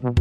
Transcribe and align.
Hallo 0.00 0.14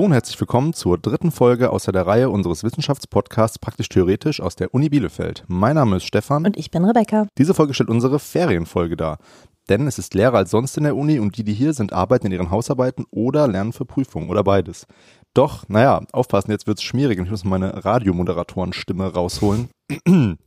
und 0.00 0.12
herzlich 0.12 0.40
willkommen 0.40 0.72
zur 0.72 0.96
dritten 0.96 1.30
Folge 1.32 1.68
außer 1.68 1.92
der 1.92 2.06
Reihe 2.06 2.30
unseres 2.30 2.64
Wissenschaftspodcasts 2.64 3.58
Praktisch 3.58 3.90
Theoretisch 3.90 4.40
aus 4.40 4.56
der 4.56 4.72
Uni 4.72 4.88
Bielefeld. 4.88 5.44
Mein 5.48 5.74
Name 5.74 5.96
ist 5.96 6.04
Stefan. 6.04 6.46
Und 6.46 6.56
ich 6.56 6.70
bin 6.70 6.86
Rebecca. 6.86 7.26
Diese 7.36 7.52
Folge 7.52 7.74
stellt 7.74 7.90
unsere 7.90 8.18
Ferienfolge 8.18 8.96
dar. 8.96 9.18
Denn 9.68 9.86
es 9.86 9.98
ist 9.98 10.14
leerer 10.14 10.38
als 10.38 10.50
sonst 10.50 10.76
in 10.76 10.84
der 10.84 10.96
Uni 10.96 11.18
und 11.18 11.36
die, 11.36 11.44
die 11.44 11.54
hier 11.54 11.72
sind, 11.72 11.92
arbeiten 11.92 12.26
in 12.26 12.32
ihren 12.32 12.50
Hausarbeiten 12.50 13.06
oder 13.10 13.48
lernen 13.48 13.72
für 13.72 13.84
Prüfungen 13.86 14.28
oder 14.28 14.44
beides. 14.44 14.86
Doch, 15.32 15.68
naja, 15.68 16.02
aufpassen, 16.12 16.50
jetzt 16.50 16.66
wird's 16.66 16.82
schwierig 16.82 17.18
und 17.18 17.24
ich 17.24 17.30
muss 17.30 17.44
meine 17.44 17.84
Radiomoderatorenstimme 17.84 19.12
rausholen. 19.12 19.68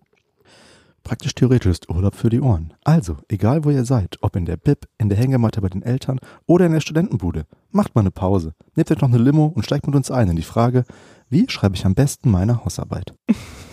Praktisch 1.03 1.35
theoretisch 1.35 1.71
ist 1.71 1.89
Urlaub 1.89 2.15
für 2.15 2.29
die 2.29 2.41
Ohren. 2.41 2.73
Also, 2.83 3.17
egal 3.29 3.63
wo 3.63 3.69
ihr 3.69 3.85
seid, 3.85 4.17
ob 4.21 4.35
in 4.35 4.45
der 4.45 4.57
Bib, 4.57 4.87
in 4.97 5.07
der 5.07 5.17
Hängematte 5.17 5.61
bei 5.61 5.69
den 5.69 5.81
Eltern 5.81 6.19
oder 6.45 6.65
in 6.65 6.73
der 6.73 6.81
Studentenbude, 6.81 7.45
macht 7.71 7.95
mal 7.95 8.01
eine 8.01 8.11
Pause, 8.11 8.53
nehmt 8.75 8.91
euch 8.91 8.99
noch 8.99 9.07
eine 9.07 9.17
Limo 9.17 9.45
und 9.45 9.63
steigt 9.63 9.87
mit 9.87 9.95
uns 9.95 10.11
ein 10.11 10.29
in 10.29 10.35
die 10.35 10.41
Frage, 10.41 10.83
wie 11.29 11.49
schreibe 11.49 11.75
ich 11.75 11.85
am 11.85 11.95
besten 11.95 12.29
meine 12.29 12.63
Hausarbeit? 12.65 13.13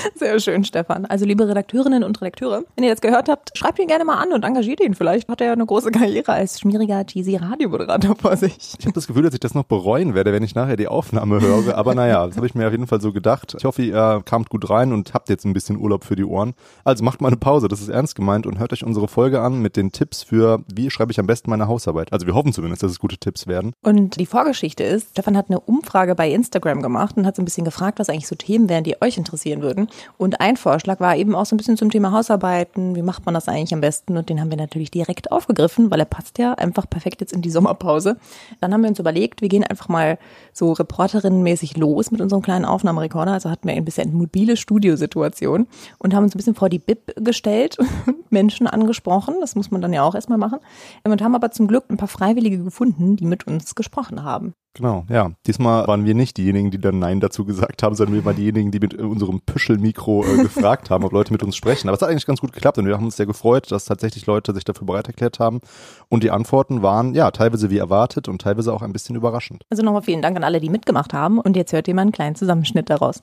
Sehr 0.14 0.38
schön, 0.40 0.64
Stefan. 0.64 1.06
Also 1.06 1.24
liebe 1.24 1.48
Redakteurinnen 1.48 2.02
und 2.02 2.20
Redakteure, 2.20 2.62
wenn 2.74 2.84
ihr 2.84 2.90
das 2.90 3.00
gehört 3.00 3.28
habt, 3.28 3.56
schreibt 3.56 3.78
ihn 3.78 3.88
gerne 3.88 4.04
mal 4.04 4.16
an 4.16 4.32
und 4.32 4.44
engagiert 4.44 4.80
ihn. 4.80 4.94
Vielleicht 4.94 5.28
hat 5.28 5.40
er 5.40 5.48
ja 5.48 5.52
eine 5.52 5.66
große 5.66 5.90
Karriere 5.90 6.32
als 6.32 6.60
schmieriger, 6.60 7.04
cheesy 7.04 7.36
Radiomoderator 7.36 8.16
vor 8.16 8.36
sich. 8.36 8.56
Ich 8.78 8.86
habe 8.86 8.94
das 8.94 9.06
Gefühl, 9.06 9.22
dass 9.22 9.34
ich 9.34 9.40
das 9.40 9.54
noch 9.54 9.64
bereuen 9.64 10.14
werde, 10.14 10.32
wenn 10.32 10.42
ich 10.42 10.54
nachher 10.54 10.76
die 10.76 10.88
Aufnahme 10.88 11.40
höre. 11.40 11.76
Aber 11.76 11.94
naja, 11.94 12.26
das 12.26 12.36
habe 12.36 12.46
ich 12.46 12.54
mir 12.54 12.66
auf 12.66 12.72
jeden 12.72 12.86
Fall 12.86 13.00
so 13.00 13.12
gedacht. 13.12 13.54
Ich 13.58 13.64
hoffe, 13.64 13.82
ihr 13.82 14.22
kamt 14.24 14.50
gut 14.50 14.68
rein 14.70 14.92
und 14.92 15.14
habt 15.14 15.28
jetzt 15.28 15.44
ein 15.44 15.52
bisschen 15.52 15.78
Urlaub 15.78 16.04
für 16.04 16.16
die 16.16 16.24
Ohren. 16.24 16.54
Also 16.84 17.04
macht 17.04 17.20
mal 17.20 17.28
eine 17.28 17.36
Pause, 17.36 17.68
das 17.68 17.80
ist 17.80 17.88
ernst 17.88 18.14
gemeint 18.14 18.46
und 18.46 18.58
hört 18.58 18.72
euch 18.72 18.84
unsere 18.84 19.08
Folge 19.08 19.40
an 19.40 19.60
mit 19.60 19.76
den 19.76 19.92
Tipps 19.92 20.22
für, 20.22 20.60
wie 20.72 20.90
schreibe 20.90 21.12
ich 21.12 21.20
am 21.20 21.26
besten 21.26 21.50
meine 21.50 21.68
Hausarbeit. 21.68 22.12
Also 22.12 22.26
wir 22.26 22.34
hoffen 22.34 22.52
zumindest, 22.52 22.82
dass 22.82 22.90
es 22.90 22.98
gute 22.98 23.18
Tipps 23.18 23.46
werden. 23.46 23.72
Und 23.82 24.18
die 24.18 24.26
Vorgeschichte 24.26 24.84
ist, 24.84 25.10
Stefan 25.10 25.36
hat 25.36 25.48
eine 25.48 25.60
Umfrage 25.60 26.14
bei 26.14 26.30
Instagram 26.30 26.82
gemacht 26.82 27.16
und 27.16 27.26
hat 27.26 27.36
so 27.36 27.42
ein 27.42 27.44
bisschen 27.44 27.64
gefragt, 27.64 27.98
was 27.98 28.08
eigentlich 28.08 28.26
so 28.26 28.34
Themen 28.34 28.68
wären, 28.68 28.84
die 28.84 29.00
euch 29.00 29.16
interessieren 29.16 29.62
würden. 29.62 29.85
Und 30.18 30.40
ein 30.40 30.56
Vorschlag 30.56 31.00
war 31.00 31.16
eben 31.16 31.34
auch 31.34 31.46
so 31.46 31.54
ein 31.54 31.58
bisschen 31.58 31.76
zum 31.76 31.90
Thema 31.90 32.12
Hausarbeiten. 32.12 32.94
Wie 32.96 33.02
macht 33.02 33.26
man 33.26 33.34
das 33.34 33.48
eigentlich 33.48 33.74
am 33.74 33.80
besten? 33.80 34.16
Und 34.16 34.28
den 34.28 34.40
haben 34.40 34.50
wir 34.50 34.56
natürlich 34.56 34.90
direkt 34.90 35.32
aufgegriffen, 35.32 35.90
weil 35.90 36.00
er 36.00 36.06
passt 36.06 36.38
ja 36.38 36.54
einfach 36.54 36.88
perfekt 36.88 37.20
jetzt 37.20 37.32
in 37.32 37.42
die 37.42 37.50
Sommerpause. 37.50 38.16
Dann 38.60 38.72
haben 38.72 38.82
wir 38.82 38.88
uns 38.88 38.98
überlegt, 38.98 39.42
wir 39.42 39.48
gehen 39.48 39.64
einfach 39.64 39.88
mal 39.88 40.18
so 40.52 40.72
reporterinnenmäßig 40.72 41.76
los 41.76 42.10
mit 42.10 42.20
unserem 42.20 42.42
kleinen 42.42 42.64
Aufnahmerekorder. 42.64 43.32
Also 43.32 43.50
hatten 43.50 43.68
wir 43.68 43.74
ein 43.74 43.84
bisschen 43.84 44.14
mobile 44.14 44.56
Studiosituation 44.56 45.66
und 45.98 46.14
haben 46.14 46.24
uns 46.24 46.34
ein 46.34 46.38
bisschen 46.38 46.54
vor 46.54 46.68
die 46.68 46.78
Bib 46.78 47.12
gestellt 47.16 47.78
und 47.78 47.88
Menschen 48.30 48.66
angesprochen. 48.66 49.36
Das 49.40 49.54
muss 49.54 49.70
man 49.70 49.80
dann 49.80 49.92
ja 49.92 50.02
auch 50.02 50.14
erstmal 50.14 50.38
machen. 50.38 50.60
Und 51.04 51.22
haben 51.22 51.34
aber 51.34 51.50
zum 51.50 51.66
Glück 51.66 51.84
ein 51.88 51.96
paar 51.96 52.08
Freiwillige 52.08 52.62
gefunden, 52.62 53.16
die 53.16 53.24
mit 53.24 53.46
uns 53.46 53.74
gesprochen 53.74 54.22
haben. 54.22 54.54
Genau, 54.76 55.06
ja. 55.08 55.30
Diesmal 55.46 55.86
waren 55.86 56.04
wir 56.04 56.14
nicht 56.14 56.36
diejenigen, 56.36 56.70
die 56.70 56.78
dann 56.78 56.98
Nein 56.98 57.20
dazu 57.20 57.46
gesagt 57.46 57.82
haben, 57.82 57.94
sondern 57.94 58.14
wir 58.14 58.26
waren 58.26 58.36
diejenigen, 58.36 58.70
die 58.70 58.78
mit 58.78 58.92
unserem 58.92 59.40
Püschelmikro 59.40 60.22
äh, 60.22 60.36
gefragt 60.42 60.90
haben, 60.90 61.02
ob 61.04 61.12
Leute 61.12 61.32
mit 61.32 61.42
uns 61.42 61.56
sprechen. 61.56 61.88
Aber 61.88 61.96
es 61.96 62.02
hat 62.02 62.10
eigentlich 62.10 62.26
ganz 62.26 62.42
gut 62.42 62.52
geklappt 62.52 62.76
und 62.76 62.84
wir 62.84 62.94
haben 62.94 63.06
uns 63.06 63.16
sehr 63.16 63.24
gefreut, 63.24 63.72
dass 63.72 63.86
tatsächlich 63.86 64.26
Leute 64.26 64.52
sich 64.52 64.64
dafür 64.64 64.86
bereit 64.86 65.06
erklärt 65.06 65.38
haben. 65.38 65.62
Und 66.10 66.22
die 66.24 66.30
Antworten 66.30 66.82
waren 66.82 67.14
ja 67.14 67.30
teilweise 67.30 67.70
wie 67.70 67.78
erwartet 67.78 68.28
und 68.28 68.42
teilweise 68.42 68.70
auch 68.74 68.82
ein 68.82 68.92
bisschen 68.92 69.16
überraschend. 69.16 69.62
Also 69.70 69.82
nochmal 69.82 70.02
vielen 70.02 70.20
Dank 70.20 70.36
an 70.36 70.44
alle, 70.44 70.60
die 70.60 70.68
mitgemacht 70.68 71.14
haben. 71.14 71.40
Und 71.40 71.56
jetzt 71.56 71.72
hört 71.72 71.88
ihr 71.88 71.94
mal 71.94 72.02
einen 72.02 72.12
kleinen 72.12 72.34
Zusammenschnitt 72.34 72.90
daraus. 72.90 73.22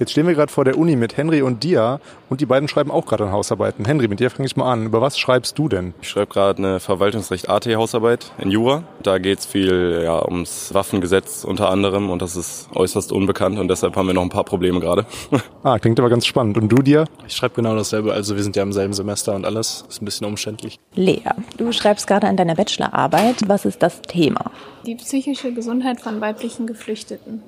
Jetzt 0.00 0.12
stehen 0.12 0.26
wir 0.26 0.34
gerade 0.34 0.50
vor 0.50 0.64
der 0.64 0.78
Uni 0.78 0.96
mit 0.96 1.18
Henry 1.18 1.42
und 1.42 1.62
Dia 1.62 2.00
und 2.30 2.40
die 2.40 2.46
beiden 2.46 2.70
schreiben 2.70 2.90
auch 2.90 3.04
gerade 3.04 3.24
an 3.24 3.32
Hausarbeiten. 3.32 3.84
Henry, 3.84 4.08
mit 4.08 4.18
dir 4.18 4.30
fange 4.30 4.46
ich 4.46 4.56
mal 4.56 4.72
an. 4.72 4.86
Über 4.86 5.02
was 5.02 5.18
schreibst 5.18 5.58
du 5.58 5.68
denn? 5.68 5.92
Ich 6.00 6.08
schreibe 6.08 6.32
gerade 6.32 6.56
eine 6.56 6.80
Verwaltungsrecht 6.80 7.50
AT 7.50 7.66
Hausarbeit 7.66 8.32
in 8.38 8.50
Jura. 8.50 8.84
Da 9.02 9.18
geht 9.18 9.40
es 9.40 9.44
viel 9.44 10.00
ja, 10.02 10.24
ums 10.24 10.72
Waffengesetz 10.72 11.44
unter 11.44 11.68
anderem 11.68 12.08
und 12.08 12.22
das 12.22 12.34
ist 12.34 12.70
äußerst 12.74 13.12
unbekannt 13.12 13.58
und 13.58 13.68
deshalb 13.68 13.94
haben 13.94 14.06
wir 14.06 14.14
noch 14.14 14.22
ein 14.22 14.30
paar 14.30 14.44
Probleme 14.44 14.80
gerade. 14.80 15.04
ah, 15.64 15.78
klingt 15.78 16.00
aber 16.00 16.08
ganz 16.08 16.24
spannend. 16.24 16.56
Und 16.56 16.70
du 16.70 16.80
dir? 16.80 17.04
Ich 17.26 17.36
schreibe 17.36 17.56
genau 17.56 17.76
dasselbe. 17.76 18.14
Also 18.14 18.36
wir 18.36 18.42
sind 18.42 18.56
ja 18.56 18.62
im 18.62 18.72
selben 18.72 18.94
Semester 18.94 19.34
und 19.34 19.44
alles 19.44 19.84
ist 19.86 20.00
ein 20.00 20.06
bisschen 20.06 20.26
umständlich. 20.26 20.78
Lea, 20.94 21.20
du 21.58 21.72
schreibst 21.72 22.06
gerade 22.06 22.26
an 22.26 22.38
deiner 22.38 22.54
Bachelorarbeit. 22.54 23.46
Was 23.48 23.66
ist 23.66 23.82
das 23.82 24.00
Thema? 24.00 24.50
Die 24.86 24.94
psychische 24.94 25.52
Gesundheit 25.52 26.00
von 26.00 26.22
weiblichen 26.22 26.66
Geflüchteten. 26.66 27.42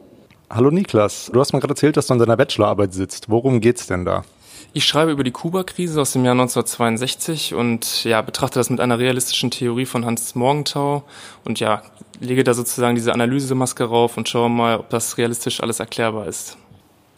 Hallo 0.54 0.70
Niklas, 0.70 1.30
du 1.32 1.40
hast 1.40 1.54
mir 1.54 1.60
gerade 1.60 1.72
erzählt, 1.72 1.96
dass 1.96 2.08
du 2.08 2.12
an 2.12 2.18
deiner 2.18 2.36
Bachelorarbeit 2.36 2.92
sitzt. 2.92 3.30
Worum 3.30 3.62
geht's 3.62 3.86
denn 3.86 4.04
da? 4.04 4.22
Ich 4.74 4.84
schreibe 4.84 5.10
über 5.10 5.24
die 5.24 5.30
Kuba-Krise 5.30 5.98
aus 5.98 6.12
dem 6.12 6.26
Jahr 6.26 6.32
1962 6.32 7.54
und 7.54 8.04
ja, 8.04 8.20
betrachte 8.20 8.58
das 8.58 8.68
mit 8.68 8.78
einer 8.78 8.98
realistischen 8.98 9.50
Theorie 9.50 9.86
von 9.86 10.04
Hans 10.04 10.34
Morgenthau 10.34 11.04
und 11.46 11.58
ja, 11.58 11.80
lege 12.20 12.44
da 12.44 12.52
sozusagen 12.52 12.94
diese 12.96 13.14
Analysemaske 13.14 13.84
rauf 13.84 14.18
und 14.18 14.28
schaue 14.28 14.50
mal, 14.50 14.78
ob 14.78 14.90
das 14.90 15.16
realistisch 15.16 15.62
alles 15.62 15.80
erklärbar 15.80 16.26
ist. 16.26 16.58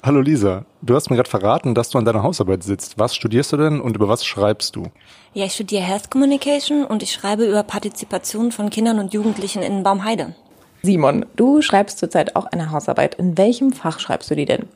Hallo 0.04 0.20
Lisa, 0.20 0.64
du 0.82 0.94
hast 0.94 1.10
mir 1.10 1.16
gerade 1.16 1.30
verraten, 1.30 1.74
dass 1.74 1.90
du 1.90 1.98
an 1.98 2.04
deiner 2.04 2.22
Hausarbeit 2.22 2.62
sitzt. 2.62 3.00
Was 3.00 3.16
studierst 3.16 3.52
du 3.52 3.56
denn 3.56 3.80
und 3.80 3.96
über 3.96 4.08
was 4.08 4.24
schreibst 4.24 4.76
du? 4.76 4.92
Ja, 5.32 5.44
ich 5.46 5.54
studiere 5.54 5.82
Health 5.82 6.08
Communication 6.08 6.84
und 6.84 7.02
ich 7.02 7.10
schreibe 7.10 7.46
über 7.46 7.64
Partizipation 7.64 8.52
von 8.52 8.70
Kindern 8.70 9.00
und 9.00 9.12
Jugendlichen 9.12 9.64
in 9.64 9.82
Baumheide. 9.82 10.36
Simon, 10.84 11.24
du 11.34 11.62
schreibst 11.62 11.98
zurzeit 11.98 12.36
auch 12.36 12.44
eine 12.44 12.70
Hausarbeit. 12.70 13.14
In 13.14 13.38
welchem 13.38 13.72
Fach 13.72 14.00
schreibst 14.00 14.30
du 14.30 14.36
die 14.36 14.44
denn? 14.44 14.66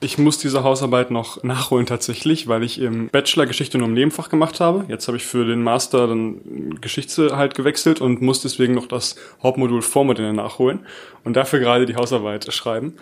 Ich 0.00 0.16
muss 0.16 0.38
diese 0.38 0.64
Hausarbeit 0.64 1.10
noch 1.10 1.42
nachholen 1.42 1.84
tatsächlich, 1.84 2.48
weil 2.48 2.62
ich 2.62 2.80
im 2.80 3.08
Bachelor 3.10 3.44
Geschichte 3.44 3.76
nur 3.76 3.88
im 3.88 3.92
Nebenfach 3.92 4.30
gemacht 4.30 4.58
habe. 4.58 4.86
Jetzt 4.88 5.06
habe 5.06 5.18
ich 5.18 5.26
für 5.26 5.44
den 5.44 5.62
Master 5.62 6.06
dann 6.06 6.78
Geschichte 6.80 7.36
halt 7.36 7.54
gewechselt 7.54 8.00
und 8.00 8.22
muss 8.22 8.40
deswegen 8.40 8.74
noch 8.74 8.86
das 8.86 9.16
Hauptmodul 9.42 9.82
Vormodelle 9.82 10.32
nachholen 10.32 10.86
und 11.24 11.36
dafür 11.36 11.58
gerade 11.58 11.84
die 11.84 11.96
Hausarbeit 11.96 12.50
schreiben. 12.50 12.94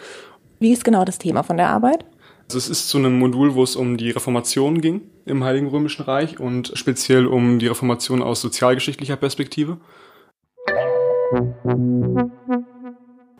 Wie 0.58 0.72
ist 0.72 0.84
genau 0.84 1.04
das 1.04 1.18
Thema 1.18 1.44
von 1.44 1.58
der 1.58 1.68
Arbeit? 1.68 2.04
Also 2.48 2.58
es 2.58 2.68
ist 2.68 2.88
zu 2.88 2.98
einem 2.98 3.20
Modul, 3.20 3.54
wo 3.54 3.62
es 3.62 3.76
um 3.76 3.96
die 3.96 4.10
Reformation 4.10 4.80
ging 4.80 5.02
im 5.26 5.44
Heiligen 5.44 5.68
Römischen 5.68 6.02
Reich 6.02 6.40
und 6.40 6.72
speziell 6.74 7.28
um 7.28 7.60
die 7.60 7.68
Reformation 7.68 8.20
aus 8.20 8.40
sozialgeschichtlicher 8.40 9.16
Perspektive. 9.16 9.76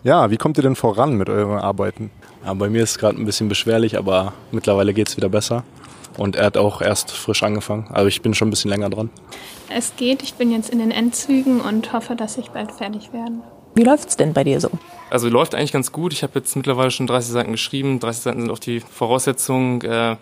Ja, 0.03 0.31
wie 0.31 0.37
kommt 0.37 0.59
ihr 0.59 0.62
denn 0.62 0.76
voran 0.76 1.16
mit 1.16 1.28
euren 1.28 1.59
Arbeiten? 1.59 2.10
Ja, 2.44 2.54
bei 2.54 2.69
mir 2.71 2.82
ist 2.82 2.93
es 2.93 2.99
gerade 2.99 3.21
ein 3.21 3.25
bisschen 3.25 3.49
beschwerlich, 3.49 3.99
aber 3.99 4.32
mittlerweile 4.53 4.94
geht 4.94 5.09
es 5.09 5.16
wieder 5.16 5.28
besser. 5.28 5.65
Und 6.16 6.37
er 6.37 6.47
hat 6.47 6.56
auch 6.56 6.81
erst 6.82 7.12
frisch 7.12 7.43
angefangen. 7.43 7.88
Also 7.93 8.09
ich 8.09 8.22
bin 8.22 8.34
schon 8.34 8.49
ein 8.49 8.50
bisschen 8.50 8.71
länger 8.71 8.91
dran. 8.91 9.10
Es 9.69 9.94
geht, 9.97 10.22
ich 10.22 10.34
bin 10.34 10.50
jetzt 10.50 10.71
in 10.71 10.78
den 10.78 10.91
Endzügen 10.91 11.60
und 11.60 11.93
hoffe, 11.93 12.16
dass 12.16 12.38
ich 12.38 12.50
bald 12.50 12.72
fertig 12.72 13.12
werde. 13.12 13.34
Wie 13.75 13.84
läuft's 13.84 14.16
denn 14.16 14.32
bei 14.32 14.43
dir 14.43 14.60
so? 14.60 14.70
Also 15.10 15.28
läuft 15.28 15.55
eigentlich 15.55 15.72
ganz 15.72 15.93
gut. 15.93 16.12
Ich 16.12 16.22
habe 16.22 16.38
jetzt 16.38 16.56
mittlerweile 16.56 16.91
schon 16.91 17.06
30 17.06 17.32
Seiten 17.32 17.53
geschrieben. 17.53 18.00
30 18.00 18.22
Seiten 18.22 18.41
sind 18.41 18.50
auch 18.50 18.59
die 18.59 18.81
Voraussetzungen. 18.81 19.81
Äh, 19.82 20.16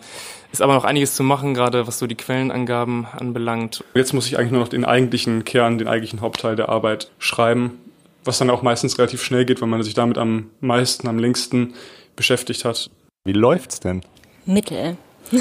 ist 0.51 0.61
aber 0.61 0.73
noch 0.73 0.85
einiges 0.85 1.15
zu 1.15 1.23
machen, 1.23 1.53
gerade 1.53 1.87
was 1.87 1.99
so 1.99 2.07
die 2.07 2.15
Quellenangaben 2.15 3.05
anbelangt. 3.05 3.83
Jetzt 3.93 4.13
muss 4.13 4.27
ich 4.27 4.37
eigentlich 4.37 4.51
nur 4.51 4.61
noch 4.61 4.69
den 4.69 4.85
eigentlichen 4.85 5.43
Kern, 5.45 5.77
den 5.77 5.87
eigentlichen 5.87 6.21
Hauptteil 6.21 6.55
der 6.55 6.69
Arbeit 6.69 7.11
schreiben, 7.19 7.79
was 8.23 8.37
dann 8.37 8.49
auch 8.49 8.61
meistens 8.61 8.97
relativ 8.97 9.23
schnell 9.23 9.45
geht, 9.45 9.61
weil 9.61 9.69
man 9.69 9.83
sich 9.83 9.93
damit 9.93 10.17
am 10.17 10.49
meisten, 10.59 11.07
am 11.07 11.19
längsten 11.19 11.73
beschäftigt 12.15 12.65
hat. 12.65 12.89
Wie 13.25 13.33
läuft's 13.33 13.79
denn? 13.79 14.01
Mittel. 14.45 14.97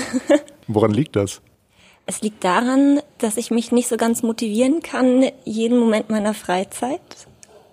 Woran 0.66 0.92
liegt 0.92 1.16
das? 1.16 1.40
Es 2.06 2.22
liegt 2.22 2.44
daran, 2.44 3.00
dass 3.18 3.36
ich 3.36 3.50
mich 3.50 3.72
nicht 3.72 3.88
so 3.88 3.96
ganz 3.96 4.22
motivieren 4.22 4.80
kann, 4.80 5.24
jeden 5.44 5.78
Moment 5.78 6.08
meiner 6.08 6.34
Freizeit 6.34 7.00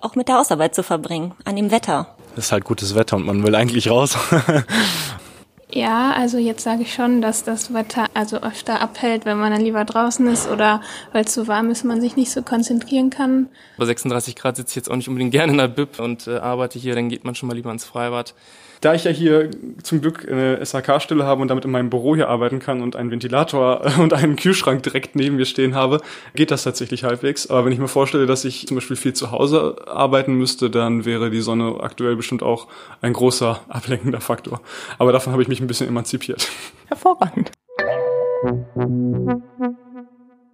auch 0.03 0.15
mit 0.15 0.27
der 0.27 0.35
Hausarbeit 0.35 0.75
zu 0.75 0.83
verbringen, 0.83 1.33
an 1.45 1.55
dem 1.55 1.71
Wetter. 1.71 2.15
Es 2.35 2.45
ist 2.45 2.51
halt 2.51 2.65
gutes 2.65 2.95
Wetter 2.95 3.15
und 3.15 3.25
man 3.25 3.43
will 3.43 3.55
eigentlich 3.55 3.89
raus. 3.89 4.17
Ja, 5.71 6.11
also 6.11 6.37
jetzt 6.37 6.63
sage 6.63 6.83
ich 6.83 6.93
schon, 6.93 7.21
dass 7.21 7.43
das 7.43 7.73
Wetter 7.73 8.05
also 8.13 8.37
öfter 8.37 8.81
abhält, 8.81 9.25
wenn 9.25 9.37
man 9.37 9.51
dann 9.51 9.61
lieber 9.61 9.83
draußen 9.85 10.27
ist 10.27 10.47
oder 10.47 10.81
weil 11.11 11.25
es 11.25 11.33
so 11.33 11.47
warm 11.47 11.71
ist, 11.71 11.83
man 11.83 11.99
sich 11.99 12.15
nicht 12.15 12.31
so 12.31 12.43
konzentrieren 12.43 13.09
kann. 13.09 13.47
Bei 13.77 13.85
36 13.85 14.35
Grad 14.35 14.55
sitze 14.55 14.71
ich 14.71 14.75
jetzt 14.75 14.91
auch 14.91 14.95
nicht 14.95 15.07
unbedingt 15.07 15.31
gerne 15.31 15.51
in 15.51 15.57
der 15.57 15.67
Bib 15.67 15.99
und 15.99 16.27
äh, 16.27 16.37
arbeite 16.37 16.77
hier, 16.77 16.95
dann 16.95 17.09
geht 17.09 17.23
man 17.23 17.33
schon 17.33 17.47
mal 17.47 17.55
lieber 17.55 17.71
ins 17.71 17.85
Freibad. 17.85 18.35
Da 18.83 18.93
ich 18.93 19.05
ja 19.05 19.11
hier 19.11 19.49
zum 19.81 20.01
Glück 20.01 20.29
eine 20.29 20.59
SHK-Stelle 20.63 21.23
habe 21.23 21.41
und 21.41 21.47
damit 21.47 21.63
in 21.63 21.71
meinem 21.71 21.89
Büro 21.89 22.17
hier 22.17 22.27
arbeiten 22.27 22.59
kann 22.59 22.81
und 22.81 22.97
einen 22.97 23.11
Ventilator 23.11 23.81
und 23.99 24.11
einen 24.11 24.35
Kühlschrank 24.35 24.83
direkt 24.83 25.15
neben 25.15 25.37
mir 25.37 25.45
stehen 25.45 25.73
habe, 25.73 26.01
geht 26.35 26.51
das 26.51 26.63
tatsächlich 26.63 27.05
halbwegs. 27.05 27.49
Aber 27.49 27.63
wenn 27.63 27.71
ich 27.71 27.79
mir 27.79 27.87
vorstelle, 27.87 28.25
dass 28.25 28.43
ich 28.43 28.67
zum 28.67 28.75
Beispiel 28.75 28.97
viel 28.97 29.13
zu 29.13 29.31
Hause 29.31 29.77
arbeiten 29.87 30.33
müsste, 30.33 30.69
dann 30.69 31.05
wäre 31.05 31.31
die 31.31 31.39
Sonne 31.39 31.77
aktuell 31.79 32.17
bestimmt 32.17 32.43
auch 32.43 32.67
ein 32.99 33.13
großer 33.13 33.61
ablenkender 33.69 34.19
Faktor. 34.19 34.59
Aber 34.99 35.13
davon 35.13 35.31
habe 35.31 35.41
ich 35.41 35.47
mich 35.47 35.61
ein 35.61 35.67
bisschen 35.67 35.87
emanzipiert. 35.87 36.49
Hervorragend. 36.87 37.51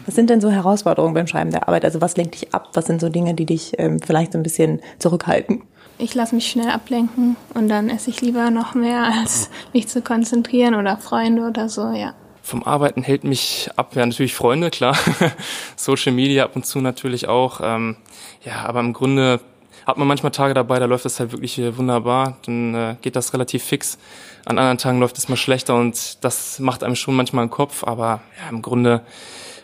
Was 0.06 0.14
sind 0.14 0.30
denn 0.30 0.40
so 0.40 0.52
Herausforderungen 0.52 1.16
beim 1.16 1.26
Schreiben 1.26 1.50
der 1.50 1.68
Arbeit? 1.68 1.84
Also 1.84 2.00
was 2.00 2.16
lenkt 2.16 2.36
dich 2.36 2.54
ab? 2.54 2.70
Was 2.74 2.86
sind 2.86 3.02
so 3.02 3.10
Dinge, 3.10 3.34
die 3.34 3.48
dich 3.48 3.74
ähm, 3.80 4.00
vielleicht 4.00 4.34
so 4.34 4.38
ein 4.38 4.44
bisschen 4.44 4.82
zurückhalten? 5.00 5.64
Ich 6.02 6.16
lasse 6.16 6.34
mich 6.34 6.50
schnell 6.50 6.70
ablenken 6.70 7.36
und 7.54 7.68
dann 7.68 7.90
esse 7.90 8.10
ich 8.10 8.22
lieber 8.22 8.52
noch 8.52 8.74
mehr, 8.74 9.04
als 9.20 9.50
mich 9.74 9.90
zu 9.90 10.02
konzentrieren 10.02 10.76
oder 10.76 10.98
Freunde 10.98 11.44
oder 11.44 11.68
so, 11.68 11.92
ja. 11.92 12.14
Vom 12.42 12.64
Arbeiten 12.64 13.04
hält 13.04 13.26
mich 13.26 13.70
ab, 13.76 13.96
ja 13.96 14.06
natürlich 14.06 14.34
Freunde, 14.34 14.70
klar. 14.70 14.98
Social 15.76 16.14
Media 16.14 16.46
ab 16.46 16.56
und 16.56 16.66
zu 16.66 16.80
natürlich 16.80 17.28
auch. 17.28 17.60
Ähm, 17.62 17.98
ja, 18.44 18.66
aber 18.66 18.80
im 18.80 18.94
Grunde 18.94 19.42
hat 19.86 19.98
man 19.98 20.08
manchmal 20.08 20.32
Tage 20.32 20.54
dabei, 20.54 20.80
da 20.80 20.86
läuft 20.86 21.06
es 21.06 21.20
halt 21.20 21.34
wirklich 21.34 21.60
wunderbar. 21.78 22.38
Dann 22.46 22.74
äh, 22.74 22.96
geht 23.02 23.18
das 23.18 23.34
relativ 23.34 23.64
fix. 23.64 23.98
An 24.46 24.58
anderen 24.58 24.78
Tagen 24.78 25.00
läuft 25.00 25.18
es 25.18 25.28
mal 25.28 25.36
schlechter 25.36 25.76
und 25.76 26.24
das 26.24 26.60
macht 26.60 26.84
einem 26.84 26.96
schon 26.96 27.16
manchmal 27.16 27.44
einen 27.44 27.52
Kopf. 27.52 27.84
Aber 27.84 28.22
ja, 28.42 28.50
im 28.50 28.62
Grunde 28.62 29.02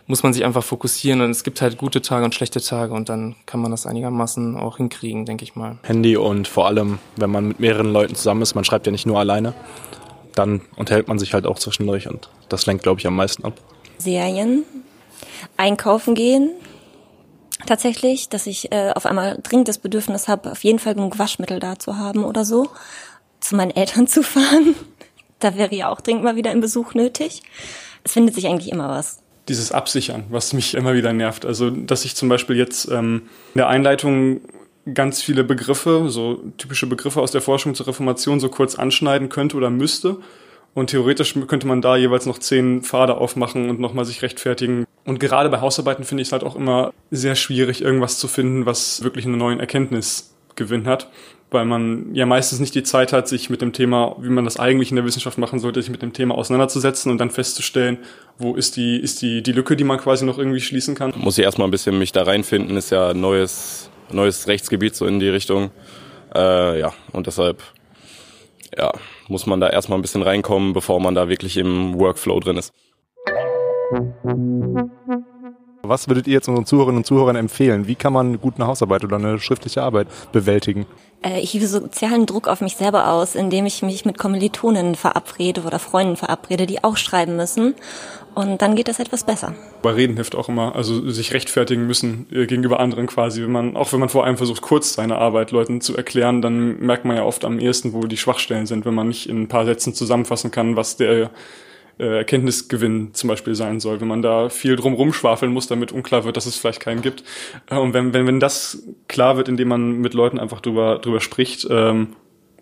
muss 0.08 0.24
man 0.24 0.34
sich 0.34 0.46
einfach 0.46 0.64
fokussieren 0.64 1.22
und 1.22 1.32
es 1.32 1.44
gibt 1.44 1.62
halt 1.62 1.78
gute 1.78 2.02
Tage 2.02 2.26
und 2.26 2.36
schlechte 2.36 2.62
Tage 2.62 2.94
und 2.94 3.10
dann 3.10 3.36
kann 3.46 3.60
man 3.60 3.72
das 3.72 3.86
einigermaßen 3.86 4.56
auch 4.56 4.78
hinkriegen, 4.78 5.26
denke 5.26 5.44
ich 5.44 5.56
mal. 5.56 5.78
Handy 5.84 6.16
und 6.16 6.48
vor 6.48 6.68
allem, 6.68 7.00
wenn 7.16 7.32
man 7.32 7.48
mit 7.48 7.60
mehreren 7.60 7.92
Leuten 7.92 8.16
zusammen 8.16 8.42
ist, 8.42 8.54
man 8.54 8.64
schreibt 8.64 8.86
ja 8.86 8.92
nicht 8.92 9.08
nur 9.08 9.20
alleine, 9.20 9.54
dann 10.36 10.62
unterhält 10.76 11.08
man 11.08 11.18
sich 11.18 11.34
halt 11.34 11.46
auch 11.46 11.58
zwischendurch 11.58 12.08
und 12.08 12.30
das 12.50 12.66
lenkt, 12.66 12.84
glaube 12.84 13.00
ich, 13.00 13.08
am 13.08 13.16
meisten 13.16 13.44
ab. 13.46 13.54
Serien, 13.98 14.64
einkaufen 15.58 16.14
gehen, 16.14 16.52
tatsächlich, 17.66 18.30
dass 18.30 18.46
ich 18.46 18.72
äh, 18.72 18.92
auf 18.94 19.08
einmal 19.08 19.40
dringend 19.42 19.68
das 19.68 19.80
Bedürfnis 19.80 20.28
habe, 20.28 20.52
auf 20.52 20.64
jeden 20.64 20.80
Fall 20.80 20.94
genug 20.94 21.18
Waschmittel 21.18 21.60
da 21.60 21.80
zu 21.80 21.98
haben 21.98 22.24
oder 22.24 22.46
so, 22.46 22.68
zu 23.40 23.56
meinen 23.56 23.72
Eltern 23.76 24.06
zu 24.06 24.22
fahren. 24.22 24.76
Da 25.40 25.56
wäre 25.56 25.74
ja 25.74 25.90
auch 25.90 26.02
dringend 26.02 26.24
mal 26.24 26.36
wieder 26.36 26.52
ein 26.52 26.62
Besuch 26.62 26.94
nötig. 26.94 27.42
Es 28.04 28.14
findet 28.14 28.36
sich 28.36 28.46
eigentlich 28.46 28.72
immer 28.72 28.90
was 28.90 29.25
dieses 29.48 29.72
Absichern, 29.72 30.26
was 30.30 30.54
mich 30.54 30.76
immer 30.76 30.94
wieder 30.94 31.14
nervt. 31.14 31.46
Also, 31.46 31.70
dass 31.70 32.06
ich 32.06 32.16
zum 32.16 32.30
Beispiel 32.30 32.56
jetzt 32.56 32.90
ähm, 32.90 33.24
in 33.54 33.60
der 33.60 33.68
Einleitung 33.68 34.42
ganz 34.94 35.22
viele 35.22 35.44
Begriffe, 35.44 36.06
so 36.10 36.42
typische 36.58 36.88
Begriffe 36.88 37.22
aus 37.22 37.32
der 37.32 37.42
Forschung 37.42 37.76
zur 37.76 37.88
Reformation 37.88 38.40
so 38.40 38.50
kurz 38.50 38.76
anschneiden 38.76 39.30
könnte 39.30 39.58
oder 39.58 39.70
müsste. 39.70 40.18
Und 40.74 40.90
theoretisch 40.90 41.36
könnte 41.48 41.68
man 41.68 41.82
da 41.82 41.96
jeweils 41.96 42.26
noch 42.26 42.38
zehn 42.38 42.82
Pfade 42.82 43.16
aufmachen 43.16 43.70
und 43.70 43.80
nochmal 43.80 44.04
sich 44.04 44.22
rechtfertigen. 44.22 44.86
Und 45.06 45.20
gerade 45.20 45.50
bei 45.50 45.62
Hausarbeiten 45.62 46.04
finde 46.04 46.22
ich 46.22 46.28
es 46.28 46.32
halt 46.34 46.44
auch 46.44 46.56
immer 46.56 46.94
sehr 47.12 47.36
schwierig, 47.36 47.82
irgendwas 47.82 48.20
zu 48.20 48.28
finden, 48.28 48.66
was 48.66 49.02
wirklich 49.02 49.26
einen 49.26 49.38
neuen 49.38 49.60
Erkenntnisgewinn 49.60 50.86
hat 50.86 51.08
weil 51.52 51.66
man 51.66 52.14
ja 52.14 52.26
meistens 52.26 52.60
nicht 52.60 52.76
die 52.76 52.84
Zeit 52.84 53.14
hat, 53.14 53.28
sich 53.28 53.50
mit 53.50 53.62
dem 53.62 53.72
Thema, 53.72 54.16
wie 54.20 54.30
man 54.30 54.44
das 54.46 54.58
eigentlich 54.58 54.90
in 54.90 54.96
der 54.96 55.06
Wissenschaft 55.06 55.38
machen 55.38 55.60
sollte, 55.60 55.82
sich 55.82 55.92
mit 55.92 56.02
dem 56.02 56.14
Thema 56.14 56.36
auseinanderzusetzen 56.36 57.12
und 57.12 57.18
dann 57.20 57.30
festzustellen, 57.30 58.00
wo 58.38 58.56
ist 58.56 58.76
die, 58.76 58.98
ist 58.98 59.22
die, 59.22 59.42
die 59.42 59.52
Lücke, 59.52 59.76
die 59.76 59.84
man 59.84 59.98
quasi 60.00 60.26
noch 60.26 60.38
irgendwie 60.38 60.60
schließen 60.60 60.96
kann. 60.96 61.14
Muss 61.16 61.38
ich 61.38 61.44
erstmal 61.44 61.68
ein 61.68 61.72
bisschen 61.72 61.98
mich 61.98 62.12
da 62.12 62.24
reinfinden, 62.24 62.76
ist 62.78 62.90
ja 62.90 63.10
ein 63.10 63.22
neues, 63.22 63.90
neues 64.12 64.48
Rechtsgebiet 64.48 64.96
so 64.96 65.06
in 65.06 65.20
die 65.20 65.30
Richtung. 65.30 65.72
Äh, 66.34 66.80
ja, 66.80 66.94
und 67.14 67.28
deshalb 67.28 67.62
ja, 68.78 68.92
muss 69.28 69.46
man 69.46 69.60
da 69.60 69.70
erstmal 69.70 70.00
ein 70.00 70.02
bisschen 70.02 70.24
reinkommen, 70.24 70.74
bevor 70.74 71.00
man 71.00 71.16
da 71.16 71.30
wirklich 71.30 71.58
im 71.58 71.98
Workflow 72.00 72.40
drin 72.40 72.58
ist. 72.58 72.74
Was 75.84 76.08
würdet 76.08 76.28
ihr 76.28 76.34
jetzt 76.34 76.50
unseren 76.50 76.66
Zuhörerinnen 76.66 76.98
und 76.98 77.06
Zuhörern 77.06 77.36
empfehlen? 77.36 77.88
Wie 77.88 77.96
kann 77.96 78.12
man 78.12 78.40
gut 78.40 78.56
eine 78.56 78.68
Hausarbeit 78.68 79.04
oder 79.04 79.18
eine 79.18 79.40
schriftliche 79.40 79.84
Arbeit 79.84 80.08
bewältigen? 80.32 80.86
Äh, 81.24 81.40
ich 81.42 81.56
übe 81.56 81.68
sozialen 81.68 82.26
Druck 82.26 82.48
auf 82.48 82.62
mich 82.62 82.76
selber 82.76 83.10
aus, 83.10 83.36
indem 83.36 83.66
ich 83.66 83.82
mich 83.82 84.06
mit 84.06 84.18
Kommilitonen 84.18 84.96
verabrede 84.96 85.62
oder 85.62 85.80
Freunden 85.80 86.16
verabrede, 86.16 86.66
die 86.66 86.84
auch 86.84 86.98
schreiben 86.98 87.36
müssen. 87.36 87.76
Und 88.34 88.62
dann 88.62 88.76
geht 88.76 88.90
das 88.90 89.00
etwas 89.00 89.24
besser. 89.24 89.56
Bei 89.82 89.92
Reden 89.92 90.16
hilft 90.16 90.36
auch 90.36 90.50
immer, 90.50 90.76
also 90.76 91.10
sich 91.10 91.34
rechtfertigen 91.34 91.88
müssen 91.88 92.28
äh, 92.32 92.46
gegenüber 92.46 92.80
anderen 92.80 93.08
quasi. 93.08 93.42
Wenn 93.42 93.52
man, 93.52 93.78
auch 93.78 93.94
wenn 93.94 94.00
man 94.00 94.10
vor 94.10 94.26
allem 94.26 94.38
versucht, 94.38 94.62
kurz 94.62 94.94
seine 94.94 95.18
Arbeit 95.18 95.52
Leuten 95.52 95.82
zu 95.82 95.96
erklären, 95.96 96.42
dann 96.42 96.80
merkt 96.80 97.06
man 97.06 97.16
ja 97.16 97.24
oft 97.24 97.46
am 97.46 97.60
ehesten, 97.60 97.94
wo 97.94 98.02
die 98.02 98.18
Schwachstellen 98.18 98.66
sind, 98.66 98.86
wenn 98.86 98.94
man 98.94 99.08
nicht 99.08 99.30
in 99.30 99.44
ein 99.44 99.48
paar 99.48 99.66
Sätzen 99.66 99.94
zusammenfassen 99.94 100.52
kann, 100.52 100.76
was 100.76 100.98
der 100.98 101.32
äh, 101.98 102.18
Erkenntnisgewinn 102.18 103.14
zum 103.14 103.30
Beispiel 103.30 103.56
sein 103.56 103.80
soll, 103.80 104.02
wenn 104.02 104.08
man 104.08 104.22
da 104.22 104.50
viel 104.50 104.76
drum 104.76 104.94
rumschwafeln 104.94 105.52
muss, 105.52 105.68
damit 105.68 105.92
unklar 105.92 106.26
wird, 106.26 106.38
dass 106.38 106.46
es 106.46 106.58
vielleicht 106.58 106.82
keinen 106.82 107.02
gibt. 107.02 107.24
Äh, 107.70 107.78
und 107.78 107.94
wenn, 107.94 108.14
wenn, 108.14 108.28
wenn 108.28 108.40
das 108.40 108.84
klar 109.08 109.38
wird, 109.38 109.48
indem 109.48 109.70
man 109.70 110.02
mit 110.02 110.14
Leuten 110.14 110.40
einfach 110.40 110.62
drüber, 110.62 111.00
drüber 111.00 111.22
spricht, 111.22 111.68
ähm, 111.70 112.16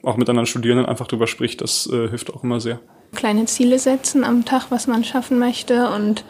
auch 0.04 0.18
mit 0.18 0.30
anderen 0.30 0.46
Studierenden 0.46 0.86
einfach 0.86 1.08
drüber 1.08 1.28
spricht, 1.28 1.62
das 1.62 1.88
äh, 1.88 2.10
hilft 2.10 2.34
auch 2.34 2.44
immer 2.44 2.60
sehr. 2.60 2.80
Kleine 3.16 3.46
Ziele 3.46 3.80
setzen 3.80 4.24
am 4.24 4.46
Tag, 4.46 4.68
was 4.70 4.88
man 4.88 5.04
schaffen 5.04 5.40
möchte 5.40 5.90
und 5.90 6.26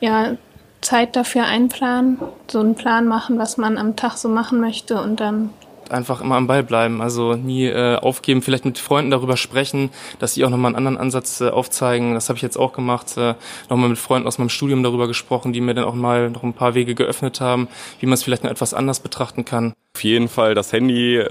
ja, 0.00 0.36
Zeit 0.80 1.16
dafür 1.16 1.44
einplanen, 1.44 2.18
so 2.48 2.60
einen 2.60 2.74
Plan 2.74 3.06
machen, 3.06 3.38
was 3.38 3.56
man 3.56 3.76
am 3.76 3.96
Tag 3.96 4.16
so 4.16 4.28
machen 4.28 4.60
möchte 4.60 5.00
und 5.00 5.20
dann 5.20 5.50
einfach 5.90 6.20
immer 6.20 6.36
am 6.36 6.46
Ball 6.46 6.62
bleiben, 6.62 7.00
also 7.00 7.34
nie 7.34 7.66
äh, 7.66 7.96
aufgeben, 7.96 8.42
vielleicht 8.42 8.64
mit 8.64 8.78
Freunden 8.78 9.10
darüber 9.10 9.36
sprechen, 9.36 9.90
dass 10.18 10.34
sie 10.34 10.44
auch 10.44 10.50
nochmal 10.50 10.70
einen 10.70 10.76
anderen 10.76 10.98
Ansatz 10.98 11.40
äh, 11.40 11.48
aufzeigen. 11.48 12.14
Das 12.14 12.28
habe 12.28 12.36
ich 12.36 12.42
jetzt 12.42 12.56
auch 12.56 12.72
gemacht, 12.72 13.16
äh, 13.16 13.34
nochmal 13.68 13.88
mit 13.88 13.98
Freunden 13.98 14.26
aus 14.26 14.38
meinem 14.38 14.48
Studium 14.48 14.82
darüber 14.82 15.06
gesprochen, 15.06 15.52
die 15.52 15.60
mir 15.60 15.74
dann 15.74 15.84
auch 15.84 15.94
mal 15.94 16.30
noch 16.30 16.42
ein 16.42 16.54
paar 16.54 16.74
Wege 16.74 16.94
geöffnet 16.94 17.40
haben, 17.40 17.68
wie 18.00 18.06
man 18.06 18.14
es 18.14 18.22
vielleicht 18.22 18.44
noch 18.44 18.50
etwas 18.50 18.74
anders 18.74 19.00
betrachten 19.00 19.44
kann. 19.44 19.72
Auf 19.96 20.04
jeden 20.04 20.28
Fall 20.28 20.54
das 20.54 20.72
Handy 20.72 21.24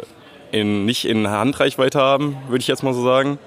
in, 0.51 0.85
nicht 0.85 1.05
in 1.05 1.27
Handreichweite 1.27 1.99
haben, 1.99 2.37
würde 2.47 2.61
ich 2.61 2.67
jetzt 2.67 2.83
mal 2.83 2.93
so 2.93 3.03
sagen. 3.03 3.37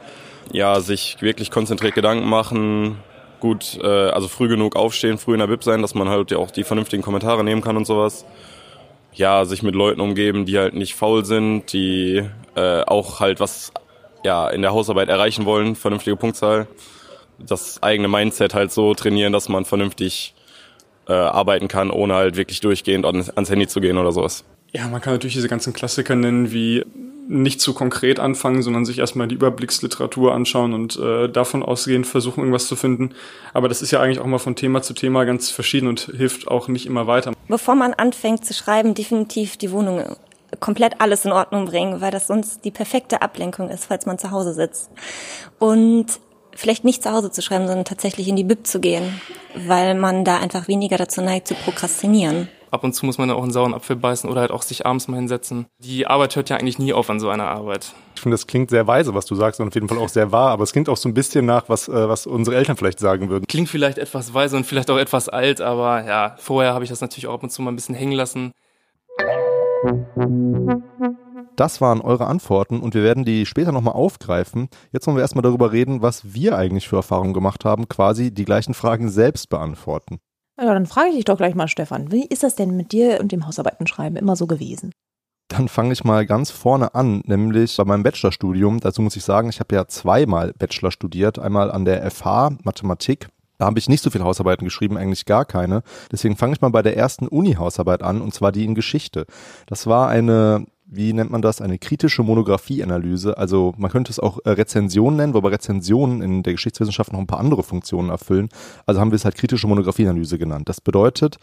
Ja, 0.53 0.81
sich 0.81 1.19
wirklich 1.21 1.51
konzentriert 1.51 1.95
Gedanken 1.95 2.29
machen, 2.29 2.99
gut, 3.41 3.79
äh, 3.83 3.87
also 3.87 4.29
früh 4.29 4.49
genug 4.49 4.77
aufstehen, 4.77 5.19
früh 5.19 5.35
in 5.35 5.41
der 5.41 5.47
Bib 5.47 5.63
sein, 5.63 5.83
dass 5.83 5.95
man 5.95 6.09
halt 6.09 6.33
auch 6.35 6.51
die 6.51 6.65
vernünftigen 6.65 7.03
Kommentare 7.03 7.45
nehmen 7.45 7.63
kann 7.63 7.77
und 7.77 7.87
sowas 7.87 8.25
ja, 9.19 9.45
sich 9.45 9.63
mit 9.63 9.75
Leuten 9.75 10.01
umgeben, 10.01 10.47
die 10.47 10.59
halt 10.59 10.75
nicht 10.75 10.95
faul 10.95 11.25
sind, 11.25 11.73
die 11.73 12.25
äh, 12.55 12.81
auch 12.83 13.21
halt 13.21 13.41
was 13.41 13.73
ja 14.25 14.49
in 14.49 14.63
der 14.63 14.73
Hausarbeit 14.73 15.09
erreichen 15.09 15.45
wollen, 15.45 15.75
vernünftige 15.75 16.17
Punktzahl. 16.17 16.69
Das 17.39 17.83
eigene 17.83 18.09
Mindset 18.09 18.55
halt 18.55 18.73
so 18.73 18.95
trainieren, 18.95 19.33
dass 19.33 19.49
man 19.49 19.65
vernünftig 19.65 20.35
äh, 21.09 21.13
arbeiten 21.13 21.67
kann, 21.69 21.91
ohne 21.91 22.15
halt 22.15 22.37
wirklich 22.37 22.61
durchgehend 22.61 23.05
ans 23.05 23.51
Handy 23.51 23.67
zu 23.67 23.81
gehen 23.81 23.99
oder 23.99 24.13
sowas. 24.13 24.45
Ja, 24.73 24.87
man 24.87 25.01
kann 25.01 25.15
natürlich 25.15 25.35
diese 25.35 25.49
ganzen 25.49 25.73
Klassiker 25.73 26.15
nennen 26.15 26.53
wie 26.53 26.85
nicht 27.29 27.61
zu 27.61 27.75
konkret 27.75 28.19
anfangen, 28.19 28.63
sondern 28.63 28.85
sich 28.85 28.99
erstmal 28.99 29.29
die 29.29 29.35
Überblicksliteratur 29.35 30.35
anschauen 30.35 30.73
und 30.73 30.97
äh, 30.97 31.29
davon 31.29 31.63
ausgehend 31.63 32.07
versuchen, 32.07 32.41
irgendwas 32.41 32.67
zu 32.67 32.75
finden. 32.75 33.11
Aber 33.53 33.69
das 33.69 33.83
ist 33.83 33.91
ja 33.91 34.01
eigentlich 34.01 34.19
auch 34.19 34.27
mal 34.27 34.39
von 34.39 34.57
Thema 34.57 34.83
zu 34.83 34.95
Thema 34.95 35.25
ganz 35.25 35.51
verschieden 35.51 35.89
und 35.89 36.11
hilft 36.17 36.49
auch 36.49 36.69
nicht 36.69 36.87
immer 36.87 37.07
weiter. 37.07 37.33
Bevor 37.47 37.75
man 37.75 37.93
anfängt 37.93 38.47
zu 38.47 38.55
schreiben, 38.55 38.95
definitiv 38.95 39.59
die 39.59 39.71
Wohnung 39.71 40.03
komplett 40.61 41.01
alles 41.01 41.27
in 41.27 41.33
Ordnung 41.33 41.67
bringen, 41.67 42.01
weil 42.01 42.11
das 42.11 42.27
sonst 42.27 42.65
die 42.65 42.71
perfekte 42.71 43.21
Ablenkung 43.21 43.69
ist, 43.69 43.85
falls 43.85 44.07
man 44.07 44.19
zu 44.19 44.31
Hause 44.31 44.55
sitzt. 44.55 44.91
Und 45.59 46.07
vielleicht 46.57 46.85
nicht 46.85 47.03
zu 47.03 47.13
Hause 47.13 47.31
zu 47.31 47.43
schreiben, 47.43 47.67
sondern 47.67 47.85
tatsächlich 47.85 48.27
in 48.29 48.37
die 48.37 48.45
Bib 48.45 48.67
zu 48.67 48.81
gehen, 48.81 49.21
weil 49.55 49.95
man 49.95 50.25
da 50.25 50.39
einfach 50.39 50.67
weniger 50.67 50.97
dazu 50.97 51.21
neigt 51.21 51.47
zu 51.47 51.55
prokrastinieren 51.55 52.49
ab 52.71 52.85
und 52.85 52.95
zu 52.95 53.07
muss 53.07 53.19
man 53.19 53.31
auch 53.31 53.43
einen 53.43 53.53
sauren 53.53 53.75
Apfel 53.75 53.97
beißen 53.97 54.29
oder 54.29 54.41
halt 54.43 54.51
auch 54.51 54.63
sich 54.63 54.87
abends 54.87 55.09
mal 55.09 55.17
hinsetzen. 55.17 55.67
Die 55.79 56.07
Arbeit 56.07 56.37
hört 56.37 56.51
ja 56.51 56.57
eigentlich 56.57 56.79
nie 56.79 56.93
auf 56.93 57.11
an 57.11 57.21
so 57.21 57.29
einer 57.29 57.49
Arbeit. 57.49 57.95
Ich 58.15 58.23
finde, 58.23 58.35
das 58.35 58.47
klingt 58.47 58.71
sehr 58.71 58.87
weise, 58.87 59.15
was 59.15 59.27
du 59.27 59.35
sagst 59.35 59.61
und 59.61 59.69
auf 59.69 59.75
jeden 59.75 59.89
Fall 59.89 59.99
auch 59.99 60.09
sehr 60.09 60.33
wahr, 60.33 60.51
aber 60.51 60.65
es 60.65 60.73
klingt 60.73 60.89
auch 60.89 60.97
so 60.97 61.09
ein 61.09 61.15
bisschen 61.15 61.47
nach, 61.47 61.69
was, 61.69 61.89
äh, 61.89 62.09
was 62.09 62.27
unsere 62.27 62.57
Eltern 62.57 62.77
vielleicht 62.77 62.99
sagen 62.99 63.29
würden. 63.29 63.47
Klingt 63.47 63.69
vielleicht 63.69 63.99
etwas 63.99 64.35
weise 64.35 64.57
und 64.57 64.65
vielleicht 64.65 64.91
auch 64.91 64.99
etwas 64.99 65.29
alt, 65.29 65.61
aber 65.61 66.05
ja, 66.05 66.35
vorher 66.39 66.75
habe 66.75 66.85
ich 66.85 66.91
das 66.91 67.01
natürlich 67.01 67.27
auch 67.27 67.35
ab 67.35 67.43
und 67.43 67.51
zu 67.51 67.63
mal 67.63 67.71
ein 67.71 67.77
bisschen 67.77 67.95
hängen 67.95 68.13
lassen. 68.13 68.53
Das 71.57 71.81
waren 71.81 72.01
eure 72.01 72.27
Antworten 72.27 72.81
und 72.81 72.95
wir 72.95 73.03
werden 73.03 73.25
die 73.25 73.45
später 73.47 73.73
nochmal 73.73 73.95
aufgreifen. 73.95 74.69
Jetzt 74.93 75.07
wollen 75.07 75.17
wir 75.17 75.23
erstmal 75.23 75.43
darüber 75.43 75.73
reden, 75.73 76.03
was 76.03 76.35
wir 76.35 76.57
eigentlich 76.57 76.89
für 76.89 76.97
Erfahrungen 76.97 77.35
gemacht 77.35 77.65
haben, 77.65 77.89
quasi 77.89 78.33
die 78.33 78.45
gleichen 78.45 78.75
Fragen 78.75 79.09
selbst 79.09 79.49
beantworten. 79.49 80.21
Ja, 80.61 80.75
dann 80.75 80.87
frage 80.87 81.11
ich 81.11 81.17
dich 81.17 81.25
doch 81.25 81.37
gleich 81.37 81.55
mal, 81.55 81.69
Stefan, 81.69 82.11
wie 82.11 82.27
ist 82.27 82.43
das 82.43 82.57
denn 82.57 82.77
mit 82.77 82.91
dir 82.91 83.21
und 83.21 83.31
dem 83.31 83.47
Hausarbeitenschreiben 83.47 84.17
immer 84.17 84.35
so 84.35 84.47
gewesen? 84.49 84.91
Dann 85.49 85.69
fange 85.69 85.93
ich 85.93 86.05
mal 86.05 86.27
ganz 86.27 86.51
vorne 86.51 86.95
an, 86.95 87.23
nämlich 87.25 87.77
bei 87.77 87.85
meinem 87.85 88.03
Bachelorstudium. 88.03 88.81
Dazu 88.81 89.01
muss 89.01 89.17
ich 89.17 89.25
sagen, 89.25 89.49
ich 89.49 89.61
habe 89.61 89.75
ja 89.75 89.87
zweimal 89.87 90.53
Bachelor 90.59 90.91
studiert, 90.91 91.39
einmal 91.39 91.71
an 91.71 91.85
der 91.85 92.11
FH 92.11 92.51
Mathematik. 92.65 93.29
Da 93.57 93.67
habe 93.67 93.79
ich 93.79 93.89
nicht 93.89 94.03
so 94.03 94.11
viele 94.11 94.25
Hausarbeiten 94.25 94.65
geschrieben, 94.65 94.97
eigentlich 94.97 95.27
gar 95.27 95.45
keine. 95.45 95.83
Deswegen 96.13 96.37
fange 96.37 96.55
ich 96.55 96.61
mal 96.61 96.71
bei 96.71 96.83
der 96.83 96.97
ersten 96.97 97.29
Uni-Hausarbeit 97.29 98.03
an, 98.03 98.21
und 98.21 98.35
zwar 98.35 98.53
die 98.53 98.65
in 98.65 98.75
Geschichte. 98.75 99.27
Das 99.67 99.87
war 99.87 100.09
eine 100.09 100.67
wie 100.91 101.13
nennt 101.13 101.31
man 101.31 101.43
das, 101.43 101.61
eine 101.61 101.79
kritische 101.79 102.23
Monographieanalyse. 102.23 103.37
Also 103.37 103.75
man 103.77 103.91
könnte 103.91 104.11
es 104.11 104.19
auch 104.19 104.39
äh, 104.45 104.51
Rezension 104.51 105.17
nennen, 105.17 105.35
wobei 105.35 105.51
Rezensionen 105.51 106.23
in 106.23 106.43
der 106.43 106.55
Geschichtswissenschaft 106.55 107.13
noch 107.13 107.21
ein 107.21 107.27
paar 107.27 107.41
andere 107.41 107.63
Funktionen 107.63 108.09
erfüllen. 108.09 108.49
Also 108.87 109.01
haben 109.01 109.11
wir 109.11 109.17
es 109.17 109.25
halt 109.25 109.37
kritische 109.37 109.67
Monographieanalyse 109.67 110.39
genannt. 110.39 110.69
Das 110.69 110.81
bedeutet, 110.81 111.37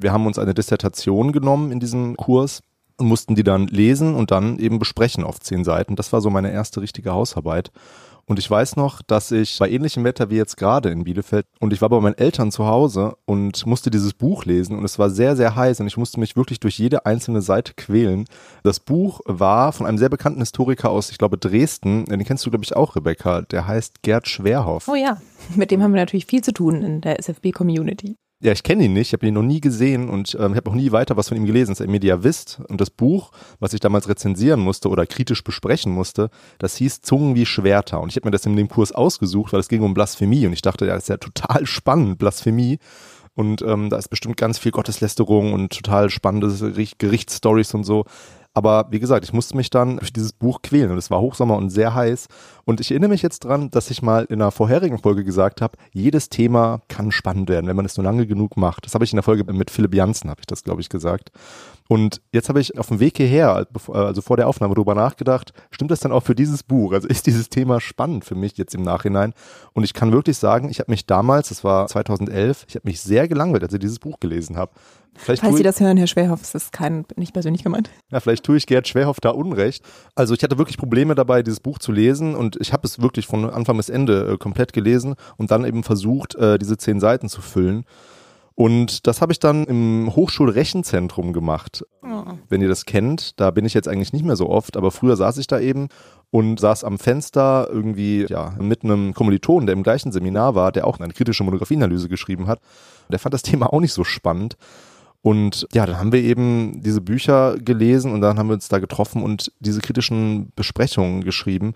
wir 0.00 0.12
haben 0.12 0.26
uns 0.26 0.38
eine 0.38 0.54
Dissertation 0.54 1.32
genommen 1.32 1.72
in 1.72 1.80
diesem 1.80 2.16
Kurs 2.16 2.62
und 2.96 3.08
mussten 3.08 3.34
die 3.34 3.44
dann 3.44 3.66
lesen 3.66 4.14
und 4.14 4.30
dann 4.30 4.58
eben 4.58 4.78
besprechen 4.78 5.24
auf 5.24 5.40
zehn 5.40 5.64
Seiten. 5.64 5.94
Das 5.96 6.12
war 6.14 6.22
so 6.22 6.30
meine 6.30 6.50
erste 6.50 6.80
richtige 6.80 7.12
Hausarbeit. 7.12 7.70
Und 8.28 8.40
ich 8.40 8.50
weiß 8.50 8.74
noch, 8.74 9.02
dass 9.02 9.30
ich 9.30 9.56
bei 9.58 9.70
ähnlichem 9.70 10.02
Wetter 10.02 10.30
wie 10.30 10.36
jetzt 10.36 10.56
gerade 10.56 10.90
in 10.90 11.04
Bielefeld 11.04 11.46
und 11.60 11.72
ich 11.72 11.80
war 11.80 11.88
bei 11.88 12.00
meinen 12.00 12.18
Eltern 12.18 12.50
zu 12.50 12.66
Hause 12.66 13.16
und 13.24 13.64
musste 13.66 13.88
dieses 13.88 14.14
Buch 14.14 14.44
lesen 14.44 14.76
und 14.76 14.84
es 14.84 14.98
war 14.98 15.10
sehr, 15.10 15.36
sehr 15.36 15.54
heiß 15.54 15.78
und 15.78 15.86
ich 15.86 15.96
musste 15.96 16.18
mich 16.18 16.34
wirklich 16.34 16.58
durch 16.58 16.76
jede 16.76 17.06
einzelne 17.06 17.40
Seite 17.40 17.74
quälen. 17.74 18.24
Das 18.64 18.80
Buch 18.80 19.20
war 19.26 19.72
von 19.72 19.86
einem 19.86 19.98
sehr 19.98 20.08
bekannten 20.08 20.40
Historiker 20.40 20.90
aus, 20.90 21.10
ich 21.10 21.18
glaube, 21.18 21.38
Dresden. 21.38 22.04
Den 22.06 22.24
kennst 22.24 22.44
du, 22.44 22.50
glaube 22.50 22.64
ich, 22.64 22.74
auch, 22.74 22.96
Rebecca. 22.96 23.42
Der 23.42 23.68
heißt 23.68 24.02
Gerd 24.02 24.26
Schwerhoff. 24.26 24.88
Oh 24.88 24.96
ja, 24.96 25.20
mit 25.54 25.70
dem 25.70 25.80
haben 25.80 25.92
wir 25.92 26.00
natürlich 26.00 26.26
viel 26.26 26.42
zu 26.42 26.52
tun 26.52 26.82
in 26.82 27.00
der 27.02 27.20
SFB-Community. 27.20 28.16
Ja, 28.42 28.52
ich 28.52 28.62
kenne 28.62 28.84
ihn 28.84 28.92
nicht, 28.92 29.08
ich 29.08 29.12
habe 29.14 29.26
ihn 29.26 29.32
noch 29.32 29.42
nie 29.42 29.62
gesehen 29.62 30.10
und 30.10 30.36
ähm, 30.38 30.52
ich 30.52 30.58
habe 30.58 30.70
auch 30.70 30.74
nie 30.74 30.92
weiter 30.92 31.16
was 31.16 31.28
von 31.28 31.38
ihm 31.38 31.46
gelesen. 31.46 31.70
Das 31.70 31.80
ist 31.80 31.88
Mediavist 31.88 32.60
und 32.68 32.82
das 32.82 32.90
Buch, 32.90 33.30
was 33.60 33.72
ich 33.72 33.80
damals 33.80 34.10
rezensieren 34.10 34.60
musste 34.60 34.90
oder 34.90 35.06
kritisch 35.06 35.42
besprechen 35.42 35.90
musste, 35.90 36.28
das 36.58 36.76
hieß 36.76 37.00
Zungen 37.00 37.34
wie 37.34 37.46
Schwerter 37.46 37.98
und 37.98 38.10
ich 38.10 38.16
habe 38.16 38.26
mir 38.26 38.32
das 38.32 38.44
in 38.44 38.54
dem 38.54 38.68
Kurs 38.68 38.92
ausgesucht, 38.92 39.54
weil 39.54 39.60
es 39.60 39.68
ging 39.68 39.80
um 39.82 39.94
Blasphemie 39.94 40.46
und 40.46 40.52
ich 40.52 40.60
dachte, 40.60 40.84
ja, 40.84 40.94
das 40.94 41.04
ist 41.04 41.08
ja 41.08 41.16
total 41.16 41.64
spannend, 41.66 42.18
Blasphemie. 42.18 42.78
Und 43.34 43.60
ähm, 43.60 43.90
da 43.90 43.98
ist 43.98 44.08
bestimmt 44.08 44.38
ganz 44.38 44.58
viel 44.58 44.72
Gotteslästerung 44.72 45.52
und 45.52 45.70
total 45.70 46.08
spannende 46.08 46.48
Gerichtsstories 46.98 47.74
und 47.74 47.84
so. 47.84 48.04
Aber 48.54 48.86
wie 48.90 49.00
gesagt, 49.00 49.26
ich 49.26 49.34
musste 49.34 49.54
mich 49.54 49.68
dann 49.68 49.98
durch 49.98 50.14
dieses 50.14 50.32
Buch 50.32 50.62
quälen 50.62 50.90
und 50.90 50.96
es 50.96 51.10
war 51.10 51.20
Hochsommer 51.20 51.56
und 51.56 51.68
sehr 51.68 51.94
heiß. 51.94 52.28
Und 52.68 52.80
ich 52.80 52.90
erinnere 52.90 53.10
mich 53.10 53.22
jetzt 53.22 53.44
dran, 53.44 53.70
dass 53.70 53.92
ich 53.92 54.02
mal 54.02 54.24
in 54.24 54.42
einer 54.42 54.50
vorherigen 54.50 54.98
Folge 54.98 55.22
gesagt 55.22 55.62
habe, 55.62 55.78
jedes 55.92 56.30
Thema 56.30 56.82
kann 56.88 57.12
spannend 57.12 57.48
werden, 57.48 57.68
wenn 57.68 57.76
man 57.76 57.84
es 57.84 57.96
nur 57.96 58.02
lange 58.02 58.26
genug 58.26 58.56
macht. 58.56 58.84
Das 58.84 58.94
habe 58.94 59.04
ich 59.04 59.12
in 59.12 59.16
der 59.16 59.22
Folge 59.22 59.50
mit 59.52 59.70
Philipp 59.70 59.94
Janssen, 59.94 60.30
habe 60.30 60.40
ich 60.40 60.46
das, 60.46 60.64
glaube 60.64 60.80
ich, 60.80 60.88
gesagt. 60.88 61.30
Und 61.88 62.20
jetzt 62.32 62.48
habe 62.48 62.60
ich 62.60 62.76
auf 62.76 62.88
dem 62.88 62.98
Weg 62.98 63.18
hierher, 63.18 63.68
also 63.92 64.20
vor 64.20 64.36
der 64.36 64.48
Aufnahme, 64.48 64.74
darüber 64.74 64.96
nachgedacht, 64.96 65.52
stimmt 65.70 65.92
das 65.92 66.00
dann 66.00 66.10
auch 66.10 66.24
für 66.24 66.34
dieses 66.34 66.64
Buch? 66.64 66.92
Also 66.92 67.06
ist 67.06 67.28
dieses 67.28 67.48
Thema 67.48 67.80
spannend 67.80 68.24
für 68.24 68.34
mich 68.34 68.58
jetzt 68.58 68.74
im 68.74 68.82
Nachhinein? 68.82 69.32
Und 69.72 69.84
ich 69.84 69.94
kann 69.94 70.10
wirklich 70.10 70.36
sagen, 70.36 70.68
ich 70.68 70.80
habe 70.80 70.90
mich 70.90 71.06
damals, 71.06 71.50
das 71.50 71.62
war 71.62 71.86
2011, 71.86 72.64
ich 72.68 72.74
habe 72.74 72.88
mich 72.88 73.00
sehr 73.00 73.28
gelangweilt, 73.28 73.62
als 73.62 73.74
ich 73.74 73.78
dieses 73.78 74.00
Buch 74.00 74.18
gelesen 74.18 74.56
habe. 74.56 74.72
Vielleicht 75.18 75.42
Falls 75.42 75.56
Sie 75.56 75.62
das 75.62 75.80
hören, 75.80 75.96
Herr 75.96 76.06
Schwerhoff, 76.06 76.40
das 76.40 76.54
ist 76.54 76.72
kein, 76.72 77.06
nicht 77.16 77.32
persönlich 77.32 77.62
gemeint. 77.62 77.90
Ja, 78.10 78.20
vielleicht 78.20 78.44
tue 78.44 78.56
ich 78.56 78.66
Gerd 78.66 78.86
Schwerhoff 78.86 79.18
da 79.20 79.30
Unrecht. 79.30 79.82
Also 80.14 80.34
ich 80.34 80.42
hatte 80.42 80.58
wirklich 80.58 80.76
Probleme 80.76 81.14
dabei, 81.14 81.42
dieses 81.42 81.60
Buch 81.60 81.78
zu 81.78 81.90
lesen 81.90 82.34
und 82.34 82.55
ich 82.60 82.72
habe 82.72 82.86
es 82.86 83.00
wirklich 83.00 83.26
von 83.26 83.48
Anfang 83.48 83.76
bis 83.76 83.88
Ende 83.88 84.32
äh, 84.32 84.36
komplett 84.38 84.72
gelesen 84.72 85.14
und 85.36 85.50
dann 85.50 85.64
eben 85.64 85.82
versucht, 85.82 86.34
äh, 86.34 86.58
diese 86.58 86.76
zehn 86.76 87.00
Seiten 87.00 87.28
zu 87.28 87.40
füllen. 87.40 87.84
Und 88.56 89.06
das 89.06 89.20
habe 89.20 89.32
ich 89.32 89.38
dann 89.38 89.64
im 89.64 90.16
Hochschulrechenzentrum 90.16 91.34
gemacht. 91.34 91.84
Oh. 92.02 92.22
Wenn 92.48 92.62
ihr 92.62 92.68
das 92.68 92.86
kennt, 92.86 93.38
da 93.38 93.50
bin 93.50 93.66
ich 93.66 93.74
jetzt 93.74 93.86
eigentlich 93.86 94.14
nicht 94.14 94.24
mehr 94.24 94.34
so 94.34 94.48
oft, 94.48 94.78
aber 94.78 94.90
früher 94.90 95.14
saß 95.14 95.36
ich 95.36 95.46
da 95.46 95.60
eben 95.60 95.88
und 96.30 96.58
saß 96.58 96.82
am 96.82 96.98
Fenster 96.98 97.68
irgendwie 97.70 98.24
ja, 98.26 98.54
mit 98.58 98.82
einem 98.82 99.12
Kommiliton, 99.12 99.66
der 99.66 99.74
im 99.74 99.82
gleichen 99.82 100.10
Seminar 100.10 100.54
war, 100.54 100.72
der 100.72 100.86
auch 100.86 100.98
eine 100.98 101.12
kritische 101.12 101.44
Monographieanalyse 101.44 102.08
geschrieben 102.08 102.46
hat. 102.46 102.60
Der 103.10 103.18
fand 103.18 103.34
das 103.34 103.42
Thema 103.42 103.70
auch 103.74 103.80
nicht 103.80 103.92
so 103.92 104.04
spannend. 104.04 104.56
Und 105.20 105.66
ja, 105.74 105.84
dann 105.84 105.98
haben 105.98 106.12
wir 106.12 106.22
eben 106.22 106.80
diese 106.82 107.02
Bücher 107.02 107.56
gelesen 107.58 108.12
und 108.12 108.22
dann 108.22 108.38
haben 108.38 108.48
wir 108.48 108.54
uns 108.54 108.68
da 108.68 108.78
getroffen 108.78 109.22
und 109.22 109.52
diese 109.60 109.80
kritischen 109.80 110.52
Besprechungen 110.56 111.24
geschrieben. 111.24 111.74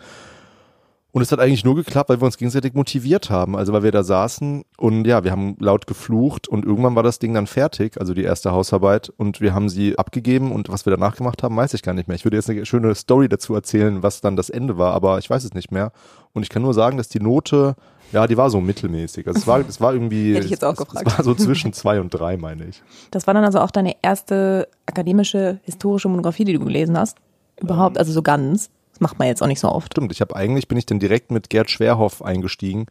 Und 1.12 1.22
es 1.22 1.32
hat 1.32 1.40
eigentlich 1.40 1.64
nur 1.64 1.74
geklappt, 1.74 2.08
weil 2.08 2.20
wir 2.20 2.24
uns 2.24 2.38
gegenseitig 2.38 2.74
motiviert 2.74 3.30
haben. 3.30 3.56
Also 3.56 3.72
weil 3.72 3.82
wir 3.82 3.90
da 3.90 4.04
saßen 4.04 4.64
und 4.76 5.06
ja, 5.06 5.24
wir 5.24 5.32
haben 5.32 5.56
laut 5.58 5.86
geflucht 5.86 6.46
und 6.46 6.64
irgendwann 6.64 6.94
war 6.94 7.02
das 7.02 7.18
Ding 7.18 7.34
dann 7.34 7.48
fertig, 7.48 7.98
also 7.98 8.14
die 8.14 8.22
erste 8.22 8.52
Hausarbeit 8.52 9.12
und 9.16 9.40
wir 9.40 9.52
haben 9.52 9.68
sie 9.68 9.98
abgegeben 9.98 10.52
und 10.52 10.68
was 10.68 10.86
wir 10.86 10.92
danach 10.92 11.16
gemacht 11.16 11.42
haben, 11.42 11.56
weiß 11.56 11.74
ich 11.74 11.82
gar 11.82 11.94
nicht 11.94 12.06
mehr. 12.06 12.14
Ich 12.14 12.24
würde 12.24 12.36
jetzt 12.36 12.48
eine 12.48 12.64
schöne 12.64 12.94
Story 12.94 13.28
dazu 13.28 13.54
erzählen, 13.54 14.02
was 14.02 14.20
dann 14.20 14.36
das 14.36 14.50
Ende 14.50 14.78
war, 14.78 14.94
aber 14.94 15.18
ich 15.18 15.28
weiß 15.28 15.42
es 15.42 15.52
nicht 15.52 15.72
mehr. 15.72 15.90
Und 16.32 16.44
ich 16.44 16.48
kann 16.48 16.62
nur 16.62 16.74
sagen, 16.74 16.96
dass 16.96 17.08
die 17.08 17.20
Note, 17.20 17.74
ja, 18.12 18.28
die 18.28 18.36
war 18.36 18.48
so 18.50 18.60
mittelmäßig. 18.60 19.26
Also 19.26 19.40
es 19.40 19.46
war, 19.48 19.60
es 19.60 19.80
war 19.80 19.92
irgendwie, 19.92 20.34
Hätte 20.34 20.44
ich 20.44 20.50
jetzt 20.52 20.64
auch 20.64 20.76
gefragt. 20.76 21.08
es 21.08 21.18
war 21.18 21.24
so 21.24 21.34
zwischen 21.34 21.72
zwei 21.72 22.00
und 22.00 22.10
drei, 22.10 22.36
meine 22.36 22.66
ich. 22.66 22.82
Das 23.10 23.26
war 23.26 23.34
dann 23.34 23.44
also 23.44 23.58
auch 23.58 23.72
deine 23.72 23.96
erste 24.02 24.68
akademische 24.86 25.58
historische 25.64 26.08
Monographie, 26.08 26.44
die 26.44 26.52
du 26.52 26.64
gelesen 26.64 26.96
hast? 26.96 27.18
Überhaupt, 27.60 27.98
also 27.98 28.12
so 28.12 28.22
ganz? 28.22 28.70
Macht 29.00 29.18
man 29.18 29.28
jetzt 29.28 29.42
auch 29.42 29.46
nicht 29.46 29.60
so 29.60 29.70
oft. 29.70 29.92
Stimmt, 29.92 30.12
ich 30.12 30.20
habe 30.20 30.36
eigentlich, 30.36 30.68
bin 30.68 30.78
ich 30.78 30.86
dann 30.86 30.98
direkt 30.98 31.30
mit 31.30 31.50
Gerd 31.50 31.70
Schwerhoff 31.70 32.22
eingestiegen. 32.22 32.86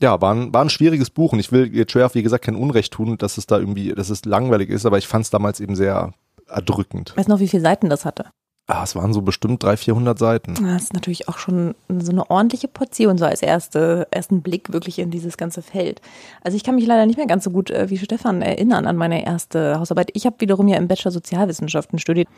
Ja, 0.00 0.20
war 0.20 0.34
ein, 0.34 0.52
war 0.52 0.62
ein 0.62 0.70
schwieriges 0.70 1.10
Buch 1.10 1.32
und 1.32 1.40
ich 1.40 1.52
will 1.52 1.68
Gerd 1.68 1.90
Schwerhoff, 1.90 2.14
wie 2.14 2.22
gesagt, 2.22 2.44
kein 2.44 2.56
Unrecht 2.56 2.92
tun, 2.92 3.18
dass 3.18 3.38
es 3.38 3.46
da 3.46 3.58
irgendwie, 3.58 3.92
dass 3.92 4.10
es 4.10 4.24
langweilig 4.24 4.70
ist, 4.70 4.86
aber 4.86 4.98
ich 4.98 5.06
fand 5.06 5.24
es 5.24 5.30
damals 5.30 5.60
eben 5.60 5.76
sehr 5.76 6.12
erdrückend. 6.48 7.16
Weißt 7.16 7.28
du 7.28 7.32
noch, 7.32 7.40
wie 7.40 7.48
viele 7.48 7.62
Seiten 7.62 7.88
das 7.88 8.04
hatte? 8.04 8.26
Ah, 8.70 8.84
es 8.84 8.94
waren 8.94 9.12
so 9.12 9.20
bestimmt 9.20 9.64
300, 9.64 9.80
400 9.80 10.18
Seiten. 10.18 10.54
Das 10.54 10.84
ist 10.84 10.94
natürlich 10.94 11.28
auch 11.28 11.38
schon 11.38 11.74
so 11.88 12.12
eine 12.12 12.30
ordentliche 12.30 12.68
Portion, 12.68 13.18
so 13.18 13.24
als 13.24 13.42
erste, 13.42 14.06
ersten 14.12 14.42
Blick 14.42 14.72
wirklich 14.72 15.00
in 15.00 15.10
dieses 15.10 15.36
ganze 15.36 15.60
Feld. 15.60 16.00
Also 16.42 16.56
ich 16.56 16.62
kann 16.62 16.76
mich 16.76 16.86
leider 16.86 17.04
nicht 17.04 17.16
mehr 17.16 17.26
ganz 17.26 17.42
so 17.42 17.50
gut 17.50 17.72
äh, 17.72 17.90
wie 17.90 17.98
Stefan 17.98 18.42
erinnern 18.42 18.86
an 18.86 18.96
meine 18.96 19.26
erste 19.26 19.80
Hausarbeit. 19.80 20.10
Ich 20.14 20.24
habe 20.24 20.36
wiederum 20.38 20.68
ja 20.68 20.76
im 20.76 20.86
Bachelor 20.86 21.10
Sozialwissenschaften 21.10 21.98
studiert 21.98 22.28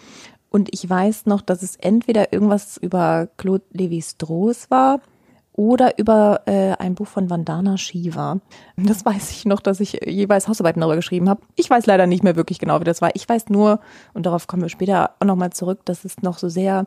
und 0.48 0.70
ich 0.72 0.88
weiß 0.88 1.26
noch, 1.26 1.42
dass 1.42 1.62
es 1.62 1.76
entweder 1.76 2.32
irgendwas 2.32 2.78
über 2.78 3.28
Claude 3.36 3.64
Lévi-Strauss 3.74 4.70
war 4.70 5.02
oder 5.54 5.98
über 5.98 6.42
äh, 6.46 6.72
ein 6.78 6.94
Buch 6.94 7.06
von 7.06 7.28
Vandana 7.28 7.76
Shiva. 7.76 8.40
Das 8.76 9.04
weiß 9.04 9.30
ich 9.30 9.44
noch, 9.44 9.60
dass 9.60 9.80
ich 9.80 10.00
jeweils 10.06 10.48
Hausarbeiten 10.48 10.80
darüber 10.80 10.96
geschrieben 10.96 11.28
habe. 11.28 11.42
Ich 11.56 11.68
weiß 11.68 11.86
leider 11.86 12.06
nicht 12.06 12.24
mehr 12.24 12.36
wirklich 12.36 12.58
genau, 12.58 12.80
wie 12.80 12.84
das 12.84 13.02
war. 13.02 13.10
Ich 13.14 13.28
weiß 13.28 13.50
nur, 13.50 13.80
und 14.14 14.26
darauf 14.26 14.46
kommen 14.46 14.62
wir 14.62 14.70
später 14.70 15.10
auch 15.20 15.26
nochmal 15.26 15.50
zurück, 15.50 15.80
dass 15.84 16.04
es 16.04 16.22
noch 16.22 16.38
so 16.38 16.48
sehr 16.48 16.86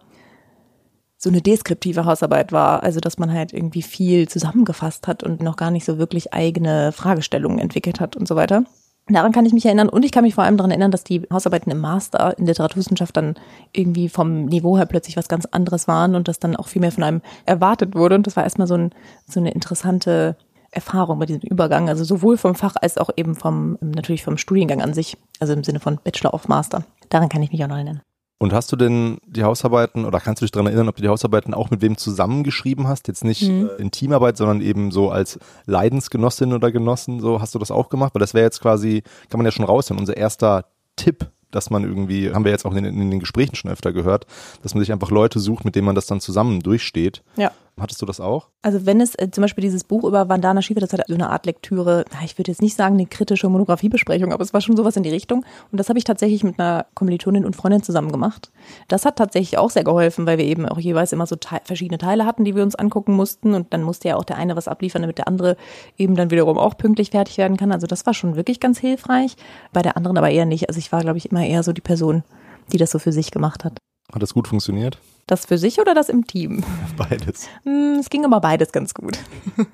so 1.18 1.30
eine 1.30 1.42
deskriptive 1.42 2.06
Hausarbeit 2.06 2.52
war. 2.52 2.84
Also, 2.84 3.00
dass 3.00 3.18
man 3.18 3.32
halt 3.32 3.54
irgendwie 3.54 3.82
viel 3.82 4.28
zusammengefasst 4.28 5.08
hat 5.08 5.24
und 5.24 5.42
noch 5.42 5.56
gar 5.56 5.72
nicht 5.72 5.86
so 5.86 5.98
wirklich 5.98 6.34
eigene 6.34 6.92
Fragestellungen 6.92 7.60
entwickelt 7.60 8.00
hat 8.00 8.16
und 8.16 8.28
so 8.28 8.36
weiter. 8.36 8.64
Daran 9.08 9.32
kann 9.32 9.46
ich 9.46 9.54
mich 9.54 9.66
erinnern 9.66 9.88
und 9.88 10.04
ich 10.04 10.12
kann 10.12 10.24
mich 10.24 10.34
vor 10.34 10.44
allem 10.44 10.58
daran 10.58 10.72
erinnern, 10.72 10.90
dass 10.90 11.04
die 11.04 11.22
Hausarbeiten 11.32 11.72
im 11.72 11.80
Master 11.80 12.36
in 12.40 12.48
Literaturwissenschaft 12.48 13.16
dann 13.16 13.36
irgendwie 13.72 14.10
vom 14.10 14.46
Niveau 14.46 14.78
her 14.78 14.88
plötzlich 14.88 15.16
was 15.16 15.28
ganz 15.28 15.46
anderes 15.46 15.88
waren 15.88 16.16
und 16.16 16.28
das 16.28 16.40
dann 16.40 16.56
auch 16.56 16.68
viel 16.68 16.82
mehr 16.82 16.92
von 16.92 17.04
einem 17.04 17.22
erwartet 17.46 17.94
wurde. 17.94 18.16
Und 18.16 18.26
das 18.26 18.36
war 18.36 18.44
erstmal 18.44 18.68
so, 18.68 18.74
ein, 18.74 18.92
so 19.28 19.40
eine 19.40 19.52
interessante 19.52 20.36
Erfahrung 20.72 21.20
bei 21.20 21.28
diesem 21.28 21.44
Übergang, 21.44 21.88
also 21.88 22.04
sowohl 22.04 22.38
vom 22.38 22.56
Fach 22.56 22.76
als 22.82 22.98
auch 22.98 23.12
eben 23.16 23.36
vom, 23.36 23.78
natürlich 23.80 24.24
vom 24.24 24.38
Studiengang 24.38 24.82
an 24.82 24.94
sich, 24.94 25.18
also 25.40 25.54
im 25.54 25.64
Sinne 25.64 25.80
von 25.80 26.00
Bachelor 26.04 26.34
of 26.34 26.48
Master. 26.48 26.84
Daran 27.10 27.30
kann 27.30 27.44
ich 27.44 27.52
mich 27.52 27.64
auch 27.64 27.68
noch 27.68 27.76
erinnern. 27.76 28.02
Und 28.38 28.52
hast 28.52 28.72
du 28.72 28.76
denn 28.76 29.18
die 29.26 29.44
Hausarbeiten 29.44 30.04
oder 30.04 30.20
kannst 30.20 30.42
du 30.42 30.46
dich 30.46 30.52
daran 30.52 30.68
erinnern, 30.68 30.90
ob 30.90 30.98
du 30.98 31.02
die 31.02 31.08
Hausarbeiten 31.08 31.54
auch 31.54 31.72
mit 31.72 31.82
wem 31.82 31.98
zusammengeschrieben 31.98 32.88
hast? 32.88 33.08
Jetzt 33.08 33.24
nicht 33.24 33.44
mhm. 33.44 33.70
in 33.78 33.92
Teamarbeit, 33.92 34.36
sondern 34.36 34.62
eben 34.62 34.92
so 34.92 35.10
als 35.10 35.40
Leidensgenossin 35.66 36.52
oder 36.52 36.72
Genossen, 36.72 37.22
so 37.22 37.40
hast 37.40 37.56
du 37.56 37.60
das 37.60 37.72
auch 37.72 37.88
gemacht? 37.88 38.14
Weil 38.14 38.20
das 38.20 38.34
wäre 38.34 38.44
jetzt 38.44 38.62
quasi, 38.62 39.04
kann 39.30 39.38
man 39.38 39.46
ja 39.46 39.52
schon 39.52 39.66
raushören, 39.66 40.00
unser 40.00 40.18
erster 40.18 40.66
Tipp 40.96 41.30
dass 41.52 41.70
man 41.70 41.84
irgendwie, 41.84 42.34
haben 42.34 42.44
wir 42.44 42.52
jetzt 42.52 42.66
auch 42.66 42.74
in, 42.74 42.84
in, 42.84 43.10
den 43.10 43.20
Gesprächen 43.20 43.56
schon 43.56 43.72
öfter 43.72 43.94
gehört, 43.94 44.26
dass 44.62 44.74
man 44.74 44.84
sich 44.84 44.92
einfach 44.92 45.10
Leute 45.10 45.40
sucht, 45.40 45.64
mit 45.64 45.76
denen 45.76 45.86
man 45.86 45.96
das 45.96 46.06
dann 46.06 46.20
zusammen 46.20 46.60
durchsteht. 46.60 47.24
Ja. 47.38 47.52
Hattest 47.78 48.02
du 48.02 48.06
das 48.06 48.22
auch? 48.22 48.50
Also 48.62 48.86
wenn 48.86 49.02
es 49.02 49.16
äh, 49.16 49.30
zum 49.32 49.42
Beispiel 49.42 49.62
dieses 49.62 49.84
Buch 49.84 50.06
über 50.06 50.30
Vandana 50.30 50.62
Shiva, 50.62 50.80
das 50.80 50.94
hat 50.94 51.04
so 51.08 51.14
eine 51.14 51.30
Art 51.30 51.46
Lektüre, 51.46 52.06
na, 52.14 52.20
ich 52.24 52.38
würde 52.38 52.50
jetzt 52.50 52.62
nicht 52.62 52.78
sagen 52.78 52.96
eine 52.96 53.06
kritische 53.06 53.50
Monografiebesprechung, 53.50 54.32
aber 54.32 54.44
es 54.44 54.54
war 54.54 54.62
schon 54.62 54.78
sowas 54.78 54.96
in 54.96 55.04
die 55.04 55.10
Richtung. 55.10 55.46
Und 55.72 55.78
das 55.78 55.90
habe 55.90 56.00
ich 56.00 56.06
tatsächlich 56.06 56.46
mit 56.46 56.58
einer 56.58 56.86
Kommilitonin 56.94 57.44
und 57.44 57.58
Freundin 57.58 57.84
zusammen 57.84 58.14
gemacht. 58.14 58.52
Das 58.88 59.04
hat 59.04 59.18
tatsächlich 59.18 59.58
auch 59.58 59.70
sehr 59.70 59.84
geholfen, 59.84 60.26
weil 60.26 60.38
wir 60.38 60.46
eben 60.46 60.66
auch 60.66 60.80
jeweils 60.80 61.12
immer 61.12 61.28
so 61.28 61.36
te 61.36 61.60
verschiedene 61.66 61.98
Teile 61.98 62.26
hatten, 62.26 62.46
die 62.46 62.56
wir 62.56 62.64
uns 62.64 62.76
angucken 62.76 63.14
mussten. 63.14 63.54
Und 63.54 63.74
dann 63.74 63.84
musste 63.84 64.08
ja 64.08 64.16
auch 64.16 64.24
der 64.24 64.38
eine 64.38 64.56
was 64.56 64.70
abliefern, 64.70 65.02
damit 65.02 65.18
der 65.18 65.28
andere 65.28 65.58
eben 65.98 66.16
dann 66.16 66.32
wiederum 66.32 66.58
auch 66.58 66.78
pünktlich 66.78 67.10
fertig 67.10 67.38
werden 67.38 67.58
kann. 67.58 67.74
Also 67.74 67.88
das 67.88 68.06
war 68.06 68.14
schon 68.14 68.38
wirklich 68.38 68.62
ganz 68.62 68.80
hilfreich. 68.80 69.36
Bei 69.74 69.82
der 69.82 69.98
anderen 69.98 70.18
aber 70.18 70.30
eher 70.30 70.46
nicht. 70.46 70.70
Also 70.70 70.80
ich 70.80 70.94
war, 70.94 71.02
glaube 71.02 71.18
ich, 71.18 71.30
immer 71.30 71.46
eher 71.46 71.62
so 71.62 71.74
die 71.74 71.82
Person, 71.82 72.24
die 72.72 72.78
das 72.78 72.92
so 72.92 73.00
für 73.00 73.12
sich 73.12 73.32
gemacht 73.32 73.66
hat. 73.66 73.78
Hat 74.14 74.22
das 74.22 74.34
gut 74.34 74.48
funktioniert? 74.48 74.98
Das 75.28 75.46
für 75.46 75.58
sich 75.58 75.80
oder 75.80 75.94
das 75.94 76.10
im 76.10 76.28
Team? 76.28 76.64
Beides. 76.98 77.48
Hm, 77.64 77.98
es 78.00 78.10
ging 78.10 78.26
aber 78.26 78.40
beides 78.42 78.72
ganz 78.72 78.94
gut. 78.94 79.20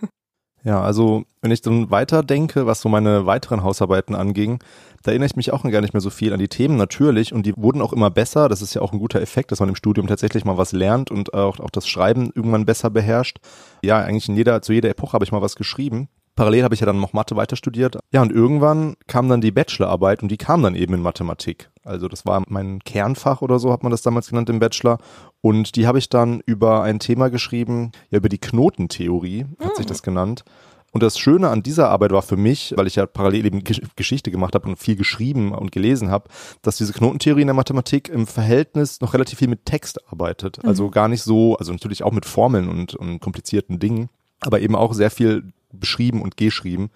Ja, 0.64 0.82
also 0.82 1.24
wenn 1.42 1.50
ich 1.50 1.62
dann 1.62 1.90
weiter 1.90 2.22
denke, 2.22 2.68
was 2.68 2.82
so 2.82 2.90
meine 2.90 3.26
weiteren 3.26 3.64
Hausarbeiten 3.64 4.14
anging, 4.14 4.60
da 5.02 5.10
erinnere 5.10 5.26
ich 5.26 5.36
mich 5.36 5.52
auch 5.52 5.64
gar 5.64 5.82
nicht 5.82 5.94
mehr 5.94 6.02
so 6.02 6.12
viel 6.12 6.34
an 6.34 6.40
die 6.40 6.50
Themen 6.50 6.78
natürlich 6.78 7.34
und 7.34 7.48
die 7.48 7.58
wurden 7.58 7.82
auch 7.82 7.94
immer 7.94 8.12
besser. 8.12 8.48
Das 8.48 8.62
ist 8.62 8.76
ja 8.76 8.82
auch 8.82 8.94
ein 8.94 9.00
guter 9.00 9.22
Effekt, 9.22 9.52
dass 9.52 9.60
man 9.60 9.70
im 9.70 9.76
Studium 9.76 10.06
tatsächlich 10.06 10.46
mal 10.46 10.60
was 10.60 10.72
lernt 10.72 11.10
und 11.10 11.34
auch, 11.34 11.60
auch 11.60 11.72
das 11.72 11.88
Schreiben 11.88 12.32
irgendwann 12.36 12.68
besser 12.68 12.92
beherrscht. 12.92 13.40
Ja, 13.84 13.98
eigentlich 14.02 14.30
in 14.30 14.36
jeder, 14.36 14.62
zu 14.62 14.72
jeder 14.72 14.90
Epoche 14.90 15.14
habe 15.14 15.26
ich 15.26 15.32
mal 15.32 15.42
was 15.42 15.56
geschrieben. 15.56 16.10
Parallel 16.36 16.64
habe 16.64 16.74
ich 16.74 16.80
ja 16.80 16.86
dann 16.86 17.00
noch 17.00 17.14
Mathe 17.14 17.36
weiter 17.36 17.56
studiert. 17.56 17.98
Ja, 18.12 18.22
und 18.22 18.32
irgendwann 18.32 18.96
kam 19.08 19.28
dann 19.30 19.42
die 19.42 19.52
Bachelorarbeit 19.52 20.24
und 20.24 20.30
die 20.30 20.38
kam 20.38 20.64
dann 20.64 20.76
eben 20.76 20.94
in 20.94 21.02
Mathematik. 21.02 21.70
Also 21.84 22.08
das 22.08 22.26
war 22.26 22.44
mein 22.48 22.80
Kernfach 22.80 23.42
oder 23.42 23.60
so 23.60 23.72
hat 23.72 23.84
man 23.84 23.92
das 23.92 24.02
damals 24.02 24.30
genannt 24.30 24.50
im 24.50 24.60
Bachelor. 24.60 24.98
Und 25.42 25.76
die 25.76 25.88
habe 25.88 26.00
ich 26.00 26.10
dann 26.10 26.42
über 26.46 26.84
ein 26.84 27.00
Thema 27.00 27.30
geschrieben, 27.30 27.92
ja 28.10 28.20
über 28.20 28.30
die 28.30 28.38
Knotentheorie 28.38 29.46
hat 29.60 29.76
sich 29.76 29.86
hm. 29.86 29.90
das 29.90 30.04
genannt. 30.04 30.44
Und 30.92 31.04
das 31.04 31.18
Schöne 31.18 31.50
an 31.50 31.64
dieser 31.64 31.90
Arbeit 31.90 32.12
war 32.12 32.22
für 32.22 32.36
mich, 32.36 32.74
weil 32.76 32.86
ich 32.86 32.96
ja 32.98 33.06
parallel 33.06 33.46
eben 33.46 33.64
Geschichte 33.96 34.30
gemacht 34.30 34.56
habe 34.56 34.68
und 34.68 34.78
viel 34.78 34.98
geschrieben 34.98 35.54
und 35.54 35.72
gelesen 35.72 36.12
habe, 36.12 36.30
dass 36.62 36.78
diese 36.78 36.92
Knotentheorie 36.92 37.42
in 37.42 37.48
der 37.48 37.54
Mathematik 37.54 38.10
im 38.10 38.28
Verhältnis 38.28 39.00
noch 39.00 39.14
relativ 39.14 39.40
viel 39.40 39.48
mit 39.48 39.66
Text 39.66 40.06
arbeitet. 40.12 40.62
Mhm. 40.62 40.68
Also 40.68 40.90
gar 40.90 41.08
nicht 41.08 41.24
so, 41.24 41.56
also 41.56 41.72
natürlich 41.72 42.04
auch 42.04 42.12
mit 42.12 42.26
Formeln 42.26 42.68
und, 42.68 42.94
und 42.94 43.22
komplizierten 43.22 43.80
Dingen, 43.80 44.10
aber 44.42 44.60
eben 44.60 44.76
auch 44.76 44.94
sehr 44.94 45.12
viel 45.12 45.44
beschrieben 45.72 46.22
und 46.22 46.38
geschrieben. 46.38 46.90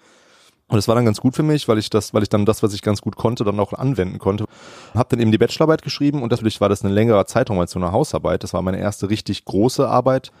Und 0.68 0.76
das 0.76 0.88
war 0.88 0.96
dann 0.96 1.04
ganz 1.04 1.20
gut 1.20 1.36
für 1.36 1.44
mich, 1.44 1.68
weil 1.68 1.78
ich 1.78 1.90
das, 1.90 2.12
weil 2.12 2.24
ich 2.24 2.28
dann 2.28 2.44
das, 2.44 2.62
was 2.62 2.74
ich 2.74 2.82
ganz 2.82 3.00
gut 3.00 3.16
konnte, 3.16 3.44
dann 3.44 3.60
auch 3.60 3.72
anwenden 3.72 4.18
konnte. 4.18 4.46
Hab 4.94 5.08
dann 5.10 5.20
eben 5.20 5.30
die 5.30 5.38
Bachelorarbeit 5.38 5.82
geschrieben 5.82 6.22
und 6.22 6.30
natürlich 6.30 6.60
war 6.60 6.68
das 6.68 6.84
ein 6.84 6.90
längerer 6.90 7.26
Zeitraum 7.26 7.60
als 7.60 7.70
so 7.70 7.78
eine 7.78 7.92
Hausarbeit. 7.92 8.42
Das 8.42 8.52
war 8.52 8.62
meine 8.62 8.80
erste 8.80 9.08
richtig 9.08 9.44
große 9.44 9.88
Arbeit, 9.88 10.32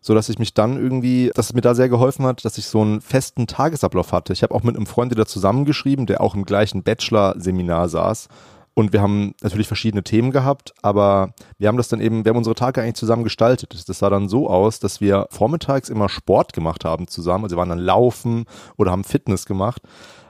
so 0.00 0.14
dass 0.14 0.30
ich 0.30 0.38
mich 0.38 0.54
dann 0.54 0.78
irgendwie, 0.78 1.30
dass 1.34 1.46
es 1.46 1.52
mir 1.52 1.60
da 1.60 1.74
sehr 1.74 1.90
geholfen 1.90 2.24
hat, 2.24 2.46
dass 2.46 2.56
ich 2.56 2.66
so 2.66 2.80
einen 2.80 3.02
festen 3.02 3.46
Tagesablauf 3.46 4.12
hatte. 4.12 4.32
Ich 4.32 4.42
habe 4.42 4.54
auch 4.54 4.62
mit 4.62 4.74
einem 4.74 4.86
Freund 4.86 5.10
wieder 5.10 5.26
zusammengeschrieben, 5.26 6.06
der 6.06 6.22
auch 6.22 6.34
im 6.34 6.46
gleichen 6.46 6.82
Bachelor-Seminar 6.82 7.90
saß 7.90 8.28
und 8.74 8.92
wir 8.92 9.00
haben 9.00 9.34
natürlich 9.40 9.68
verschiedene 9.68 10.02
Themen 10.02 10.32
gehabt, 10.32 10.74
aber 10.82 11.32
wir 11.58 11.68
haben 11.68 11.76
das 11.76 11.88
dann 11.88 12.00
eben, 12.00 12.24
wir 12.24 12.30
haben 12.30 12.36
unsere 12.36 12.56
Tage 12.56 12.82
eigentlich 12.82 12.96
zusammen 12.96 13.22
gestaltet. 13.22 13.88
Das 13.88 13.98
sah 13.98 14.10
dann 14.10 14.28
so 14.28 14.48
aus, 14.50 14.80
dass 14.80 15.00
wir 15.00 15.26
vormittags 15.30 15.88
immer 15.88 16.08
Sport 16.08 16.52
gemacht 16.52 16.84
haben 16.84 17.06
zusammen. 17.06 17.44
Also 17.44 17.54
wir 17.54 17.60
waren 17.60 17.68
dann 17.68 17.78
laufen 17.78 18.46
oder 18.76 18.90
haben 18.90 19.04
Fitness 19.04 19.46
gemacht. 19.46 19.80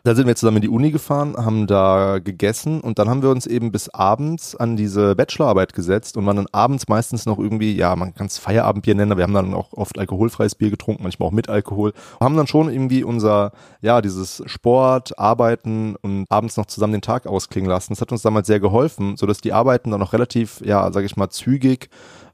Da 0.07 0.15
sind 0.15 0.27
wir 0.27 0.37
zusammen 0.37 0.59
in 0.59 0.63
die 0.65 0.69
Uni 0.69 0.91
gefahren, 0.91 1.35
haben 1.35 1.67
da 1.67 2.19
gegessen 2.19 2.83
und 2.83 2.99
dann 2.99 3.09
haben 3.09 3.23
wir 3.23 3.31
uns 3.31 3.47
eben 3.47 3.73
bis 3.73 3.89
abends 3.89 4.55
an 4.55 4.77
diese 4.77 5.15
Bachelorarbeit 5.15 5.73
gesetzt 5.73 6.19
und 6.19 6.27
waren 6.27 6.37
dann 6.37 6.47
abends 6.53 6.89
meistens 6.89 7.25
noch 7.25 7.39
irgendwie, 7.39 7.75
ja, 7.75 7.97
man 7.97 8.15
kann 8.15 8.27
es 8.27 8.37
Feierabendbier 8.37 8.97
nennen, 8.97 9.13
aber 9.13 9.21
wir 9.21 9.23
haben 9.23 9.33
dann 9.33 9.55
auch 9.55 9.73
oft 9.73 9.99
alkoholfreies 9.99 10.57
Bier 10.57 10.69
getrunken, 10.69 11.05
manchmal 11.05 11.29
auch 11.29 11.33
mit 11.33 11.49
Alkohol. 11.49 11.95
Haben 12.21 12.37
dann 12.37 12.47
schon 12.47 12.71
irgendwie 12.71 13.03
unser, 13.03 13.53
ja, 13.81 14.03
dieses 14.03 14.43
Sport, 14.45 15.19
Arbeiten 15.19 15.97
und 16.03 16.27
abends 16.29 16.59
noch 16.59 16.67
zusammen 16.67 16.93
den 16.93 17.01
Tag 17.01 17.27
ausklingen 17.27 17.71
lassen. 17.71 17.95
Das 17.95 18.03
hat 18.03 18.13
uns 18.13 18.21
damals 18.21 18.47
sehr 18.47 18.61
geholfen, 18.61 19.17
sodass 19.17 19.41
die 19.41 19.55
Arbeiten 19.55 19.91
dann 19.91 20.01
noch 20.01 20.13
relativ, 20.13 20.61
ja, 20.63 20.93
sage 20.93 21.07
ich 21.07 21.17
mal, 21.17 21.31
zügig 21.31 21.89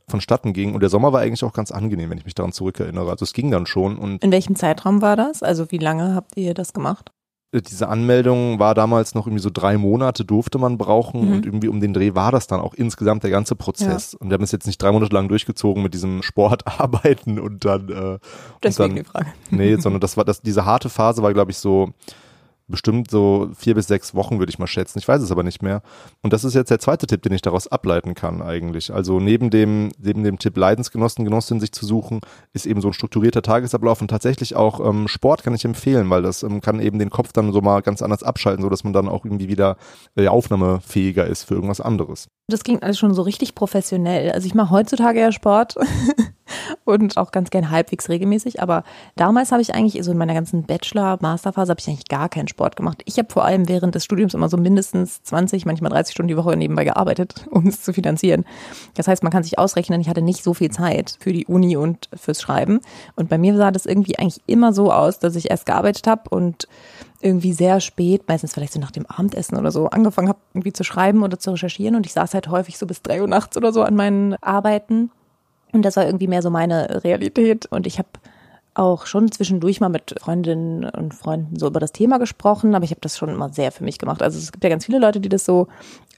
vonstatten 0.09 0.55
ging. 0.55 0.75
Und 0.75 0.81
der 0.81 0.91
Sommer 0.91 1.13
war 1.13 1.21
eigentlich 1.21 1.45
auch 1.45 1.53
ganz 1.53 1.71
angenehm, 1.71 2.11
wenn 2.11 2.19
ich 2.19 2.25
mich 2.25 2.35
daran 2.35 2.51
zurückerinnere. 2.51 3.09
Also 3.11 3.23
es 3.23 3.33
ging 3.33 3.53
dann 3.53 3.67
schon. 3.67 3.97
Und 3.97 4.25
In 4.25 4.33
welchem 4.33 4.57
Zeitraum 4.57 5.03
war 5.03 5.15
das? 5.15 5.45
Also 5.45 5.71
wie 5.71 5.79
lange 5.79 6.17
habt 6.17 6.37
ihr 6.37 6.53
das 6.53 6.73
gemacht? 6.73 7.13
Diese 7.53 7.89
Anmeldung 7.89 8.61
war 8.61 8.75
damals 8.75 9.15
noch 9.15 9.27
irgendwie 9.27 9.43
so 9.43 9.51
drei 9.53 9.77
Monate 9.77 10.25
durfte 10.25 10.59
man 10.59 10.79
brauchen 10.79 11.27
mhm. 11.27 11.33
und 11.33 11.47
irgendwie 11.47 11.69
um 11.69 11.81
den 11.81 11.93
Dreh 11.93 12.15
war 12.15 12.31
das 12.31 12.47
dann 12.47 12.61
auch 12.61 12.75
insgesamt 12.75 13.25
der 13.25 13.31
ganze 13.31 13.57
Prozess. 13.57 14.13
Ja. 14.13 14.19
Und 14.21 14.31
wir 14.31 14.35
haben 14.35 14.45
es 14.45 14.53
jetzt 14.53 14.67
nicht 14.67 14.81
drei 14.81 14.93
Monate 14.93 15.13
lang 15.13 15.29
durchgezogen 15.29 15.83
mit 15.83 15.93
diesem 15.93 16.23
Sportarbeiten 16.23 17.41
und 17.41 17.65
dann 17.65 17.89
äh, 17.89 18.19
Deswegen 18.63 18.91
und 18.91 18.97
dann, 18.97 19.05
die 19.05 19.05
Frage. 19.05 19.33
Nee, 19.51 19.77
sondern 19.77 20.01
das 20.01 20.17
war 20.17 20.25
das 20.25 20.43
diese 20.43 20.65
harte 20.65 20.89
Phase 20.89 21.23
war 21.23 21.33
glaube 21.33 21.51
ich 21.51 21.59
so 21.59 21.91
bestimmt 22.71 23.11
so 23.11 23.51
vier 23.57 23.75
bis 23.75 23.89
sechs 23.89 24.15
Wochen, 24.15 24.39
würde 24.39 24.51
ich 24.51 24.59
mal 24.59 24.67
schätzen. 24.67 24.99
Ich 24.99 25.09
weiß 25.09 25.21
es 25.21 25.31
aber 25.31 25.43
nicht 25.43 25.63
mehr. 25.63 25.83
Und 26.23 26.33
das 26.33 26.45
ist 26.45 26.55
jetzt 26.55 26.71
der 26.71 26.79
zweite 26.79 27.07
Tipp, 27.07 27.23
den 27.23 27.33
ich 27.33 27.43
daraus 27.43 27.69
ableiten 27.69 28.15
kann 28.15 28.43
eigentlich. 28.43 28.93
Also 28.93 29.21
neben 29.21 29.51
dem, 29.51 29.91
neben 29.99 30.25
dem 30.25 30.39
Tipp 30.39 30.57
Leidensgenossen, 30.57 31.25
Genossinnen 31.25 31.61
sich 31.61 31.73
zu 31.73 31.85
suchen, 31.85 32.21
ist 32.53 32.67
eben 32.67 32.81
so 32.81 32.89
ein 32.89 32.95
strukturierter 32.95 33.43
Tagesablauf 33.43 34.01
und 34.01 34.09
tatsächlich 34.09 34.57
auch 34.57 34.81
ähm, 34.81 35.09
Sport 35.09 35.43
kann 35.43 35.55
ich 35.55 35.65
empfehlen, 35.65 36.09
weil 36.11 36.23
das 36.23 36.43
ähm, 36.43 36.61
kann 36.61 36.81
eben 36.81 36.99
den 36.99 37.11
Kopf 37.11 37.33
dann 37.33 37.53
so 37.53 37.61
mal 37.61 37.81
ganz 37.83 38.03
anders 38.03 38.23
abschalten, 38.23 38.63
so 38.63 38.69
dass 38.69 38.85
man 38.85 38.93
dann 38.93 39.09
auch 39.09 39.25
irgendwie 39.25 39.49
wieder 39.49 39.77
äh, 40.17 40.29
aufnahmefähiger 40.29 41.27
ist 41.27 41.45
für 41.45 41.55
irgendwas 41.55 41.81
anderes. 41.81 42.29
Das 42.49 42.65
ging 42.65 42.83
alles 42.83 42.99
schon 42.99 43.15
so 43.15 43.23
richtig 43.23 43.55
professionell. 43.55 44.33
Also 44.33 44.47
ich 44.47 44.55
mache 44.55 44.71
heutzutage 44.71 45.21
ja 45.21 45.33
Sport. 45.33 45.77
und 46.85 47.17
auch 47.17 47.33
ganz 47.33 47.51
gern 47.51 47.71
halbwegs 47.71 48.09
regelmäßig. 48.09 48.63
Aber 48.63 48.85
damals 49.17 49.53
habe 49.53 49.63
ich 49.63 49.75
eigentlich, 49.75 50.03
so 50.05 50.11
in 50.11 50.19
meiner 50.19 50.35
ganzen 50.35 50.65
Bachelor-Masterphase, 50.65 51.71
habe 51.71 51.81
ich 51.81 51.89
eigentlich 51.89 52.09
gar 52.09 52.29
keinen 52.29 52.49
Sport 52.49 52.77
gemacht. 52.77 53.03
Ich 53.05 53.19
habe 53.19 53.31
vor 53.31 53.45
allem 53.45 53.69
während 53.69 53.95
des 53.95 54.05
Studiums 54.05 54.35
immer 54.35 54.49
so 54.49 54.57
mindestens 54.57 55.23
20, 55.23 55.67
manchmal 55.67 55.91
30 55.91 56.13
Stunden 56.13 56.29
die 56.29 56.37
Woche 56.37 56.57
nebenbei 56.57 56.85
gearbeitet, 56.85 57.47
um 57.51 57.67
es 57.67 57.83
zu 57.83 57.93
finanzieren. 57.93 58.45
Das 58.95 59.09
heißt, 59.09 59.23
man 59.23 59.33
kann 59.33 59.43
sich 59.43 59.59
ausrechnen, 59.59 60.01
ich 60.01 60.09
hatte 60.09 60.23
nicht 60.23 60.43
so 60.43 60.55
viel 60.55 60.71
Zeit 60.71 61.17
für 61.21 61.33
die 61.33 61.47
Uni 61.47 61.77
und 61.77 62.09
fürs 62.15 62.41
Schreiben. 62.41 62.81
Und 63.17 63.29
bei 63.29 63.39
mir 63.39 63.57
sah 63.57 63.71
das 63.71 63.87
irgendwie 63.87 64.19
eigentlich 64.19 64.43
immer 64.47 64.73
so 64.73 64.93
aus, 64.93 65.19
dass 65.19 65.37
ich 65.37 65.51
erst 65.51 65.67
gearbeitet 65.67 66.07
habe 66.07 66.31
und 66.31 66.69
irgendwie 67.21 67.53
sehr 67.53 67.81
spät, 67.81 68.23
meistens 68.29 68.55
vielleicht 68.55 68.73
so 68.73 68.81
nach 68.81 68.91
dem 68.91 69.07
Abendessen 69.07 69.59
oder 69.59 69.71
so, 69.71 69.89
angefangen 69.89 70.29
habe, 70.29 70.39
irgendwie 70.55 70.73
zu 70.73 70.85
schreiben 70.85 71.23
oder 71.23 71.39
zu 71.39 71.51
recherchieren. 71.51 71.95
Und 71.95 72.07
ich 72.07 72.13
saß 72.13 72.35
halt 72.35 72.49
häufig 72.49 72.79
so 72.79 72.87
bis 72.87 73.03
drei 73.03 73.21
Uhr 73.21 73.29
nachts 73.29 73.57
oder 73.57 73.73
so 73.73 73.83
an 73.83 73.95
meinen 73.95 74.35
Arbeiten. 74.43 75.11
Und 75.73 75.83
das 75.83 75.97
war 75.97 76.07
irgendwie 76.07 76.29
mehr 76.29 76.43
so 76.43 76.51
meine 76.51 77.05
Realität. 77.05 77.67
Und 77.67 77.87
ich 77.87 77.99
habe 77.99 78.09
auch 78.75 79.07
schon 79.07 79.31
zwischendurch 79.33 79.81
mal 79.81 79.89
mit 79.89 80.15
Freundinnen 80.21 80.85
und 80.85 81.13
Freunden 81.13 81.59
so 81.59 81.67
über 81.67 81.81
das 81.81 81.93
Thema 81.93 82.19
gesprochen, 82.19 82.75
aber 82.75 82.85
ich 82.85 82.93
habe 82.93 83.01
das 83.01 83.19
schon 83.19 83.29
immer 83.29 83.53
sehr 83.53 83.73
für 83.73 83.83
mich 83.83 83.99
gemacht. 83.99 84.23
Also 84.23 84.39
es 84.39 84.53
gibt 84.53 84.63
ja 84.63 84.71
ganz 84.71 84.87
viele 84.87 85.01
Leute, 85.01 85.21
die 85.21 85.29
das 85.29 85.45
so 85.45 85.67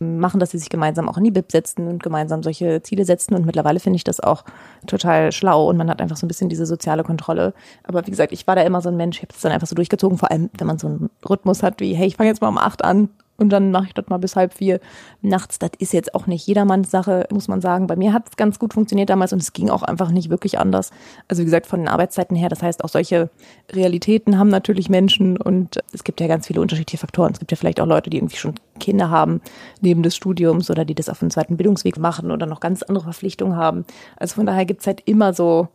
machen, 0.01 0.38
dass 0.38 0.51
sie 0.51 0.59
sich 0.59 0.69
gemeinsam 0.69 1.09
auch 1.09 1.17
in 1.17 1.25
die 1.25 1.31
Bib 1.31 1.51
setzen 1.51 1.88
und 1.88 2.03
gemeinsam 2.03 2.43
solche 2.43 2.83
Ziele 2.83 3.05
setzen. 3.05 3.35
Und 3.35 3.47
mittlerweile 3.47 3.81
finde 3.81 3.97
ich 3.97 4.05
das 4.05 4.21
auch 4.21 4.45
total 4.87 5.33
schlau 5.33 5.69
und 5.69 5.77
man 5.77 5.88
hat 5.88 6.03
einfach 6.03 6.17
so 6.17 6.27
ein 6.27 6.29
bisschen 6.29 6.51
diese 6.51 6.67
soziale 6.67 7.05
Kontrolle. 7.05 7.55
Aber 7.85 8.07
wie 8.07 8.11
gesagt, 8.11 8.33
ich 8.33 8.47
war 8.47 8.55
da 8.55 8.62
immer 8.62 8.83
so 8.83 8.91
ein 8.91 8.97
Mensch, 8.97 9.17
ich 9.17 9.23
habe 9.23 9.35
es 9.35 9.41
dann 9.41 9.53
einfach 9.53 9.67
so 9.67 9.75
durchgezogen, 9.75 10.19
vor 10.19 10.31
allem 10.31 10.51
wenn 10.59 10.67
man 10.67 10.79
so 10.79 10.88
einen 10.88 11.11
Rhythmus 11.29 11.62
hat 11.62 11.81
wie, 11.81 11.95
hey, 11.95 12.07
ich 12.07 12.17
fange 12.17 12.29
jetzt 12.29 12.43
mal 12.43 12.49
um 12.49 12.59
acht 12.59 12.85
an 12.85 13.09
und 13.42 13.50
dann 13.50 13.70
mache 13.70 13.87
ich 13.88 13.94
das 13.94 14.07
mal 14.09 14.18
bis 14.18 14.37
halb 14.37 14.55
vier 14.55 14.81
nachts. 15.20 15.59
Das 15.59 15.70
ist 15.78 15.92
jetzt 15.92 16.14
auch 16.14 16.26
nicht 16.26 16.46
jedermanns 16.46 16.90
Sache, 16.90 17.26
muss 17.31 17.48
man 17.48 17.61
sagen. 17.61 17.87
Bei 17.87 17.96
mir 17.96 18.12
hat 18.12 18.28
es 18.31 18.37
ganz 18.37 18.59
gut 18.59 18.72
funktioniert 18.72 19.11
damals 19.11 19.33
und 19.33 19.42
es 19.42 19.52
ging 19.52 19.68
auch 19.68 19.83
einfach 19.83 20.11
nicht 20.11 20.31
wirklich 20.31 20.59
anders. 20.59 20.90
Also 21.28 21.42
wie 21.42 21.44
gesagt, 21.44 21.66
von 21.66 21.81
den 21.81 21.88
Arbeitszeiten 21.88 22.37
her, 22.37 22.48
das 22.48 22.62
heißt, 22.62 22.85
auch 22.85 22.88
solche 22.88 23.31
Realitäten 23.70 24.38
haben 24.38 24.48
natürlich 24.48 24.88
Menschen 24.88 25.37
und 25.37 25.78
es 25.92 26.05
gibt 26.05 26.20
ja 26.20 26.26
ganz 26.26 26.46
viele 26.46 26.61
unterschiedliche 26.61 26.98
Faktoren. 26.98 27.33
Es 27.33 27.38
gibt 27.38 27.50
ja 27.50 27.57
vielleicht 27.57 27.81
auch 27.81 27.87
Leute, 27.87 28.11
die 28.11 28.18
irgendwie 28.18 28.37
schon 28.37 28.55
Kinder 28.81 29.11
haben 29.11 29.40
neben 29.81 30.02
des 30.02 30.16
Studiums 30.16 30.70
oder 30.70 30.85
die 30.85 30.94
das 30.94 31.09
auf 31.09 31.18
dem 31.18 31.31
zweiten 31.31 31.57
Bildungsweg 31.57 31.98
machen 31.98 32.31
oder 32.31 32.46
noch 32.46 32.61
ganz 32.61 32.83
andere 32.83 33.05
Verpflichtungen 33.05 33.57
haben. 33.57 33.85
Also 34.16 34.37
von 34.37 34.46
daher 34.46 34.64
gibt 34.64 34.81
es 34.81 34.87
halt 34.87 35.02
immer 35.05 35.35
so 35.35 35.68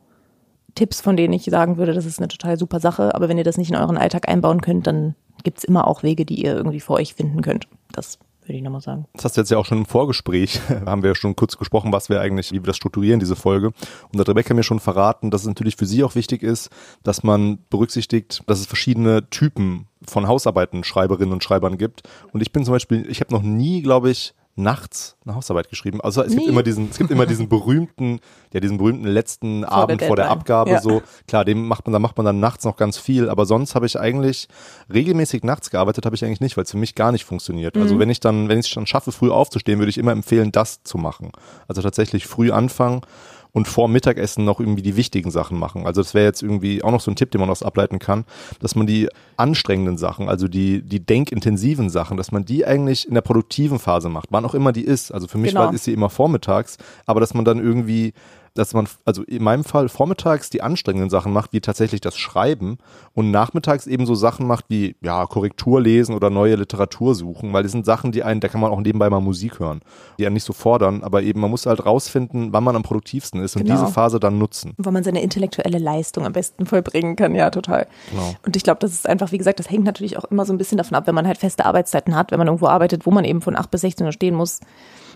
Tipps, 0.78 1.02
von 1.02 1.18
denen 1.18 1.34
ich 1.34 1.46
sagen 1.46 1.78
würde, 1.78 1.94
das 1.94 2.06
ist 2.06 2.20
eine 2.20 2.28
total 2.28 2.58
super 2.58 2.80
Sache. 2.80 3.16
Aber 3.16 3.30
wenn 3.30 3.38
ihr 3.38 3.44
das 3.44 3.58
nicht 3.58 3.72
in 3.72 3.76
euren 3.76 3.98
Alltag 3.98 4.30
einbauen 4.30 4.62
könnt, 4.62 4.86
dann 4.86 5.16
gibt 5.44 5.60
es 5.60 5.64
immer 5.64 5.88
auch 5.88 6.04
Wege, 6.04 6.26
die 6.26 6.44
ihr 6.44 6.56
irgendwie 6.56 6.80
vor 6.80 6.98
euch 6.98 7.14
finden 7.14 7.42
könnt. 7.42 7.68
Das 7.92 8.20
würde 8.48 8.58
ich 8.58 8.64
nochmal 8.64 8.82
sagen. 8.82 9.06
Das 9.14 9.26
hast 9.26 9.38
du 9.38 9.42
jetzt 9.42 9.52
ja 9.52 9.58
auch 9.58 9.66
schon 9.66 9.80
im 9.80 9.86
Vorgespräch, 9.86 10.62
haben 10.86 11.04
wir 11.04 11.10
ja 11.10 11.16
schon 11.16 11.36
kurz 11.36 11.58
gesprochen, 11.58 11.92
was 11.92 12.10
wir 12.10 12.22
eigentlich, 12.22 12.52
wie 12.52 12.62
wir 12.62 12.68
das 12.68 12.78
strukturieren, 12.78 13.20
diese 13.20 13.36
Folge. 13.36 13.72
Und 14.12 14.20
hat 14.20 14.30
Rebecca 14.30 14.54
mir 14.54 14.64
schon 14.64 14.80
verraten, 14.80 15.32
dass 15.32 15.42
es 15.42 15.48
natürlich 15.48 15.76
für 15.76 15.86
sie 15.86 16.04
auch 16.04 16.16
wichtig 16.16 16.44
ist, 16.44 16.70
dass 17.04 17.24
man 17.24 17.60
berücksichtigt, 17.70 18.44
dass 18.48 18.60
es 18.60 18.66
verschiedene 18.66 19.30
Typen 19.30 19.88
von 20.06 20.28
Hausarbeiten 20.28 20.84
Schreiberinnen 20.84 21.34
und 21.34 21.44
Schreibern 21.44 21.78
gibt. 21.78 22.04
Und 22.32 22.42
ich 22.42 22.52
bin 22.52 22.64
zum 22.64 22.74
Beispiel, 22.74 23.06
ich 23.10 23.20
habe 23.20 23.34
noch 23.34 23.42
nie, 23.42 23.82
glaube 23.82 24.10
ich, 24.10 24.34
nachts 24.58 25.16
eine 25.24 25.36
Hausarbeit 25.36 25.70
geschrieben. 25.70 26.02
Also 26.02 26.24
es 26.24 26.30
nee. 26.30 26.38
gibt 26.38 26.50
immer 26.50 26.64
diesen, 26.64 26.90
es 26.90 26.98
gibt 26.98 27.12
immer 27.12 27.26
diesen 27.26 27.48
berühmten, 27.50 28.20
ja, 28.52 28.60
diesen 28.60 28.78
berühmten 28.78 29.06
letzten 29.06 29.64
vor 29.64 29.72
Abend 29.72 30.02
vor 30.02 30.16
der 30.16 30.30
Abgabe 30.30 30.72
ja. 30.72 30.82
so. 30.82 31.02
Klar, 31.28 31.46
dem 31.46 31.68
macht 31.68 31.86
man, 31.86 31.94
da 31.94 32.00
macht 32.00 32.18
man 32.18 32.26
dann 32.26 32.40
nachts 32.40 32.66
noch 32.66 32.76
ganz 32.76 32.98
viel, 32.98 33.30
aber 33.30 33.46
sonst 33.46 33.76
habe 33.76 33.86
ich 33.86 34.00
eigentlich 34.00 34.48
regelmäßig 34.92 35.44
nachts 35.44 35.70
gearbeitet, 35.70 36.06
habe 36.06 36.16
ich 36.16 36.26
eigentlich 36.26 36.42
nicht, 36.42 36.58
weil 36.58 36.64
es 36.64 36.72
für 36.72 36.78
mich 36.78 36.96
gar 36.96 37.12
nicht 37.12 37.26
funktioniert. 37.26 37.76
Also 37.76 37.80
mhm. 37.80 37.88
Also 37.88 38.00
wenn 38.00 38.10
ich 38.10 38.20
dann, 38.20 38.50
wenn 38.50 38.60
ich 38.60 38.68
es 38.68 38.74
dann 38.74 38.86
schaffe, 38.86 39.12
früh 39.12 39.30
aufzustehen, 39.30 39.80
würde 39.80 39.90
ich 39.92 39.98
immer 39.98 40.12
empfehlen, 40.12 40.52
das 40.52 40.84
zu 40.84 40.98
machen. 40.98 41.32
Also 41.68 41.82
tatsächlich 41.82 42.28
früh 42.28 42.52
anfangen 42.52 43.02
und 43.52 43.68
vor 43.68 43.88
Mittagessen 43.88 44.46
noch 44.46 44.60
irgendwie 44.60 44.82
die 44.82 44.96
wichtigen 44.96 45.32
Sachen 45.32 45.58
machen. 45.58 45.86
Also 45.86 46.02
das 46.02 46.14
wäre 46.14 46.26
jetzt 46.26 46.42
irgendwie 46.42 46.84
auch 46.84 46.92
noch 46.92 47.02
so 47.02 47.12
ein 47.12 47.16
Tipp, 47.16 47.32
den 47.32 47.40
man 47.40 47.48
daraus 47.48 47.64
ableiten 47.64 48.00
kann, 48.00 48.26
dass 48.60 48.76
man 48.76 48.88
die 48.88 49.10
anstrengenden 49.36 49.98
Sachen, 49.98 50.30
also 50.30 50.48
die, 50.48 50.82
die 50.82 51.00
denkintensiven 51.00 51.90
Sachen, 51.90 52.18
dass 52.18 52.32
man 52.32 52.46
die 52.46 52.66
eigentlich 52.66 53.08
in 53.08 53.14
der 53.14 53.22
produktiven 53.22 53.80
Phase 53.80 54.10
macht, 54.10 54.30
wann 54.32 54.46
auch 54.46 54.54
immer 54.54 54.72
die 54.72 54.84
ist. 54.84 55.12
Also 55.12 55.28
für 55.28 55.38
mich 55.38 55.52
genau. 55.52 55.66
war, 55.66 55.74
ist 55.74 55.84
sie 55.84 55.94
immer 55.94 56.10
vormittags, 56.10 56.78
aber 57.06 57.20
dass 57.20 57.34
man 57.34 57.46
dann 57.46 57.60
irgendwie 57.60 58.14
dass 58.58 58.74
man, 58.74 58.88
also 59.06 59.24
in 59.24 59.44
meinem 59.44 59.64
Fall 59.64 59.90
vormittags 59.90 60.50
die 60.50 60.62
anstrengenden 60.62 61.10
Sachen 61.10 61.32
macht, 61.32 61.54
wie 61.54 61.62
tatsächlich 61.62 62.02
das 62.02 62.18
Schreiben 62.18 62.78
und 63.14 63.32
nachmittags 63.32 63.88
eben 63.88 64.06
so 64.06 64.16
Sachen 64.16 64.48
macht 64.48 64.66
wie, 64.70 64.96
ja, 65.02 65.26
Korrektur 65.26 65.80
lesen 65.82 66.16
oder 66.16 66.30
neue 66.30 66.56
Literatur 66.56 67.16
suchen, 67.16 67.54
weil 67.54 67.64
das 67.64 67.72
sind 67.72 67.86
Sachen, 67.86 68.12
die 68.12 68.24
einen, 68.24 68.40
da 68.40 68.48
kann 68.48 68.62
man 68.62 68.72
auch 68.72 68.82
nebenbei 68.82 69.10
mal 69.10 69.20
Musik 69.20 69.60
hören, 69.60 69.82
die 70.18 70.26
einen 70.26 70.34
nicht 70.34 70.44
so 70.44 70.54
fordern, 70.54 71.04
aber 71.04 71.22
eben 71.24 71.40
man 71.40 71.52
muss 71.52 71.66
halt 71.66 71.86
rausfinden, 71.86 72.54
wann 72.54 72.64
man 72.64 72.76
am 72.76 72.84
produktivsten 72.84 73.42
ist 73.42 73.56
und 73.56 73.64
genau. 73.64 73.80
diese 73.80 73.92
Phase 73.92 74.20
dann 74.20 74.38
nutzen. 74.38 74.74
Wo 74.78 74.92
man 74.92 75.04
seine 75.04 75.22
intellektuelle 75.22 75.78
Leistung 75.78 76.26
am 76.26 76.34
besten 76.34 76.66
vollbringen 76.66 77.16
kann, 77.16 77.36
ja, 77.36 77.50
total. 77.50 77.88
Genau. 78.12 78.36
Und 78.46 78.56
ich 78.56 78.64
glaube, 78.64 78.80
das 78.80 78.92
ist 78.92 79.08
einfach, 79.08 79.32
wie 79.32 79.38
gesagt, 79.38 79.60
das 79.60 79.70
hängt 79.70 79.84
natürlich 79.84 80.18
auch 80.18 80.26
immer 80.26 80.46
so 80.46 80.54
ein 80.54 80.58
bisschen 80.58 80.78
davon 80.78 80.96
ab, 80.96 81.08
wenn 81.08 81.16
man 81.16 81.28
halt 81.28 81.38
feste 81.38 81.66
Arbeitszeiten 81.66 82.16
hat, 82.16 82.32
wenn 82.32 82.40
man 82.40 82.48
irgendwo 82.48 82.68
arbeitet, 82.68 83.06
wo 83.06 83.12
man 83.12 83.26
eben 83.26 83.42
von 83.42 83.56
8 83.56 83.70
bis 83.70 83.82
16 83.82 84.06
Uhr 84.08 84.12
stehen 84.12 84.36
muss, 84.36 84.60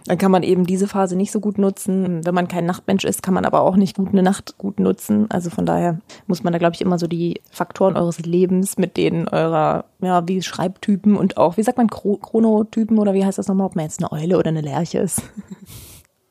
dann 0.06 0.18
kann 0.18 0.32
man 0.32 0.44
eben 0.44 0.66
diese 0.66 0.88
Phase 0.88 1.16
nicht 1.16 1.32
so 1.32 1.40
gut 1.40 1.58
nutzen. 1.58 2.26
Wenn 2.26 2.34
man 2.34 2.48
kein 2.48 2.66
Nachtmensch 2.66 3.04
ist, 3.04 3.22
kann 3.22 3.31
man 3.32 3.46
aber 3.46 3.62
auch 3.62 3.76
nicht 3.76 3.98
gut 3.98 4.10
eine 4.10 4.24
Nacht 4.24 4.58
gut 4.58 4.80
nutzen. 4.80 5.30
Also 5.30 5.50
von 5.50 5.66
daher 5.66 6.00
muss 6.28 6.44
man 6.44 6.54
da, 6.54 6.60
glaube 6.60 6.76
ich, 6.76 6.82
immer 6.82 7.00
so 7.00 7.08
die 7.08 7.42
Faktoren 7.50 7.98
eures 7.98 8.20
Lebens 8.20 8.78
mit 8.78 8.98
denen 8.98 9.28
eurer, 9.28 9.86
ja, 10.02 10.28
wie 10.28 10.42
Schreibtypen 10.42 11.16
und 11.16 11.38
auch, 11.38 11.58
wie 11.58 11.64
sagt 11.64 11.78
man, 11.78 11.90
Chronotypen 11.90 13.00
oder 13.00 13.14
wie 13.14 13.26
heißt 13.26 13.38
das 13.38 13.48
nochmal, 13.48 13.68
ob 13.68 13.76
man 13.76 13.86
jetzt 13.86 14.04
eine 14.04 14.12
Eule 14.12 14.38
oder 14.38 14.50
eine 14.50 14.62
Lerche 14.62 15.00
ist. 15.00 15.24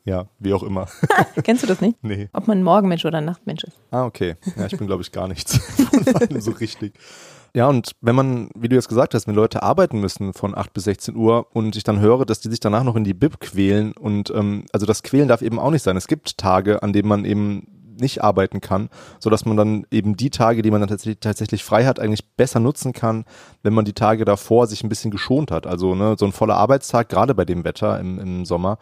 Ja, 0.03 0.25
wie 0.39 0.53
auch 0.53 0.63
immer. 0.63 0.87
Kennst 1.43 1.61
du 1.61 1.67
das 1.67 1.79
nicht? 1.79 2.03
Nee. 2.03 2.27
Ob 2.33 2.47
man 2.47 2.59
ein 2.59 2.63
Morgenmensch 2.63 3.05
oder 3.05 3.19
ein 3.19 3.25
Nachtmensch 3.25 3.63
ist. 3.63 3.77
Ah, 3.91 4.05
okay. 4.05 4.35
Ja, 4.55 4.65
ich 4.65 4.77
bin, 4.77 4.87
glaube 4.87 5.03
ich, 5.03 5.11
gar 5.11 5.27
nichts 5.27 5.59
so 6.39 6.51
richtig. 6.51 6.93
Ja, 7.53 7.67
und 7.67 7.91
wenn 7.99 8.15
man, 8.15 8.49
wie 8.55 8.69
du 8.69 8.75
jetzt 8.75 8.87
gesagt 8.87 9.13
hast, 9.13 9.27
wenn 9.27 9.35
Leute 9.35 9.61
arbeiten 9.61 9.99
müssen 9.99 10.33
von 10.33 10.57
8 10.57 10.71
bis 10.73 10.85
16 10.85 11.15
Uhr 11.15 11.47
und 11.53 11.75
ich 11.75 11.83
dann 11.83 11.99
höre, 11.99 12.25
dass 12.25 12.39
die 12.39 12.49
sich 12.49 12.61
danach 12.61 12.83
noch 12.83 12.95
in 12.95 13.03
die 13.03 13.13
Bib 13.13 13.41
quälen 13.41 13.91
und 13.91 14.29
ähm, 14.29 14.65
also 14.71 14.85
das 14.85 15.03
Quälen 15.03 15.27
darf 15.27 15.41
eben 15.41 15.59
auch 15.59 15.71
nicht 15.71 15.83
sein. 15.83 15.97
Es 15.97 16.07
gibt 16.07 16.37
Tage, 16.37 16.81
an 16.81 16.93
denen 16.93 17.09
man 17.09 17.25
eben 17.25 17.67
nicht 17.99 18.23
arbeiten 18.23 18.61
kann, 18.61 18.89
so 19.19 19.29
dass 19.29 19.45
man 19.45 19.57
dann 19.57 19.85
eben 19.91 20.15
die 20.15 20.29
Tage, 20.29 20.61
die 20.61 20.71
man 20.71 20.81
dann 20.81 20.89
tatsächlich, 20.89 21.19
tatsächlich 21.19 21.63
frei 21.63 21.85
hat, 21.85 21.99
eigentlich 21.99 22.25
besser 22.35 22.59
nutzen 22.59 22.93
kann, 22.93 23.25
wenn 23.63 23.73
man 23.73 23.85
die 23.85 23.93
Tage 23.93 24.25
davor 24.25 24.67
sich 24.67 24.83
ein 24.83 24.89
bisschen 24.89 25.11
geschont 25.11 25.51
hat. 25.51 25.67
Also 25.67 25.93
ne, 25.93 26.15
so 26.17 26.25
ein 26.25 26.31
voller 26.31 26.55
Arbeitstag, 26.55 27.09
gerade 27.09 27.35
bei 27.35 27.45
dem 27.45 27.63
Wetter 27.63 27.99
im, 27.99 28.17
im 28.17 28.45
Sommer, 28.45 28.77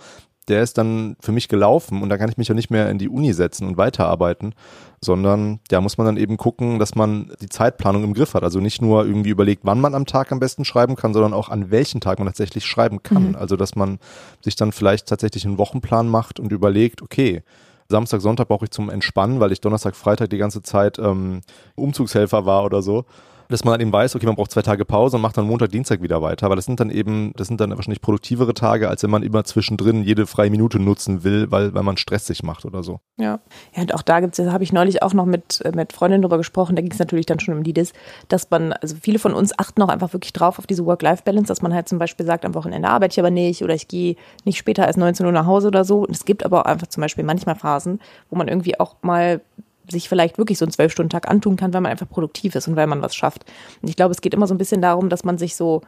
der 0.49 0.63
ist 0.63 0.77
dann 0.77 1.15
für 1.19 1.31
mich 1.31 1.47
gelaufen 1.47 2.01
und 2.01 2.09
da 2.09 2.17
kann 2.17 2.29
ich 2.29 2.37
mich 2.37 2.47
ja 2.47 2.55
nicht 2.55 2.69
mehr 2.69 2.89
in 2.89 2.97
die 2.97 3.09
Uni 3.09 3.33
setzen 3.33 3.67
und 3.67 3.77
weiterarbeiten, 3.77 4.53
sondern 5.01 5.59
da 5.69 5.79
muss 5.79 5.97
man 5.97 6.05
dann 6.05 6.17
eben 6.17 6.37
gucken, 6.37 6.79
dass 6.79 6.95
man 6.95 7.31
die 7.41 7.49
Zeitplanung 7.49 8.03
im 8.03 8.13
Griff 8.13 8.33
hat. 8.33 8.43
Also 8.43 8.59
nicht 8.59 8.81
nur 8.81 9.05
irgendwie 9.05 9.29
überlegt, 9.29 9.61
wann 9.63 9.79
man 9.79 9.95
am 9.95 10.05
Tag 10.05 10.31
am 10.31 10.39
besten 10.39 10.65
schreiben 10.65 10.95
kann, 10.95 11.13
sondern 11.13 11.33
auch 11.33 11.49
an 11.49 11.71
welchen 11.71 12.01
Tag 12.01 12.19
man 12.19 12.27
tatsächlich 12.27 12.65
schreiben 12.65 13.03
kann. 13.03 13.29
Mhm. 13.29 13.35
Also 13.35 13.55
dass 13.55 13.75
man 13.75 13.99
sich 14.41 14.55
dann 14.55 14.71
vielleicht 14.71 15.07
tatsächlich 15.07 15.45
einen 15.45 15.57
Wochenplan 15.57 16.09
macht 16.09 16.39
und 16.39 16.51
überlegt, 16.51 17.01
okay, 17.01 17.43
Samstag, 17.87 18.21
Sonntag 18.21 18.47
brauche 18.47 18.65
ich 18.65 18.71
zum 18.71 18.89
Entspannen, 18.89 19.39
weil 19.39 19.51
ich 19.51 19.61
Donnerstag, 19.61 19.95
Freitag 19.95 20.29
die 20.29 20.37
ganze 20.37 20.61
Zeit 20.61 20.99
ähm, 20.99 21.41
Umzugshelfer 21.75 22.45
war 22.45 22.63
oder 22.63 22.81
so 22.81 23.05
dass 23.49 23.63
man 23.63 23.73
dann 23.73 23.81
eben 23.81 23.91
weiß, 23.91 24.15
okay, 24.15 24.27
man 24.27 24.35
braucht 24.35 24.51
zwei 24.51 24.61
Tage 24.61 24.85
Pause 24.85 25.15
und 25.15 25.23
macht 25.23 25.35
dann 25.35 25.47
Montag, 25.47 25.71
Dienstag 25.71 26.03
wieder 26.03 26.21
weiter. 26.21 26.45
Aber 26.45 26.55
das 26.55 26.65
sind 26.65 26.79
dann 26.79 26.91
eben, 26.91 27.33
das 27.35 27.47
sind 27.47 27.59
dann 27.59 27.71
wahrscheinlich 27.71 28.01
produktivere 28.01 28.53
Tage, 28.53 28.87
als 28.87 29.01
wenn 29.01 29.09
man 29.09 29.23
immer 29.23 29.43
zwischendrin 29.43 30.03
jede 30.03 30.27
freie 30.27 30.51
Minute 30.51 30.79
nutzen 30.79 31.23
will, 31.23 31.49
weil, 31.49 31.73
weil 31.73 31.81
man 31.81 31.97
Stress 31.97 32.27
sich 32.27 32.43
macht 32.43 32.65
oder 32.65 32.83
so. 32.83 32.99
Ja. 33.17 33.39
Ja, 33.75 33.81
und 33.81 33.95
auch 33.95 34.03
da 34.03 34.19
gibt's, 34.19 34.39
habe 34.39 34.63
ich 34.63 34.71
neulich 34.71 35.01
auch 35.01 35.13
noch 35.13 35.25
mit, 35.25 35.61
äh, 35.61 35.71
mit 35.75 35.93
Freundinnen 35.93 36.21
drüber 36.21 36.37
gesprochen, 36.37 36.75
da 36.75 36.83
ging 36.83 36.91
es 36.91 36.99
natürlich 36.99 37.25
dann 37.25 37.39
schon 37.39 37.55
um 37.55 37.63
die 37.63 37.73
Dis, 37.73 37.93
dass 38.27 38.49
man, 38.51 38.73
also 38.73 38.95
viele 39.01 39.17
von 39.17 39.33
uns 39.33 39.57
achten 39.57 39.81
auch 39.81 39.89
einfach 39.89 40.13
wirklich 40.13 40.33
drauf 40.33 40.59
auf 40.59 40.67
diese 40.67 40.85
Work-Life-Balance, 40.85 41.47
dass 41.47 41.63
man 41.63 41.73
halt 41.73 41.89
zum 41.89 41.97
Beispiel 41.97 42.27
sagt, 42.27 42.45
am 42.45 42.53
Wochenende 42.53 42.87
arbeite 42.87 43.13
ich 43.13 43.19
aber 43.19 43.31
nicht 43.31 43.63
oder 43.63 43.73
ich 43.73 43.87
gehe 43.87 44.15
nicht 44.45 44.59
später 44.59 44.85
als 44.85 44.95
19 44.95 45.25
Uhr 45.25 45.31
nach 45.31 45.47
Hause 45.47 45.69
oder 45.69 45.83
so. 45.83 45.99
Und 46.01 46.11
es 46.11 46.25
gibt 46.25 46.45
aber 46.45 46.61
auch 46.61 46.65
einfach 46.65 46.87
zum 46.87 47.01
Beispiel 47.01 47.23
manchmal 47.23 47.55
Phasen, 47.55 47.99
wo 48.29 48.37
man 48.37 48.47
irgendwie 48.47 48.79
auch 48.79 48.95
mal 49.01 49.41
sich 49.89 50.09
vielleicht 50.09 50.37
wirklich 50.37 50.57
so 50.57 50.65
einen 50.65 50.71
Zwölf-Stunden-Tag 50.71 51.29
antun 51.29 51.55
kann, 51.55 51.73
weil 51.73 51.81
man 51.81 51.91
einfach 51.91 52.09
produktiv 52.09 52.55
ist 52.55 52.67
und 52.67 52.75
weil 52.75 52.87
man 52.87 53.01
was 53.01 53.15
schafft. 53.15 53.45
Und 53.81 53.89
ich 53.89 53.95
glaube, 53.95 54.11
es 54.11 54.21
geht 54.21 54.33
immer 54.33 54.47
so 54.47 54.53
ein 54.53 54.57
bisschen 54.57 54.81
darum, 54.81 55.09
dass 55.09 55.23
man 55.23 55.37
sich 55.37 55.55
so 55.55 55.81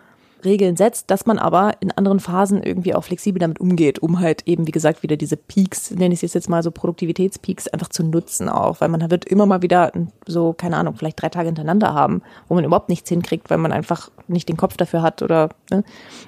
Regeln 0.43 0.75
setzt, 0.75 1.09
dass 1.11 1.25
man 1.25 1.39
aber 1.39 1.73
in 1.79 1.91
anderen 1.91 2.19
Phasen 2.19 2.63
irgendwie 2.63 2.93
auch 2.95 3.03
flexibel 3.03 3.39
damit 3.39 3.59
umgeht, 3.59 3.99
um 3.99 4.19
halt 4.19 4.47
eben, 4.47 4.67
wie 4.67 4.71
gesagt, 4.71 5.03
wieder 5.03 5.17
diese 5.17 5.37
Peaks, 5.37 5.91
nenne 5.91 6.13
ich 6.13 6.23
es 6.23 6.33
jetzt 6.33 6.49
mal 6.49 6.63
so 6.63 6.71
Produktivitätspeaks, 6.71 7.67
einfach 7.67 7.89
zu 7.89 8.03
nutzen 8.03 8.49
auch, 8.49 8.81
weil 8.81 8.89
man 8.89 9.09
wird 9.11 9.25
immer 9.25 9.45
mal 9.45 9.61
wieder 9.61 9.91
so, 10.25 10.53
keine 10.53 10.77
Ahnung, 10.77 10.95
vielleicht 10.95 11.21
drei 11.21 11.29
Tage 11.29 11.47
hintereinander 11.47 11.93
haben, 11.93 12.21
wo 12.47 12.55
man 12.55 12.63
überhaupt 12.63 12.89
nichts 12.89 13.09
hinkriegt, 13.09 13.49
weil 13.49 13.57
man 13.57 13.71
einfach 13.71 14.09
nicht 14.27 14.49
den 14.49 14.57
Kopf 14.57 14.77
dafür 14.77 15.01
hat 15.01 15.21
oder, 15.21 15.49
ne? 15.69 15.83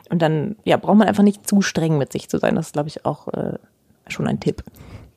Und 0.10 0.22
dann, 0.22 0.56
ja, 0.64 0.78
braucht 0.78 0.98
man 0.98 1.08
einfach 1.08 1.24
nicht 1.24 1.48
zu 1.48 1.62
streng 1.62 1.98
mit 1.98 2.12
sich 2.12 2.30
zu 2.30 2.38
sein. 2.38 2.56
Das 2.56 2.68
ist, 2.68 2.74
glaube 2.74 2.90
ich, 2.90 3.06
auch 3.06 3.28
äh, 3.30 3.58
schon 4.08 4.28
ein 4.28 4.40
Tipp. 4.40 4.64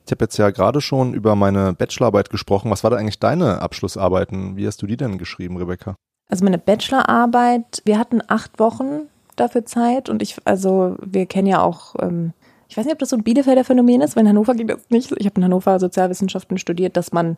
Ich 0.07 0.11
habe 0.11 0.23
jetzt 0.23 0.37
ja 0.37 0.51
gerade 0.51 0.79
schon 0.79 1.13
über 1.13 1.35
meine 1.35 1.73
Bachelorarbeit 1.73 2.29
gesprochen. 2.29 2.71
Was 2.71 2.83
war 2.85 2.91
da 2.91 2.95
eigentlich 2.95 3.19
deine 3.19 3.61
Abschlussarbeiten? 3.61 4.55
Wie 4.55 4.65
hast 4.65 4.81
du 4.81 4.87
die 4.87 4.95
denn 4.95 5.17
geschrieben, 5.17 5.57
Rebecca? 5.57 5.95
Also 6.29 6.45
meine 6.45 6.57
Bachelorarbeit, 6.57 7.81
wir 7.83 7.99
hatten 7.99 8.21
acht 8.25 8.57
Wochen 8.57 9.09
dafür 9.35 9.65
Zeit 9.65 10.07
und 10.07 10.21
ich, 10.21 10.37
also 10.45 10.95
wir 11.05 11.25
kennen 11.25 11.47
ja 11.47 11.61
auch, 11.61 11.95
ähm, 11.99 12.31
ich 12.69 12.77
weiß 12.77 12.85
nicht, 12.85 12.93
ob 12.93 12.99
das 12.99 13.09
so 13.09 13.17
ein 13.17 13.23
Bielefelder 13.23 13.65
Phänomen 13.65 13.99
ist, 13.99 14.15
weil 14.15 14.23
in 14.23 14.29
Hannover 14.29 14.55
ging 14.55 14.67
das 14.67 14.89
nicht. 14.89 15.11
Ich 15.17 15.25
habe 15.25 15.35
in 15.35 15.43
Hannover 15.43 15.77
Sozialwissenschaften 15.77 16.57
studiert, 16.57 16.95
dass 16.95 17.11
man 17.11 17.37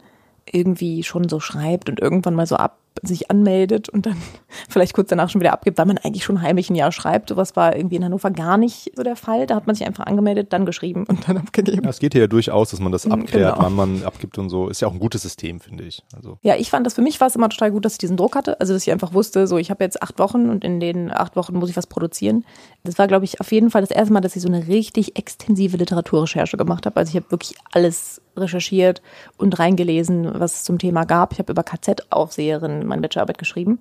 irgendwie 0.51 1.03
schon 1.03 1.29
so 1.29 1.39
schreibt 1.39 1.89
und 1.89 1.99
irgendwann 1.99 2.35
mal 2.35 2.47
so 2.47 2.55
ab 2.55 2.77
sich 3.03 3.31
anmeldet 3.31 3.89
und 3.89 4.05
dann 4.05 4.15
vielleicht 4.69 4.93
kurz 4.93 5.09
danach 5.09 5.29
schon 5.29 5.41
wieder 5.41 5.53
abgibt, 5.53 5.77
weil 5.77 5.85
man 5.85 5.97
eigentlich 5.97 6.23
schon 6.23 6.41
heimlich 6.41 6.69
ein 6.69 6.75
Jahr 6.75 6.91
schreibt. 6.91 7.29
Sowas 7.29 7.55
war 7.55 7.75
irgendwie 7.75 7.95
in 7.95 8.03
Hannover 8.03 8.31
gar 8.31 8.57
nicht 8.57 8.91
so 8.95 9.03
der 9.03 9.15
Fall. 9.15 9.45
Da 9.45 9.55
hat 9.55 9.67
man 9.67 9.75
sich 9.75 9.85
einfach 9.85 10.05
angemeldet, 10.05 10.51
dann 10.53 10.65
geschrieben 10.65 11.05
und 11.07 11.27
dann 11.27 11.37
abgegeben. 11.37 11.83
Ja, 11.83 11.89
es 11.89 11.99
geht 11.99 12.13
hier 12.13 12.21
ja 12.21 12.27
durchaus, 12.27 12.71
dass 12.71 12.79
man 12.79 12.91
das 12.91 13.05
mhm, 13.05 13.13
abklärt, 13.13 13.55
genau. 13.55 13.65
wann 13.65 13.75
man 13.75 14.03
abgibt 14.03 14.37
und 14.37 14.49
so. 14.49 14.67
Ist 14.69 14.81
ja 14.81 14.87
auch 14.87 14.93
ein 14.93 14.99
gutes 14.99 15.21
System, 15.21 15.59
finde 15.59 15.85
ich. 15.85 16.03
Also. 16.15 16.37
Ja, 16.41 16.55
ich 16.55 16.69
fand 16.69 16.85
das 16.85 16.93
für 16.93 17.01
mich 17.01 17.19
war 17.19 17.27
es 17.27 17.35
immer 17.35 17.49
total 17.49 17.71
gut, 17.71 17.85
dass 17.85 17.93
ich 17.93 17.99
diesen 17.99 18.17
Druck 18.17 18.35
hatte. 18.35 18.59
Also 18.59 18.73
dass 18.73 18.83
ich 18.83 18.91
einfach 18.91 19.13
wusste, 19.13 19.47
so 19.47 19.57
ich 19.57 19.69
habe 19.69 19.83
jetzt 19.83 20.01
acht 20.01 20.19
Wochen 20.19 20.49
und 20.49 20.63
in 20.63 20.79
den 20.79 21.11
acht 21.11 21.35
Wochen 21.35 21.57
muss 21.57 21.69
ich 21.69 21.77
was 21.77 21.87
produzieren. 21.87 22.43
Das 22.83 22.97
war, 22.97 23.07
glaube 23.07 23.25
ich, 23.25 23.39
auf 23.39 23.51
jeden 23.51 23.69
Fall 23.69 23.81
das 23.81 23.91
erste 23.91 24.13
Mal, 24.13 24.21
dass 24.21 24.35
ich 24.35 24.41
so 24.41 24.47
eine 24.47 24.67
richtig 24.67 25.17
extensive 25.17 25.77
Literaturrecherche 25.77 26.57
gemacht 26.57 26.85
habe. 26.85 26.97
Also 26.97 27.11
ich 27.11 27.15
habe 27.15 27.31
wirklich 27.31 27.55
alles 27.71 28.21
recherchiert 28.39 29.01
und 29.37 29.59
reingelesen, 29.59 30.39
was 30.39 30.55
es 30.55 30.63
zum 30.63 30.77
Thema 30.77 31.05
gab. 31.05 31.33
Ich 31.33 31.39
habe 31.39 31.51
über 31.51 31.63
KZ-Aufseherinnen 31.63 32.85
meine 32.85 33.01
Bachelorarbeit 33.01 33.37
geschrieben. 33.37 33.79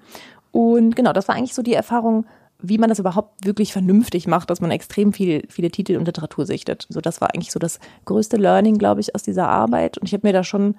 Und 0.53 0.97
genau, 0.97 1.12
das 1.12 1.29
war 1.29 1.35
eigentlich 1.35 1.55
so 1.55 1.62
die 1.62 1.75
Erfahrung, 1.75 2.27
wie 2.61 2.79
man 2.79 2.88
das 2.88 2.99
überhaupt 2.99 3.44
wirklich 3.47 3.73
vernünftig 3.73 4.27
macht, 4.27 4.51
dass 4.51 4.61
man 4.61 4.71
extrem 4.71 5.12
viel, 5.12 5.44
viele 5.49 5.71
Titel 5.71 5.97
und 5.97 6.07
Literatur 6.07 6.44
sichtet. 6.44 6.87
So, 6.88 7.01
das 7.01 7.21
war 7.21 7.35
eigentlich 7.35 7.53
so 7.53 7.61
das 7.61 7.79
größte 8.05 8.37
Learning, 8.37 8.79
glaube 8.79 9.01
ich, 9.01 9.14
aus 9.14 9.23
dieser 9.23 9.49
Arbeit. 9.49 9.99
Und 9.99 10.07
ich 10.07 10.12
habe 10.12 10.27
mir 10.27 10.33
da 10.33 10.42
schon 10.42 10.75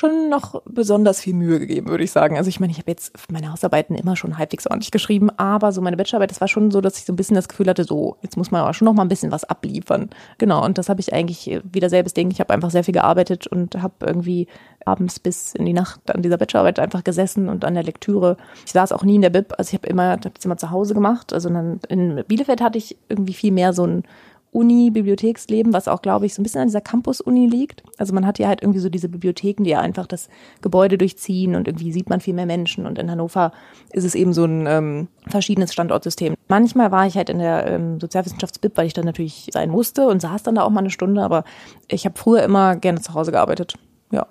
schon 0.00 0.30
noch 0.30 0.62
besonders 0.64 1.20
viel 1.20 1.34
Mühe 1.34 1.58
gegeben, 1.58 1.90
würde 1.90 2.04
ich 2.04 2.10
sagen. 2.10 2.38
Also 2.38 2.48
ich 2.48 2.58
meine, 2.58 2.72
ich 2.72 2.78
habe 2.78 2.90
jetzt 2.90 3.12
meine 3.30 3.52
Hausarbeiten 3.52 3.94
immer 3.94 4.16
schon 4.16 4.38
halbwegs 4.38 4.66
ordentlich 4.66 4.90
geschrieben, 4.90 5.28
aber 5.36 5.72
so 5.72 5.82
meine 5.82 5.98
Bachelorarbeit, 5.98 6.30
das 6.30 6.40
war 6.40 6.48
schon 6.48 6.70
so, 6.70 6.80
dass 6.80 6.96
ich 6.96 7.04
so 7.04 7.12
ein 7.12 7.16
bisschen 7.16 7.34
das 7.34 7.50
Gefühl 7.50 7.68
hatte, 7.68 7.84
so, 7.84 8.16
jetzt 8.22 8.38
muss 8.38 8.50
man 8.50 8.62
aber 8.62 8.72
schon 8.72 8.86
noch 8.86 8.94
mal 8.94 9.02
ein 9.02 9.08
bisschen 9.08 9.30
was 9.30 9.44
abliefern. 9.44 10.08
Genau, 10.38 10.64
und 10.64 10.78
das 10.78 10.88
habe 10.88 11.00
ich 11.00 11.12
eigentlich 11.12 11.60
wieder 11.70 11.90
selbes 11.90 12.14
Ding. 12.14 12.30
Ich 12.30 12.40
habe 12.40 12.54
einfach 12.54 12.70
sehr 12.70 12.82
viel 12.82 12.94
gearbeitet 12.94 13.46
und 13.46 13.82
habe 13.82 13.92
irgendwie 14.06 14.46
abends 14.86 15.20
bis 15.20 15.54
in 15.54 15.66
die 15.66 15.74
Nacht 15.74 16.00
an 16.10 16.22
dieser 16.22 16.38
Bachelorarbeit 16.38 16.78
einfach 16.78 17.04
gesessen 17.04 17.50
und 17.50 17.66
an 17.66 17.74
der 17.74 17.82
Lektüre. 17.82 18.38
Ich 18.64 18.72
saß 18.72 18.92
auch 18.92 19.04
nie 19.04 19.16
in 19.16 19.22
der 19.22 19.28
Bib, 19.28 19.52
also 19.58 19.68
ich 19.68 19.74
habe 19.74 19.86
immer, 19.86 20.12
habe 20.12 20.30
immer 20.42 20.56
zu 20.56 20.70
Hause 20.70 20.94
gemacht. 20.94 21.34
Also 21.34 21.50
dann 21.50 21.78
in 21.90 22.24
Bielefeld 22.26 22.62
hatte 22.62 22.78
ich 22.78 22.96
irgendwie 23.10 23.34
viel 23.34 23.52
mehr 23.52 23.74
so 23.74 23.86
ein 23.86 24.04
Uni-Bibliotheksleben, 24.52 25.72
was 25.72 25.86
auch, 25.86 26.02
glaube 26.02 26.26
ich, 26.26 26.34
so 26.34 26.40
ein 26.40 26.42
bisschen 26.42 26.60
an 26.60 26.68
dieser 26.68 26.80
Campus-Uni 26.80 27.46
liegt. 27.46 27.82
Also 27.98 28.12
man 28.12 28.26
hat 28.26 28.38
ja 28.38 28.48
halt 28.48 28.62
irgendwie 28.62 28.80
so 28.80 28.88
diese 28.88 29.08
Bibliotheken, 29.08 29.62
die 29.62 29.70
ja 29.70 29.80
einfach 29.80 30.06
das 30.06 30.28
Gebäude 30.60 30.98
durchziehen 30.98 31.54
und 31.54 31.68
irgendwie 31.68 31.92
sieht 31.92 32.10
man 32.10 32.20
viel 32.20 32.34
mehr 32.34 32.46
Menschen. 32.46 32.86
Und 32.86 32.98
in 32.98 33.10
Hannover 33.10 33.52
ist 33.92 34.04
es 34.04 34.14
eben 34.14 34.32
so 34.32 34.44
ein 34.44 34.66
ähm, 34.66 35.08
verschiedenes 35.28 35.72
Standortsystem. 35.72 36.34
Manchmal 36.48 36.90
war 36.90 37.06
ich 37.06 37.16
halt 37.16 37.30
in 37.30 37.38
der 37.38 37.66
ähm, 37.66 38.00
Sozialwissenschafts-Bib, 38.00 38.76
weil 38.76 38.86
ich 38.86 38.94
dann 38.94 39.04
natürlich 39.04 39.48
sein 39.52 39.70
musste 39.70 40.08
und 40.08 40.20
saß 40.20 40.42
dann 40.42 40.56
da 40.56 40.64
auch 40.64 40.70
mal 40.70 40.80
eine 40.80 40.90
Stunde, 40.90 41.22
aber 41.22 41.44
ich 41.86 42.04
habe 42.04 42.18
früher 42.18 42.42
immer 42.42 42.74
gerne 42.76 43.00
zu 43.00 43.14
Hause 43.14 43.30
gearbeitet. 43.30 43.74
Ja, 44.10 44.26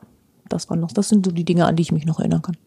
das 0.50 0.70
waren 0.70 0.82
noch, 0.82 0.92
das 0.92 1.08
sind 1.08 1.26
so 1.26 1.32
die 1.32 1.46
Dinge, 1.46 1.66
an 1.66 1.78
die 1.78 1.84
ich 1.84 1.94
mich 1.94 2.06
noch 2.06 2.20
erinnern 2.20 2.42
kann. 2.42 2.58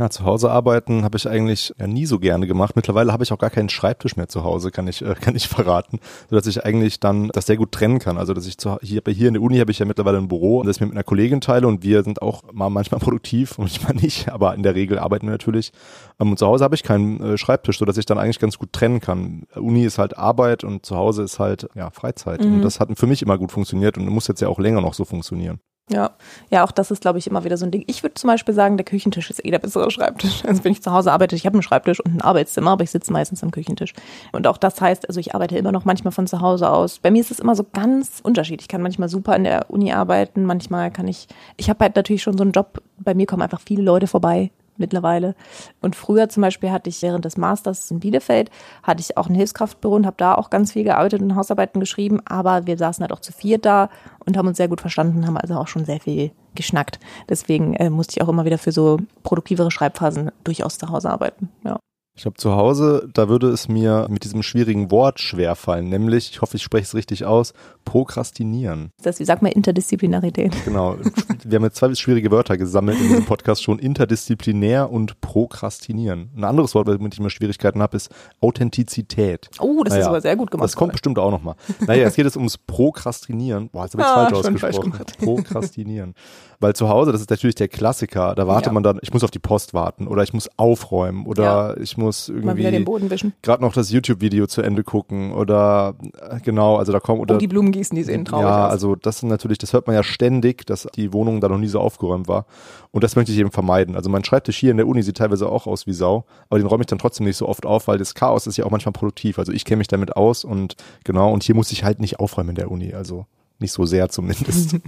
Ja, 0.00 0.08
zu 0.08 0.24
Hause 0.24 0.50
arbeiten 0.50 1.04
habe 1.04 1.18
ich 1.18 1.28
eigentlich 1.28 1.74
ja 1.78 1.86
nie 1.86 2.06
so 2.06 2.18
gerne 2.18 2.46
gemacht. 2.46 2.74
Mittlerweile 2.74 3.12
habe 3.12 3.22
ich 3.22 3.32
auch 3.32 3.38
gar 3.38 3.50
keinen 3.50 3.68
Schreibtisch 3.68 4.16
mehr 4.16 4.28
zu 4.28 4.44
Hause, 4.44 4.70
kann 4.70 4.88
ich, 4.88 5.02
äh, 5.02 5.14
kann 5.20 5.36
ich 5.36 5.46
verraten, 5.46 6.00
sodass 6.30 6.46
ich 6.46 6.64
eigentlich 6.64 7.00
dann 7.00 7.28
das 7.28 7.44
sehr 7.44 7.58
gut 7.58 7.70
trennen 7.70 7.98
kann. 7.98 8.16
Also, 8.16 8.32
dass 8.32 8.46
ich 8.46 8.56
zu, 8.56 8.78
hier, 8.80 9.02
hier 9.06 9.28
in 9.28 9.34
der 9.34 9.42
Uni 9.42 9.58
habe 9.58 9.70
ich 9.70 9.78
ja 9.78 9.84
mittlerweile 9.84 10.16
ein 10.16 10.28
Büro, 10.28 10.62
das 10.62 10.76
ich 10.76 10.80
mit 10.80 10.92
einer 10.92 11.02
Kollegin 11.04 11.42
teile 11.42 11.66
und 11.66 11.82
wir 11.82 12.02
sind 12.02 12.22
auch 12.22 12.44
mal 12.50 12.70
manchmal 12.70 12.98
produktiv 13.00 13.58
und 13.58 13.64
manchmal 13.64 13.92
nicht, 14.02 14.30
aber 14.30 14.54
in 14.54 14.62
der 14.62 14.74
Regel 14.74 14.98
arbeiten 14.98 15.26
wir 15.26 15.32
natürlich. 15.32 15.70
Ähm, 16.18 16.30
und 16.30 16.38
zu 16.38 16.46
Hause 16.46 16.64
habe 16.64 16.74
ich 16.74 16.82
keinen 16.82 17.20
äh, 17.20 17.36
Schreibtisch, 17.36 17.78
sodass 17.78 17.98
ich 17.98 18.06
dann 18.06 18.16
eigentlich 18.16 18.38
ganz 18.38 18.56
gut 18.56 18.72
trennen 18.72 19.00
kann. 19.00 19.42
Uni 19.54 19.84
ist 19.84 19.98
halt 19.98 20.16
Arbeit 20.16 20.64
und 20.64 20.86
zu 20.86 20.96
Hause 20.96 21.24
ist 21.24 21.38
halt 21.38 21.68
ja 21.74 21.90
Freizeit. 21.90 22.42
Mhm. 22.42 22.54
Und 22.54 22.62
das 22.62 22.80
hat 22.80 22.88
für 22.94 23.06
mich 23.06 23.20
immer 23.20 23.36
gut 23.36 23.52
funktioniert 23.52 23.98
und 23.98 24.08
muss 24.08 24.28
jetzt 24.28 24.40
ja 24.40 24.48
auch 24.48 24.58
länger 24.58 24.80
noch 24.80 24.94
so 24.94 25.04
funktionieren. 25.04 25.60
Ja, 25.92 26.12
ja, 26.50 26.62
auch 26.62 26.70
das 26.70 26.92
ist, 26.92 27.02
glaube 27.02 27.18
ich, 27.18 27.26
immer 27.26 27.42
wieder 27.42 27.56
so 27.56 27.66
ein 27.66 27.72
Ding. 27.72 27.82
Ich 27.88 28.04
würde 28.04 28.14
zum 28.14 28.28
Beispiel 28.28 28.54
sagen, 28.54 28.76
der 28.76 28.84
Küchentisch 28.84 29.28
ist 29.28 29.44
eh 29.44 29.50
der 29.50 29.58
bessere 29.58 29.90
Schreibtisch. 29.90 30.42
Also 30.50 30.64
wenn 30.64 30.72
ich 30.72 30.82
zu 30.82 30.92
Hause 30.92 31.12
arbeite, 31.12 31.36
ich 31.36 31.46
habe 31.46 31.54
einen 31.54 31.62
Schreibtisch 31.62 32.00
und 32.00 32.14
ein 32.14 32.20
Arbeitszimmer, 32.20 32.72
aber 32.72 32.84
ich 32.84 32.90
sitze 32.90 33.12
meistens 33.12 33.42
am 33.42 33.50
Küchentisch. 33.50 33.92
Und 34.32 34.46
auch 34.46 34.56
das 34.56 34.80
heißt, 34.80 35.08
also 35.08 35.18
ich 35.20 35.34
arbeite 35.34 35.56
immer 35.56 35.72
noch 35.72 35.84
manchmal 35.84 36.12
von 36.12 36.26
zu 36.26 36.40
Hause 36.40 36.70
aus. 36.70 36.98
Bei 36.98 37.10
mir 37.10 37.20
ist 37.20 37.30
es 37.30 37.40
immer 37.40 37.54
so 37.54 37.64
ganz 37.72 38.20
unterschiedlich. 38.22 38.62
Ich 38.62 38.68
kann 38.68 38.82
manchmal 38.82 39.08
super 39.08 39.34
in 39.36 39.44
der 39.44 39.70
Uni 39.70 39.92
arbeiten, 39.92 40.44
manchmal 40.44 40.90
kann 40.90 41.08
ich, 41.08 41.26
ich 41.56 41.68
habe 41.68 41.84
halt 41.84 41.96
natürlich 41.96 42.22
schon 42.22 42.36
so 42.36 42.42
einen 42.42 42.52
Job, 42.52 42.82
bei 42.98 43.14
mir 43.14 43.26
kommen 43.26 43.42
einfach 43.42 43.60
viele 43.60 43.82
Leute 43.82 44.06
vorbei, 44.06 44.50
mittlerweile. 44.80 45.34
Und 45.80 45.94
früher 45.94 46.28
zum 46.28 46.42
Beispiel 46.42 46.70
hatte 46.70 46.90
ich 46.90 47.02
während 47.02 47.24
des 47.24 47.36
Masters 47.36 47.90
in 47.90 48.00
Bielefeld, 48.00 48.50
hatte 48.82 49.00
ich 49.00 49.16
auch 49.16 49.28
ein 49.28 49.34
Hilfskraftbüro 49.34 49.94
und 49.94 50.06
habe 50.06 50.16
da 50.18 50.34
auch 50.34 50.50
ganz 50.50 50.72
viel 50.72 50.84
gearbeitet 50.84 51.22
und 51.22 51.36
Hausarbeiten 51.36 51.80
geschrieben. 51.80 52.20
Aber 52.24 52.66
wir 52.66 52.76
saßen 52.76 53.02
halt 53.02 53.12
auch 53.12 53.20
zu 53.20 53.32
viert 53.32 53.64
da 53.64 53.90
und 54.24 54.36
haben 54.36 54.48
uns 54.48 54.56
sehr 54.56 54.68
gut 54.68 54.80
verstanden, 54.80 55.26
haben 55.26 55.36
also 55.36 55.54
auch 55.54 55.68
schon 55.68 55.84
sehr 55.84 56.00
viel 56.00 56.32
geschnackt. 56.54 56.98
Deswegen 57.28 57.74
äh, 57.74 57.90
musste 57.90 58.14
ich 58.16 58.22
auch 58.22 58.28
immer 58.28 58.44
wieder 58.44 58.58
für 58.58 58.72
so 58.72 58.98
produktivere 59.22 59.70
Schreibphasen 59.70 60.32
durchaus 60.44 60.78
zu 60.78 60.88
Hause 60.88 61.10
arbeiten. 61.10 61.48
Ja. 61.64 61.78
Ich 62.20 62.24
glaube, 62.24 62.36
zu 62.36 62.54
Hause, 62.54 63.08
da 63.14 63.30
würde 63.30 63.48
es 63.48 63.66
mir 63.66 64.06
mit 64.10 64.24
diesem 64.24 64.42
schwierigen 64.42 64.90
Wort 64.90 65.20
schwerfallen, 65.20 65.88
nämlich, 65.88 66.28
ich 66.32 66.42
hoffe, 66.42 66.58
ich 66.58 66.62
spreche 66.62 66.82
es 66.84 66.94
richtig 66.94 67.24
aus, 67.24 67.54
prokrastinieren. 67.86 68.90
Das, 69.02 69.20
wie 69.20 69.24
sagt 69.24 69.40
man, 69.40 69.52
Interdisziplinarität. 69.52 70.52
Genau. 70.66 70.96
Wir 71.44 71.56
haben 71.56 71.64
jetzt 71.64 71.76
zwei 71.76 71.94
schwierige 71.94 72.30
Wörter 72.30 72.58
gesammelt 72.58 73.00
in 73.00 73.08
diesem 73.08 73.24
Podcast 73.24 73.62
schon, 73.62 73.78
interdisziplinär 73.78 74.92
und 74.92 75.18
prokrastinieren. 75.22 76.28
Ein 76.36 76.44
anderes 76.44 76.74
Wort, 76.74 76.88
womit 76.88 77.14
ich 77.14 77.20
immer 77.20 77.30
Schwierigkeiten 77.30 77.80
habe, 77.80 77.96
ist 77.96 78.10
Authentizität. 78.42 79.48
Oh, 79.58 79.82
das 79.82 79.92
Naja, 79.94 80.02
ist 80.02 80.08
aber 80.08 80.20
sehr 80.20 80.36
gut 80.36 80.50
gemacht. 80.50 80.64
Das 80.64 80.76
kommt 80.76 80.92
bestimmt 80.92 81.18
auch 81.18 81.30
nochmal. 81.30 81.54
Naja, 81.86 82.06
es 82.06 82.16
geht 82.16 82.26
jetzt 82.26 82.36
ums 82.36 82.58
Prokrastinieren. 82.58 83.70
Boah, 83.70 83.84
jetzt 83.84 83.94
habe 83.94 84.02
ich 84.02 84.08
Ah, 84.08 84.14
falsch 84.28 84.42
falsch 84.44 84.62
ausgesprochen. 84.64 84.90
gemacht. 84.92 85.18
Prokrastinieren. 85.22 86.14
Weil 86.62 86.74
zu 86.74 86.90
Hause, 86.90 87.12
das 87.12 87.22
ist 87.22 87.30
natürlich 87.30 87.54
der 87.54 87.68
Klassiker, 87.68 88.34
da 88.34 88.46
wartet 88.46 88.66
Ja. 88.66 88.72
man 88.72 88.82
dann, 88.82 88.98
ich 89.00 89.10
muss 89.14 89.24
auf 89.24 89.30
die 89.30 89.38
Post 89.38 89.72
warten 89.72 90.06
oder 90.06 90.22
ich 90.22 90.34
muss 90.34 90.50
aufräumen 90.58 91.24
oder 91.24 91.80
ich 91.80 91.96
muss 91.96 92.09
Den 92.26 92.48
irgendwie 92.48 92.78
Boden 92.84 93.10
wischen. 93.10 93.32
gerade 93.42 93.62
noch 93.62 93.72
das 93.72 93.90
YouTube-Video 93.90 94.46
zu 94.46 94.62
Ende 94.62 94.84
gucken 94.84 95.32
oder 95.32 95.94
äh, 96.20 96.40
genau, 96.40 96.76
also 96.76 96.92
da 96.92 97.00
kommen 97.00 97.20
oder 97.20 97.36
Oh, 97.36 97.38
die 97.38 97.46
Blumen 97.46 97.72
gießen, 97.72 97.94
die 97.96 98.02
sehen 98.02 98.24
traurig 98.24 98.44
ja, 98.46 98.66
aus. 98.66 98.72
also 98.72 98.96
das 98.96 99.18
sind 99.20 99.28
natürlich, 99.28 99.58
das 99.58 99.72
hört 99.72 99.86
man 99.86 99.94
ja 99.94 100.02
ständig, 100.02 100.66
dass 100.66 100.86
die 100.96 101.12
Wohnung 101.12 101.40
da 101.40 101.48
noch 101.48 101.58
nie 101.58 101.68
so 101.68 101.80
aufgeräumt 101.80 102.28
war. 102.28 102.46
Und 102.92 103.04
das 103.04 103.14
möchte 103.16 103.32
ich 103.32 103.38
eben 103.38 103.52
vermeiden. 103.52 103.94
Also 103.96 104.10
mein 104.10 104.24
Schreibtisch 104.24 104.56
hier 104.58 104.70
in 104.70 104.76
der 104.76 104.86
Uni 104.88 105.02
sieht 105.02 105.16
teilweise 105.16 105.48
auch 105.48 105.66
aus 105.66 105.86
wie 105.86 105.92
Sau, 105.92 106.24
aber 106.48 106.58
den 106.58 106.66
räume 106.66 106.82
ich 106.82 106.86
dann 106.88 106.98
trotzdem 106.98 107.26
nicht 107.26 107.36
so 107.36 107.48
oft 107.48 107.64
auf, 107.66 107.88
weil 107.88 107.98
das 107.98 108.14
Chaos 108.14 108.46
ist 108.46 108.56
ja 108.56 108.64
auch 108.64 108.70
manchmal 108.70 108.92
produktiv. 108.92 109.38
Also 109.38 109.52
ich 109.52 109.64
kenne 109.64 109.78
mich 109.78 109.88
damit 109.88 110.16
aus 110.16 110.44
und 110.44 110.76
genau, 111.04 111.32
und 111.32 111.42
hier 111.42 111.54
muss 111.54 111.70
ich 111.72 111.84
halt 111.84 112.00
nicht 112.00 112.18
aufräumen 112.20 112.50
in 112.50 112.54
der 112.56 112.70
Uni. 112.70 112.92
Also 112.94 113.26
nicht 113.60 113.72
so 113.72 113.86
sehr 113.86 114.08
zumindest. 114.08 114.76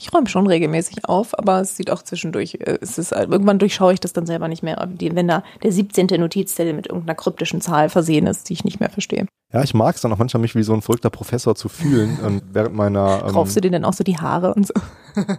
Ich 0.00 0.12
räume 0.12 0.28
schon 0.28 0.46
regelmäßig 0.46 1.04
auf, 1.04 1.38
aber 1.38 1.60
es 1.60 1.76
sieht 1.76 1.90
auch 1.90 2.02
zwischendurch, 2.02 2.54
äh, 2.60 2.78
es 2.80 2.98
ist 2.98 3.12
halt, 3.12 3.30
irgendwann 3.30 3.58
durchschaue 3.58 3.92
ich 3.92 4.00
das 4.00 4.12
dann 4.12 4.26
selber 4.26 4.48
nicht 4.48 4.62
mehr, 4.62 4.88
wenn 4.98 5.28
da 5.28 5.42
der 5.62 5.72
17. 5.72 6.06
Notizzettel 6.18 6.72
mit 6.72 6.86
irgendeiner 6.86 7.14
kryptischen 7.14 7.60
Zahl 7.60 7.88
versehen 7.88 8.26
ist, 8.26 8.48
die 8.48 8.54
ich 8.54 8.64
nicht 8.64 8.80
mehr 8.80 8.90
verstehe. 8.90 9.26
ja, 9.52 9.62
ich 9.62 9.74
mag 9.74 9.96
es 9.96 10.02
dann 10.02 10.12
auch 10.12 10.18
manchmal, 10.18 10.40
mich 10.40 10.54
wie 10.54 10.62
so 10.62 10.74
ein 10.74 10.82
verrückter 10.82 11.10
Professor 11.10 11.54
zu 11.54 11.68
fühlen. 11.68 12.18
Und 12.20 12.42
während 12.52 12.74
meiner 12.74 13.24
ähm, 13.26 13.34
Raufst 13.34 13.56
du 13.56 13.60
dir 13.60 13.70
dann 13.70 13.84
auch 13.84 13.92
so 13.92 14.04
die 14.04 14.18
Haare 14.18 14.54
und 14.54 14.66
so? 14.66 14.74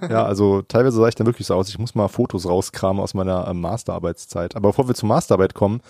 Ja, 0.09 0.23
also 0.23 0.61
teilweise 0.61 0.97
sah 0.97 1.07
ich 1.07 1.15
dann 1.15 1.27
wirklich 1.27 1.47
so 1.47 1.55
aus. 1.55 1.69
Ich 1.69 1.79
muss 1.79 1.95
mal 1.95 2.07
Fotos 2.07 2.47
rauskramen 2.47 3.01
aus 3.01 3.13
meiner 3.13 3.47
ähm, 3.47 3.61
Masterarbeitszeit. 3.61 4.55
Aber 4.55 4.69
bevor 4.69 4.87
wir 4.87 4.95
zur 4.95 5.07
Masterarbeit 5.07 5.53
kommen, 5.53 5.81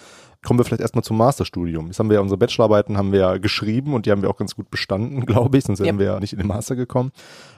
kommen 0.45 0.57
wir 0.59 0.63
vielleicht 0.63 0.81
erstmal 0.81 1.03
zum 1.03 1.17
Masterstudium. 1.17 1.87
Jetzt 1.87 1.99
haben 1.99 2.09
wir 2.09 2.15
ja 2.15 2.21
unsere 2.21 2.37
Bachelorarbeiten 2.37 2.97
haben 2.97 3.11
wir 3.11 3.19
ja 3.19 3.37
geschrieben 3.37 3.93
und 3.93 4.05
die 4.05 4.11
haben 4.11 4.21
wir 4.21 4.29
auch 4.29 4.37
ganz 4.37 4.55
gut 4.55 4.71
bestanden, 4.71 5.25
glaube 5.25 5.57
ich, 5.57 5.65
sonst 5.65 5.79
wären 5.79 5.95
Yep. 5.95 5.99
wir 5.99 6.05
ja 6.05 6.19
nicht 6.19 6.33
in 6.33 6.39
den 6.39 6.47
Master 6.47 6.75
gekommen. 6.75 7.11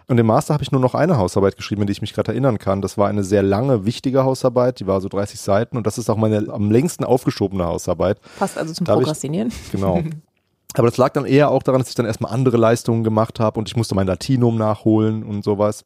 Und 0.07 0.17
im 0.17 0.25
Master 0.25 0.53
habe 0.53 0.63
ich 0.63 0.71
nur 0.71 0.81
noch 0.81 0.95
eine 0.95 1.17
Hausarbeit 1.17 1.55
geschrieben, 1.57 1.81
an 1.81 1.87
die 1.87 1.91
ich 1.93 2.01
mich 2.01 2.13
gerade 2.13 2.31
erinnern 2.31 2.57
kann. 2.57 2.81
Das 2.81 2.97
war 2.97 3.07
eine 3.07 3.23
sehr 3.23 3.43
lange, 3.43 3.85
wichtige 3.85 4.23
Hausarbeit, 4.23 4.79
die 4.79 4.87
war 4.87 4.99
so 4.99 5.09
30 5.09 5.39
Seiten 5.39 5.77
und 5.77 5.85
das 5.87 5.97
ist 5.97 6.09
auch 6.09 6.17
meine 6.17 6.47
am 6.51 6.71
längsten 6.71 7.03
aufgeschobene 7.03 7.65
Hausarbeit. 7.65 8.19
Passt 8.39 8.57
also 8.57 8.73
zum 8.73 8.85
ich- 8.85 8.91
Prokrastinieren. 8.93 9.51
Genau. 9.71 10.01
Aber 10.73 10.87
das 10.87 10.95
lag 10.97 11.11
dann 11.11 11.25
eher 11.25 11.51
auch 11.51 11.63
daran, 11.63 11.81
dass 11.81 11.89
ich 11.89 11.95
dann 11.95 12.05
erstmal 12.05 12.31
andere 12.31 12.55
Leistungen 12.57 13.03
gemacht 13.03 13.39
habe 13.41 13.59
und 13.59 13.67
ich 13.69 13.75
musste 13.75 13.93
mein 13.93 14.07
Latinum 14.07 14.57
nachholen 14.57 15.23
und 15.23 15.43
sowas. 15.43 15.83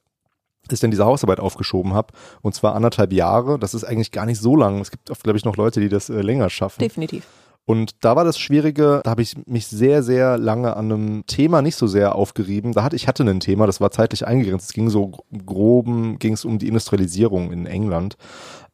Ich 0.73 0.80
dann 0.80 0.91
diese 0.91 1.06
Hausarbeit 1.06 1.39
aufgeschoben 1.39 1.93
habe. 1.93 2.13
Und 2.41 2.56
zwar 2.56 2.75
anderthalb 2.75 3.13
Jahre. 3.13 3.60
Das 3.60 3.73
ist 3.73 3.84
eigentlich 3.84 4.12
gar 4.12 4.25
nicht 4.25 4.39
so 4.39 4.56
lang. 4.56 4.80
Es 4.80 4.91
gibt 4.91 5.10
oft, 5.12 5.23
glaube 5.23 5.38
ich, 5.38 5.45
noch 5.45 5.58
Leute, 5.58 5.80
die 5.80 5.89
das 5.89 6.10
äh, 6.10 6.21
länger 6.21 6.49
schaffen. 6.49 6.80
Definitiv. 6.80 7.25
Und 7.67 8.06
da 8.06 8.15
war 8.15 8.23
das 8.23 8.38
Schwierige, 8.38 9.01
da 9.04 9.10
habe 9.10 9.23
ich 9.23 9.36
mich 9.47 9.65
sehr, 9.65 10.04
sehr 10.04 10.38
lange 10.38 10.78
an 10.78 10.91
einem 10.91 11.25
Thema 11.25 11.63
nicht 11.63 11.75
so 11.75 11.88
sehr 11.88 12.13
aufgerieben. 12.13 12.73
Da 12.73 12.84
hatte 12.84 12.95
ich 12.95 13.08
hatte 13.08 13.23
ein 13.23 13.39
Thema, 13.39 13.65
das 13.65 13.82
war 13.82 13.89
zeitlich 13.89 14.28
eingegrenzt. 14.28 14.67
Es 14.67 14.73
ging 14.73 14.89
so 14.89 15.13
groben, 15.45 16.19
ging 16.19 16.34
es 16.34 16.45
um 16.45 16.60
die 16.60 16.67
Industrialisierung 16.67 17.51
in 17.51 17.65
England. 17.65 18.17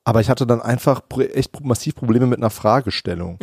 Aber 0.04 0.20
ich 0.20 0.30
hatte 0.30 0.46
dann 0.46 0.62
einfach 0.62 1.02
echt 1.34 1.64
massiv 1.64 1.96
Probleme 1.96 2.26
mit 2.26 2.40
einer 2.40 2.50
Fragestellung. 2.50 3.38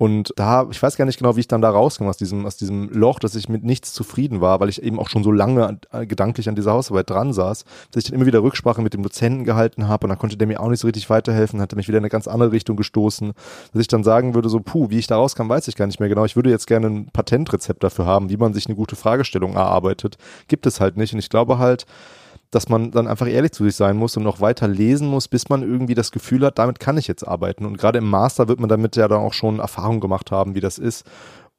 Und 0.00 0.32
da, 0.36 0.66
ich 0.70 0.82
weiß 0.82 0.96
gar 0.96 1.04
nicht 1.04 1.18
genau, 1.18 1.36
wie 1.36 1.40
ich 1.40 1.48
dann 1.48 1.60
da 1.60 1.68
rauskam 1.68 2.06
aus 2.06 2.16
diesem, 2.16 2.46
aus 2.46 2.56
diesem 2.56 2.88
Loch, 2.88 3.18
dass 3.18 3.34
ich 3.34 3.50
mit 3.50 3.64
nichts 3.64 3.92
zufrieden 3.92 4.40
war, 4.40 4.58
weil 4.58 4.70
ich 4.70 4.82
eben 4.82 4.98
auch 4.98 5.10
schon 5.10 5.22
so 5.22 5.30
lange 5.30 5.66
an- 5.66 5.80
äh, 5.92 6.06
gedanklich 6.06 6.48
an 6.48 6.54
dieser 6.54 6.72
Hausarbeit 6.72 7.10
dran 7.10 7.34
saß, 7.34 7.66
dass 7.90 8.02
ich 8.02 8.04
dann 8.04 8.14
immer 8.14 8.24
wieder 8.24 8.42
Rücksprache 8.42 8.80
mit 8.80 8.94
dem 8.94 9.02
Dozenten 9.02 9.44
gehalten 9.44 9.88
habe 9.88 10.06
und 10.06 10.08
dann 10.08 10.18
konnte 10.18 10.38
der 10.38 10.48
mir 10.48 10.58
auch 10.58 10.70
nicht 10.70 10.80
so 10.80 10.86
richtig 10.86 11.10
weiterhelfen, 11.10 11.60
hatte 11.60 11.76
mich 11.76 11.86
wieder 11.86 11.98
in 11.98 12.04
eine 12.04 12.08
ganz 12.08 12.28
andere 12.28 12.50
Richtung 12.50 12.78
gestoßen, 12.78 13.34
dass 13.74 13.82
ich 13.82 13.88
dann 13.88 14.02
sagen 14.02 14.32
würde, 14.34 14.48
so, 14.48 14.60
puh, 14.60 14.88
wie 14.88 14.98
ich 14.98 15.06
da 15.06 15.16
rauskam, 15.16 15.50
weiß 15.50 15.68
ich 15.68 15.76
gar 15.76 15.86
nicht 15.86 16.00
mehr 16.00 16.08
genau. 16.08 16.24
Ich 16.24 16.34
würde 16.34 16.48
jetzt 16.48 16.66
gerne 16.66 16.86
ein 16.86 17.10
Patentrezept 17.12 17.84
dafür 17.84 18.06
haben, 18.06 18.30
wie 18.30 18.38
man 18.38 18.54
sich 18.54 18.68
eine 18.68 18.76
gute 18.76 18.96
Fragestellung 18.96 19.52
erarbeitet. 19.52 20.16
Gibt 20.48 20.64
es 20.64 20.80
halt 20.80 20.96
nicht. 20.96 21.12
Und 21.12 21.18
ich 21.18 21.28
glaube 21.28 21.58
halt, 21.58 21.84
dass 22.50 22.68
man 22.68 22.90
dann 22.90 23.06
einfach 23.06 23.28
ehrlich 23.28 23.52
zu 23.52 23.64
sich 23.64 23.76
sein 23.76 23.96
muss 23.96 24.16
und 24.16 24.24
noch 24.24 24.40
weiter 24.40 24.66
lesen 24.66 25.08
muss, 25.08 25.28
bis 25.28 25.48
man 25.48 25.62
irgendwie 25.62 25.94
das 25.94 26.10
Gefühl 26.10 26.44
hat, 26.44 26.58
damit 26.58 26.80
kann 26.80 26.98
ich 26.98 27.06
jetzt 27.06 27.26
arbeiten. 27.26 27.64
Und 27.64 27.78
gerade 27.78 27.98
im 27.98 28.10
Master 28.10 28.48
wird 28.48 28.58
man 28.58 28.68
damit 28.68 28.96
ja 28.96 29.06
dann 29.06 29.20
auch 29.20 29.32
schon 29.32 29.60
Erfahrung 29.60 30.00
gemacht 30.00 30.30
haben, 30.32 30.54
wie 30.54 30.60
das 30.60 30.78
ist. 30.78 31.06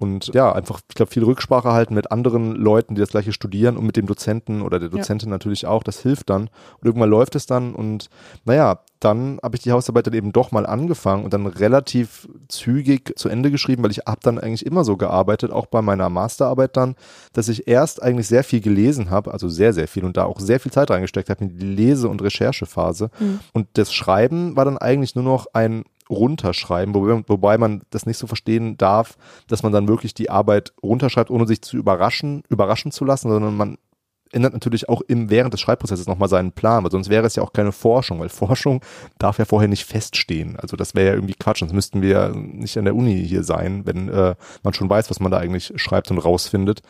Und 0.02 0.34
ja, 0.34 0.52
einfach, 0.52 0.82
ich 0.90 0.96
glaube, 0.96 1.12
viel 1.12 1.24
Rücksprache 1.24 1.74
halten 1.74 1.94
mit 1.94 2.12
anderen 2.12 2.56
Leuten, 2.56 2.96
die 2.96 3.02
das 3.02 3.12
gleiche 3.12 3.34
studieren 3.34 3.78
und 3.78 3.86
mit 3.86 3.98
dem 3.98 4.08
Dozenten 4.08 4.64
oder 4.64 4.80
der 4.80 4.90
Dozentin 4.90 5.30
natürlich 5.30 5.68
auch, 5.68 5.84
das 5.84 6.00
hilft 6.00 6.32
dann. 6.32 6.50
Und 6.80 6.86
irgendwann 6.86 7.12
läuft 7.12 7.36
es 7.36 7.46
dann 7.46 7.76
und 7.76 8.10
naja, 8.44 8.80
dann 9.00 9.40
habe 9.44 9.56
ich 9.56 9.62
die 9.62 9.72
Hausarbeit 9.72 10.08
dann 10.08 10.16
eben 10.16 10.32
doch 10.32 10.52
mal 10.52 10.66
angefangen 10.66 11.24
und 11.24 11.36
dann 11.36 11.46
relativ 11.46 12.28
zügig 12.48 13.14
zu 13.16 13.30
Ende 13.30 13.52
geschrieben, 13.52 13.84
weil 13.84 13.92
ich 13.92 14.00
habe 14.08 14.22
dann 14.24 14.40
eigentlich 14.40 14.66
immer 14.66 14.84
so 14.84 14.98
gearbeitet, 14.98 15.52
auch 15.52 15.68
bei 15.68 15.84
meiner 15.84 16.10
Masterarbeit 16.10 16.76
dann, 16.78 16.96
dass 17.34 17.48
ich 17.48 17.68
erst 17.68 18.02
eigentlich 18.02 18.28
sehr 18.28 18.44
viel 18.44 18.62
gelesen 18.62 19.12
habe, 19.12 19.32
also 19.32 19.50
sehr, 19.50 19.72
sehr 19.72 19.88
viel 19.88 20.04
und 20.04 20.18
da 20.18 20.26
auch 20.26 20.40
sehr 20.40 20.60
viel 20.60 20.72
Zeit 20.72 20.90
reingesteckt 20.90 21.30
habe 21.30 21.44
in 21.44 21.60
die 21.60 21.66
Lese- 21.66 22.10
und 22.10 22.24
Recherchephase. 22.24 23.12
Und 23.54 23.68
das 23.74 23.94
Schreiben 23.94 24.56
war 24.56 24.66
dann 24.66 24.80
eigentlich 24.80 25.14
nur 25.14 25.24
noch 25.24 25.46
ein 25.54 25.84
runterschreiben, 26.12 26.94
wobei, 26.94 27.24
wobei 27.28 27.58
man 27.58 27.82
das 27.90 28.06
nicht 28.06 28.18
so 28.18 28.28
verstehen 28.28 28.78
darf, 28.78 29.18
dass 29.48 29.64
man 29.64 29.72
dann 29.72 29.88
wirklich 29.88 30.14
die 30.14 30.30
Arbeit 30.30 30.74
runterschreibt, 30.84 31.32
ohne 31.32 31.48
sich 31.48 31.62
zu 31.62 31.78
überraschen, 31.78 32.44
überraschen 32.50 32.92
zu 32.92 33.06
lassen, 33.06 33.30
sondern 33.30 33.56
man 33.56 33.78
ändert 34.34 34.54
natürlich 34.54 34.90
auch 34.90 35.02
im 35.02 35.30
während 35.30 35.54
des 35.54 35.62
Schreibprozesses 35.62 36.08
nochmal 36.08 36.30
seinen 36.30 36.52
Plan, 36.52 36.84
weil 36.84 36.92
sonst 36.92 37.10
wäre 37.10 37.26
es 37.26 37.36
ja 37.36 37.44
auch 37.44 37.54
keine 37.54 37.72
Forschung, 37.72 38.20
weil 38.20 38.30
Forschung 38.30 38.82
darf 39.18 39.40
ja 39.40 39.46
vorher 39.46 39.68
nicht 39.68 39.86
feststehen. 39.86 40.56
Also 40.58 40.78
das 40.78 40.96
wäre 40.96 41.08
ja 41.08 41.14
irgendwie 41.16 41.36
Quatsch, 41.36 41.60
sonst 41.60 41.74
müssten 41.74 42.02
wir 42.02 42.10
ja 42.10 42.30
nicht 42.30 42.78
an 42.78 42.86
der 42.86 42.96
Uni 42.96 43.26
hier 43.26 43.44
sein, 43.44 43.86
wenn 43.86 44.10
äh, 44.10 44.36
man 44.64 44.74
schon 44.74 44.90
weiß, 44.90 45.10
was 45.10 45.20
man 45.20 45.32
da 45.32 45.38
eigentlich 45.38 45.74
schreibt 45.76 46.12
und 46.12 46.20
rausfindet. 46.20 46.82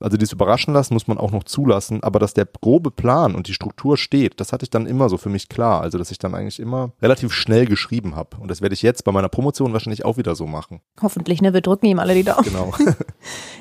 Also 0.00 0.16
dieses 0.16 0.32
Überraschen 0.32 0.74
lassen 0.74 0.94
muss 0.94 1.06
man 1.06 1.18
auch 1.18 1.30
noch 1.30 1.44
zulassen, 1.44 2.02
aber 2.02 2.18
dass 2.18 2.34
der 2.34 2.46
grobe 2.46 2.90
Plan 2.90 3.34
und 3.34 3.48
die 3.48 3.54
Struktur 3.54 3.96
steht, 3.96 4.40
das 4.40 4.52
hatte 4.52 4.64
ich 4.64 4.70
dann 4.70 4.86
immer 4.86 5.08
so 5.08 5.16
für 5.16 5.28
mich 5.28 5.48
klar. 5.48 5.80
Also 5.80 5.98
dass 5.98 6.10
ich 6.10 6.18
dann 6.18 6.34
eigentlich 6.34 6.60
immer 6.60 6.92
relativ 7.02 7.32
schnell 7.32 7.66
geschrieben 7.66 8.16
habe. 8.16 8.36
Und 8.38 8.50
das 8.50 8.60
werde 8.62 8.74
ich 8.74 8.82
jetzt 8.82 9.04
bei 9.04 9.12
meiner 9.12 9.28
Promotion 9.28 9.72
wahrscheinlich 9.72 10.04
auch 10.04 10.16
wieder 10.16 10.34
so 10.34 10.46
machen. 10.46 10.80
Hoffentlich, 11.02 11.42
ne? 11.42 11.54
Wir 11.54 11.60
drücken 11.60 11.86
ihm 11.86 11.98
alle 11.98 12.14
die 12.14 12.24
Daumen. 12.24 12.44
Genau. 12.44 12.72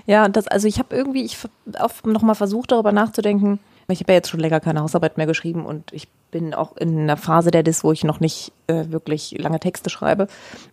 Ja, 0.06 0.28
das, 0.28 0.48
also 0.48 0.67
ich 0.67 0.80
habe 0.80 0.96
irgendwie, 0.96 1.24
ich 1.24 1.38
habe 1.78 2.12
nochmal 2.12 2.36
versucht, 2.36 2.72
darüber 2.72 2.91
nachzudenken. 2.91 3.60
Ich 3.88 4.00
habe 4.00 4.12
ja 4.13 4.17
jetzt 4.17 4.30
schon 4.30 4.39
länger 4.39 4.60
keine 4.60 4.82
Hausarbeit 4.82 5.17
mehr 5.17 5.26
geschrieben 5.26 5.65
und 5.65 5.91
ich 5.91 6.08
bin 6.32 6.54
auch 6.54 6.76
in 6.78 7.00
einer 7.02 7.17
Phase 7.17 7.52
der 7.52 7.63
Dis, 7.63 7.84
wo 7.84 7.91
ich 7.91 8.04
noch 8.04 8.19
nicht 8.19 8.52
äh, 8.67 8.86
wirklich 8.89 9.36
lange 9.38 9.60
Texte 9.60 9.89
schreibe. 9.89 10.28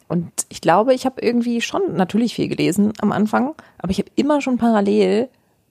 Und 0.08 0.30
ich 0.48 0.60
glaube, 0.60 0.94
ich 0.94 1.06
habe 1.06 1.20
irgendwie 1.20 1.60
schon 1.60 1.96
natürlich 1.96 2.34
viel 2.34 2.48
gelesen 2.48 2.92
am 3.00 3.12
Anfang, 3.12 3.54
aber 3.78 3.90
ich 3.90 3.98
habe 3.98 4.10
immer 4.14 4.40
schon 4.40 4.58
parallel 4.58 5.28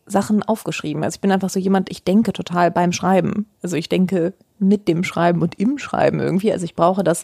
Sachen 0.10 0.44
aufgeschrieben. 0.44 1.04
Also 1.04 1.16
ich 1.16 1.22
bin 1.22 1.32
einfach 1.32 1.50
so 1.50 1.60
jemand, 1.60 1.90
ich 1.90 2.04
denke 2.04 2.34
total 2.34 2.72
beim 2.72 2.92
Schreiben. 2.92 3.48
Also 3.62 3.78
ich 3.78 3.90
denke 3.90 4.34
mit 4.58 4.88
dem 4.88 5.04
Schreiben 5.04 5.42
und 5.42 5.60
im 5.60 5.78
Schreiben 5.78 6.20
irgendwie. 6.20 6.52
Also 6.52 6.66
ich 6.66 6.76
brauche 6.76 7.04
das 7.04 7.24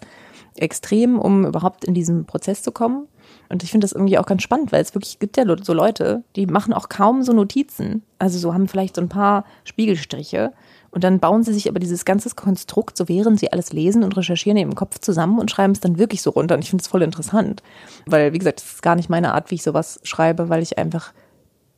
extrem, 0.56 1.19
um 1.19 1.45
überhaupt 1.45 1.84
in 1.84 1.93
diesen 1.93 2.26
Prozess 2.26 2.62
zu 2.62 2.71
kommen. 2.71 3.08
Und 3.50 3.63
ich 3.63 3.71
finde 3.71 3.86
das 3.86 3.91
irgendwie 3.91 4.17
auch 4.17 4.26
ganz 4.26 4.43
spannend, 4.43 4.71
weil 4.71 4.82
es 4.82 4.93
wirklich 4.95 5.19
gibt 5.19 5.38
ja 5.38 5.43
so 5.62 5.74
Leute, 5.74 6.24
die 6.36 6.45
machen 6.45 6.74
auch 6.74 6.89
kaum 6.89 7.24
so 7.24 7.34
Notizen. 7.34 8.04
Also 8.19 8.39
so 8.39 8.54
haben 8.54 8.67
vielleicht 8.67 8.95
so 8.95 9.02
ein 9.02 9.10
paar 9.10 9.45
Spiegelstriche 9.63 10.54
und 10.91 11.04
dann 11.04 11.19
bauen 11.19 11.43
sie 11.43 11.54
sich 11.54 11.67
aber 11.67 11.80
dieses 11.80 12.06
ganze 12.06 12.34
Konstrukt, 12.36 12.98
so 12.98 13.10
während 13.10 13.39
sie 13.39 13.52
alles 13.52 13.74
lesen 13.74 14.04
und 14.04 14.15
recherchieren, 14.15 14.58
im 14.58 14.76
Kopf 14.76 15.00
zusammen 15.00 15.39
und 15.39 15.52
schreiben 15.52 15.74
es 15.74 15.82
dann 15.82 16.00
wirklich 16.00 16.21
so 16.21 16.30
runter. 16.30 16.56
Und 16.56 16.63
ich 16.63 16.69
finde 16.69 16.84
es 16.84 16.88
voll 16.88 17.02
interessant, 17.02 17.62
weil 18.06 18.32
wie 18.32 18.39
gesagt, 18.39 18.62
das 18.62 18.76
ist 18.76 18.82
gar 18.82 18.95
nicht 18.95 19.10
meine 19.10 19.34
Art, 19.34 19.52
wie 19.52 19.56
ich 19.56 19.63
sowas 19.63 20.00
schreibe, 20.04 20.50
weil 20.50 20.63
ich 20.63 20.78
einfach 20.78 21.13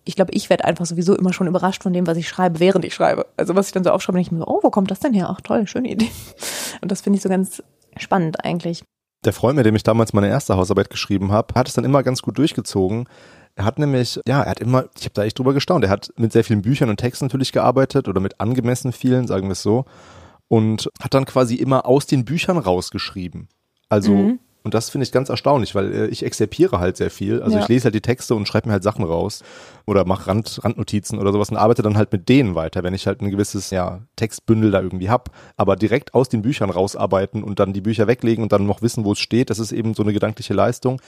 ich 0.07 0.15
glaube, 0.15 0.31
ich 0.33 0.49
werde 0.49 0.65
einfach 0.65 0.85
sowieso 0.85 1.15
immer 1.15 1.33
schon 1.33 1.47
überrascht 1.47 1.83
von 1.83 1.93
dem, 1.93 2.07
was 2.07 2.17
ich 2.17 2.27
schreibe, 2.27 2.59
während 2.59 2.85
ich 2.85 2.93
schreibe. 2.93 3.25
Also 3.37 3.55
was 3.55 3.67
ich 3.67 3.73
dann 3.73 3.83
so 3.83 3.91
aufschreibe, 3.91 4.17
denke 4.17 4.27
ich 4.27 4.31
mir 4.31 4.39
so, 4.39 4.47
oh, 4.47 4.59
wo 4.63 4.69
kommt 4.69 4.89
das 4.91 4.99
denn 4.99 5.13
her? 5.13 5.27
Ach 5.29 5.41
toll, 5.41 5.67
schöne 5.67 5.89
Idee. 5.91 6.09
Und 6.81 6.91
das 6.91 7.01
finde 7.01 7.17
ich 7.17 7.23
so 7.23 7.29
ganz 7.29 7.61
spannend 7.97 8.43
eigentlich. 8.43 8.83
Der 9.25 9.33
Freund, 9.33 9.57
mit 9.57 9.65
dem 9.65 9.75
ich 9.75 9.83
damals 9.83 10.13
meine 10.13 10.29
erste 10.29 10.55
Hausarbeit 10.55 10.89
geschrieben 10.89 11.31
habe, 11.31 11.55
hat 11.55 11.67
es 11.67 11.73
dann 11.73 11.83
immer 11.85 12.03
ganz 12.03 12.21
gut 12.21 12.37
durchgezogen. 12.37 13.07
Er 13.55 13.65
hat 13.65 13.79
nämlich, 13.79 14.19
ja, 14.27 14.43
er 14.43 14.51
hat 14.51 14.59
immer, 14.59 14.85
ich 14.97 15.05
habe 15.05 15.13
da 15.13 15.23
echt 15.23 15.39
drüber 15.39 15.53
gestaunt, 15.53 15.83
er 15.83 15.89
hat 15.89 16.13
mit 16.15 16.31
sehr 16.31 16.43
vielen 16.43 16.61
Büchern 16.61 16.89
und 16.89 16.97
Texten 16.97 17.25
natürlich 17.25 17.51
gearbeitet 17.51 18.07
oder 18.07 18.21
mit 18.21 18.39
angemessen 18.39 18.91
vielen, 18.91 19.25
sagen 19.27 19.47
wir 19.47 19.53
es 19.53 19.63
so, 19.63 19.85
und 20.47 20.89
hat 21.01 21.15
dann 21.15 21.25
quasi 21.25 21.55
immer 21.55 21.87
aus 21.87 22.05
den 22.05 22.23
Büchern 22.23 22.57
rausgeschrieben. 22.59 23.49
Also, 23.89 24.13
Mhm. 24.13 24.39
Und 24.67 24.73
das 24.73 24.89
finde 24.89 25.03
ich 25.03 25.13
ganz 25.13 25.29
erstaunlich, 25.29 25.73
weil 25.75 25.93
äh, 25.93 26.07
ich 26.07 26.23
exerpiere 26.25 26.79
halt 26.79 26.97
sehr 26.97 27.09
viel. 27.09 27.41
Also 27.41 27.55
Ja. 27.57 27.63
ich 27.63 27.69
lese 27.69 27.85
halt 27.85 27.95
die 27.95 28.01
Texte 28.01 28.35
und 28.35 28.47
schreibe 28.47 28.67
mir 28.67 28.73
halt 28.73 28.83
Sachen 28.83 29.05
raus. 29.05 29.41
oder 29.89 30.03
mache 30.03 30.27
Rand, 30.27 30.59
Randnotizen 30.65 31.17
oder 31.17 31.31
sowas 31.31 31.49
und 31.49 31.55
arbeite 31.55 31.81
dann 31.81 31.95
halt 31.95 32.11
mit 32.11 32.27
denen 32.27 32.55
weiter, 32.55 32.83
wenn 32.83 32.93
ich 32.93 33.07
halt 33.07 33.21
ein 33.21 33.31
gewisses 33.31 33.69
ja, 33.69 34.01
Textbündel 34.17 34.69
da 34.69 34.81
irgendwie 34.81 35.09
hab. 35.09 35.29
Aber 35.55 35.77
direkt 35.77 36.13
aus 36.13 36.27
den 36.27 36.41
Büchern 36.41 36.69
rausarbeiten 36.69 37.41
und 37.41 37.59
dann 37.59 37.71
die 37.71 37.79
Bücher 37.79 38.05
weglegen 38.05 38.43
und 38.43 38.51
dann 38.51 38.65
noch 38.65 38.81
wissen, 38.81 39.05
wo 39.05 39.13
es 39.13 39.19
steht, 39.19 39.49
das 39.49 39.59
ist 39.59 39.71
eben 39.71 39.93
so 39.93 40.03
eine 40.03 40.11
gedankliche 40.11 40.53
Leistung, 40.53 41.01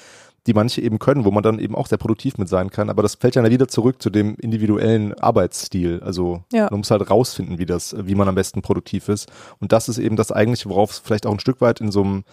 die 0.48 0.54
manche 0.54 0.82
eben 0.82 1.00
können, 1.00 1.26
wo 1.26 1.32
man 1.32 1.44
dann 1.44 1.60
eben 1.60 1.76
auch 1.76 1.88
sehr 1.88 1.98
produktiv 1.98 2.38
mit 2.38 2.50
sein 2.50 2.70
kann. 2.70 2.90
Aber 2.90 3.02
das 3.02 3.16
fällt 3.16 3.36
ja 3.36 3.50
wieder 3.50 3.68
zurück 3.68 4.02
zu 4.02 4.10
dem 4.10 4.36
individuellen 4.36 5.14
Arbeitsstil. 5.14 6.02
Also 6.04 6.44
ja. 6.52 6.68
man 6.70 6.80
muss 6.80 6.92
halt 6.92 7.10
rausfinden, 7.10 7.58
wie 7.58 7.66
das, 7.66 7.96
wie 8.00 8.16
man 8.16 8.28
am 8.28 8.36
besten 8.36 8.62
produktiv 8.62 9.10
ist. 9.10 9.32
Und 9.60 9.72
das 9.72 9.90
ist 9.90 9.98
eben 9.98 10.16
das 10.16 10.32
eigentliche, 10.32 10.70
worauf 10.70 10.92
es 10.92 11.00
vielleicht 11.00 11.26
auch 11.26 11.34
ein 11.34 11.40
Stück 11.40 11.62
weit 11.62 11.82
in 11.82 11.92
so 11.92 12.04
einem 12.04 12.24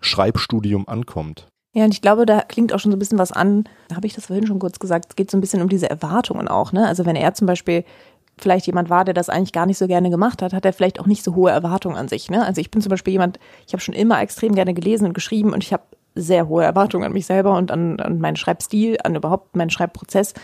Schreibstudium 0.00 0.88
ankommt. 0.88 1.48
Ja, 1.72 1.84
und 1.84 1.92
ich 1.92 2.00
glaube, 2.00 2.24
da 2.24 2.40
klingt 2.40 2.72
auch 2.72 2.78
schon 2.78 2.90
so 2.90 2.96
ein 2.96 2.98
bisschen 2.98 3.18
was 3.18 3.32
an. 3.32 3.64
Da 3.88 3.96
habe 3.96 4.06
ich 4.06 4.14
das 4.14 4.26
vorhin 4.26 4.46
schon 4.46 4.58
kurz 4.58 4.78
gesagt. 4.78 5.06
Es 5.10 5.16
geht 5.16 5.30
so 5.30 5.36
ein 5.36 5.42
bisschen 5.42 5.60
um 5.60 5.68
diese 5.68 5.90
Erwartungen 5.90 6.48
auch. 6.48 6.72
Ne? 6.72 6.86
Also 6.86 7.04
wenn 7.04 7.16
er 7.16 7.34
zum 7.34 7.46
Beispiel 7.46 7.84
vielleicht 8.38 8.66
jemand 8.66 8.90
war, 8.90 9.04
der 9.04 9.14
das 9.14 9.28
eigentlich 9.28 9.52
gar 9.52 9.66
nicht 9.66 9.78
so 9.78 9.86
gerne 9.86 10.10
gemacht 10.10 10.42
hat, 10.42 10.52
hat 10.52 10.64
er 10.64 10.72
vielleicht 10.72 11.00
auch 11.00 11.06
nicht 11.06 11.22
so 11.22 11.34
hohe 11.34 11.50
Erwartungen 11.50 11.96
an 11.96 12.08
sich. 12.08 12.30
Ne? 12.30 12.44
Also 12.44 12.60
ich 12.60 12.70
bin 12.70 12.80
zum 12.80 12.90
Beispiel 12.90 13.12
jemand, 13.12 13.38
ich 13.66 13.72
habe 13.72 13.82
schon 13.82 13.94
immer 13.94 14.20
extrem 14.20 14.54
gerne 14.54 14.74
gelesen 14.74 15.06
und 15.06 15.12
geschrieben 15.14 15.52
und 15.52 15.64
ich 15.64 15.72
habe 15.72 15.82
sehr 16.16 16.48
hohe 16.48 16.64
Erwartungen 16.64 17.04
an 17.04 17.12
mich 17.12 17.26
selber 17.26 17.56
und 17.56 17.70
an, 17.70 18.00
an 18.00 18.18
meinen 18.18 18.36
Schreibstil, 18.36 18.96
an 19.04 19.14
überhaupt 19.14 19.54
meinen 19.54 19.70
Schreibprozess. 19.70 20.34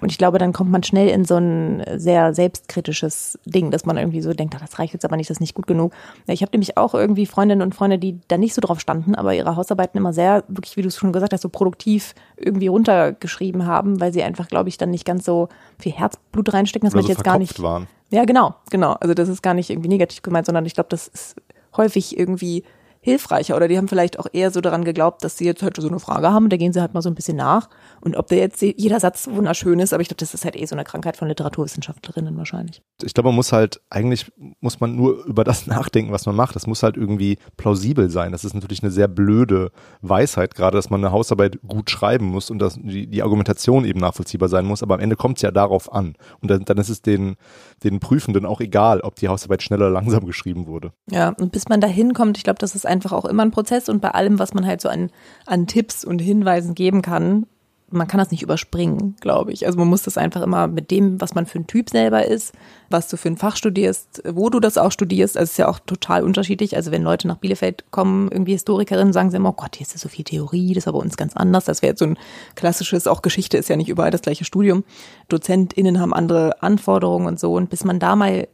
Und 0.00 0.12
ich 0.12 0.18
glaube, 0.18 0.38
dann 0.38 0.52
kommt 0.52 0.70
man 0.70 0.82
schnell 0.82 1.08
in 1.08 1.24
so 1.24 1.36
ein 1.36 1.82
sehr 1.96 2.34
selbstkritisches 2.34 3.38
Ding, 3.46 3.70
dass 3.70 3.86
man 3.86 3.96
irgendwie 3.96 4.20
so 4.20 4.34
denkt, 4.34 4.54
ach, 4.56 4.60
das 4.60 4.78
reicht 4.78 4.92
jetzt 4.92 5.04
aber 5.04 5.16
nicht, 5.16 5.30
das 5.30 5.36
ist 5.36 5.40
nicht 5.40 5.54
gut 5.54 5.66
genug. 5.66 5.92
Ich 6.26 6.42
habe 6.42 6.52
nämlich 6.52 6.76
auch 6.76 6.94
irgendwie 6.94 7.26
Freundinnen 7.26 7.62
und 7.62 7.74
Freunde, 7.74 7.98
die 7.98 8.20
da 8.28 8.36
nicht 8.36 8.54
so 8.54 8.60
drauf 8.60 8.78
standen, 8.78 9.14
aber 9.14 9.34
ihre 9.34 9.56
Hausarbeiten 9.56 9.98
immer 9.98 10.12
sehr, 10.12 10.44
wirklich, 10.48 10.76
wie 10.76 10.82
du 10.82 10.88
es 10.88 10.96
schon 10.96 11.12
gesagt 11.12 11.32
hast, 11.32 11.40
so 11.40 11.48
produktiv 11.48 12.14
irgendwie 12.36 12.66
runtergeschrieben 12.66 13.66
haben, 13.66 14.00
weil 14.00 14.12
sie 14.12 14.22
einfach, 14.22 14.48
glaube 14.48 14.68
ich, 14.68 14.76
dann 14.76 14.90
nicht 14.90 15.06
ganz 15.06 15.24
so 15.24 15.48
viel 15.78 15.92
Herzblut 15.92 16.52
reinstecken, 16.52 16.86
dass 16.86 16.94
man 16.94 17.04
so 17.04 17.08
jetzt 17.08 17.24
gar 17.24 17.38
nicht. 17.38 17.62
Waren. 17.62 17.86
Ja, 18.10 18.26
genau, 18.26 18.54
genau. 18.70 18.92
Also 19.00 19.14
das 19.14 19.28
ist 19.28 19.42
gar 19.42 19.54
nicht 19.54 19.70
irgendwie 19.70 19.88
negativ 19.88 20.20
gemeint, 20.20 20.44
sondern 20.44 20.66
ich 20.66 20.74
glaube, 20.74 20.88
das 20.90 21.08
ist 21.08 21.36
häufig 21.76 22.18
irgendwie 22.18 22.64
hilfreicher 23.02 23.56
oder 23.56 23.68
die 23.68 23.76
haben 23.76 23.88
vielleicht 23.88 24.18
auch 24.18 24.26
eher 24.32 24.50
so 24.50 24.60
daran 24.60 24.84
geglaubt, 24.84 25.24
dass 25.24 25.36
sie 25.36 25.44
jetzt 25.44 25.62
halt 25.62 25.76
so 25.76 25.88
eine 25.88 25.98
Frage 25.98 26.30
haben, 26.30 26.48
da 26.48 26.56
gehen 26.56 26.72
sie 26.72 26.80
halt 26.80 26.94
mal 26.94 27.02
so 27.02 27.10
ein 27.10 27.14
bisschen 27.14 27.36
nach 27.36 27.68
und 28.00 28.16
ob 28.16 28.28
der 28.28 28.38
jetzt 28.38 28.62
jeder 28.62 29.00
Satz 29.00 29.28
wunderschön 29.28 29.80
ist, 29.80 29.92
aber 29.92 30.00
ich 30.00 30.08
glaube, 30.08 30.20
das 30.20 30.34
ist 30.34 30.44
halt 30.44 30.56
eh 30.56 30.64
so 30.64 30.74
eine 30.74 30.84
Krankheit 30.84 31.16
von 31.16 31.28
Literaturwissenschaftlerinnen 31.28 32.36
wahrscheinlich. 32.36 32.80
Ich 33.02 33.12
glaube, 33.12 33.28
man 33.28 33.36
muss 33.36 33.52
halt 33.52 33.80
eigentlich 33.90 34.32
muss 34.60 34.80
man 34.80 34.96
nur 34.96 35.24
über 35.24 35.44
das 35.44 35.66
nachdenken, 35.66 36.12
was 36.12 36.26
man 36.26 36.36
macht. 36.36 36.54
Das 36.54 36.66
muss 36.66 36.82
halt 36.82 36.96
irgendwie 36.96 37.38
plausibel 37.56 38.08
sein. 38.08 38.32
Das 38.32 38.44
ist 38.44 38.54
natürlich 38.54 38.82
eine 38.82 38.92
sehr 38.92 39.08
blöde 39.08 39.72
Weisheit 40.00 40.54
gerade, 40.54 40.76
dass 40.76 40.88
man 40.88 41.04
eine 41.04 41.12
Hausarbeit 41.12 41.58
gut 41.66 41.90
schreiben 41.90 42.26
muss 42.26 42.50
und 42.50 42.60
dass 42.60 42.74
die, 42.74 43.08
die 43.08 43.22
Argumentation 43.22 43.84
eben 43.84 44.00
nachvollziehbar 44.00 44.48
sein 44.48 44.64
muss, 44.64 44.82
aber 44.82 44.94
am 44.94 45.00
Ende 45.00 45.16
kommt 45.16 45.38
es 45.38 45.42
ja 45.42 45.50
darauf 45.50 45.92
an 45.92 46.14
und 46.40 46.50
dann, 46.50 46.64
dann 46.64 46.78
ist 46.78 46.88
es 46.88 47.02
den 47.02 47.36
den 47.82 48.00
Prüfenden 48.00 48.46
auch 48.46 48.60
egal, 48.60 49.00
ob 49.00 49.16
die 49.16 49.28
Hausarbeit 49.28 49.62
schnell 49.62 49.80
oder 49.80 49.90
langsam 50.02 50.26
geschrieben 50.26 50.66
wurde. 50.66 50.92
Ja, 51.10 51.30
und 51.30 51.52
bis 51.52 51.68
man 51.68 51.80
da 51.80 51.86
hinkommt, 51.86 52.36
ich 52.36 52.44
glaube, 52.44 52.58
das 52.58 52.74
ist 52.74 52.86
einfach 52.92 53.12
auch 53.12 53.24
immer 53.24 53.42
ein 53.42 53.50
Prozess 53.50 53.88
und 53.88 54.00
bei 54.00 54.10
allem, 54.10 54.38
was 54.38 54.54
man 54.54 54.66
halt 54.66 54.80
so 54.80 54.88
an, 54.88 55.10
an 55.46 55.66
Tipps 55.66 56.04
und 56.04 56.20
Hinweisen 56.20 56.74
geben 56.74 57.02
kann, 57.02 57.46
man 57.92 58.08
kann 58.08 58.18
das 58.18 58.30
nicht 58.30 58.42
überspringen, 58.42 59.16
glaube 59.20 59.52
ich. 59.52 59.66
Also 59.66 59.78
man 59.78 59.88
muss 59.88 60.02
das 60.02 60.18
einfach 60.18 60.42
immer 60.42 60.66
mit 60.66 60.90
dem, 60.90 61.20
was 61.20 61.34
man 61.34 61.46
für 61.46 61.58
ein 61.58 61.66
Typ 61.66 61.90
selber 61.90 62.26
ist, 62.26 62.52
was 62.90 63.08
du 63.08 63.16
für 63.16 63.28
ein 63.28 63.36
Fach 63.36 63.56
studierst, 63.56 64.22
wo 64.28 64.50
du 64.50 64.60
das 64.60 64.78
auch 64.78 64.92
studierst. 64.92 65.36
Also 65.36 65.50
ist 65.50 65.58
ja 65.58 65.68
auch 65.68 65.78
total 65.78 66.24
unterschiedlich. 66.24 66.76
Also 66.76 66.90
wenn 66.90 67.02
Leute 67.02 67.28
nach 67.28 67.36
Bielefeld 67.36 67.84
kommen, 67.90 68.30
irgendwie 68.30 68.52
Historikerinnen, 68.52 69.12
sagen 69.12 69.30
sie 69.30 69.36
immer, 69.36 69.50
oh 69.50 69.54
Gott, 69.54 69.76
hier 69.76 69.86
ist 69.86 69.92
ja 69.92 69.98
so 69.98 70.08
viel 70.08 70.24
Theorie, 70.24 70.74
das 70.74 70.84
ist 70.84 70.88
aber 70.88 70.98
uns 70.98 71.16
ganz 71.16 71.36
anders. 71.36 71.64
Das 71.64 71.82
wäre 71.82 71.92
jetzt 71.92 72.00
so 72.00 72.06
ein 72.06 72.18
klassisches, 72.54 73.06
auch 73.06 73.22
Geschichte 73.22 73.56
ist 73.56 73.68
ja 73.68 73.76
nicht 73.76 73.88
überall 73.88 74.10
das 74.10 74.22
gleiche 74.22 74.44
Studium. 74.44 74.84
DozentInnen 75.28 76.00
haben 76.00 76.12
andere 76.12 76.62
Anforderungen 76.62 77.26
und 77.26 77.40
so. 77.40 77.54
Und 77.54 77.70
bis 77.70 77.84
man 77.84 77.98
da 77.98 78.16
mal 78.16 78.30
äh, 78.30 78.48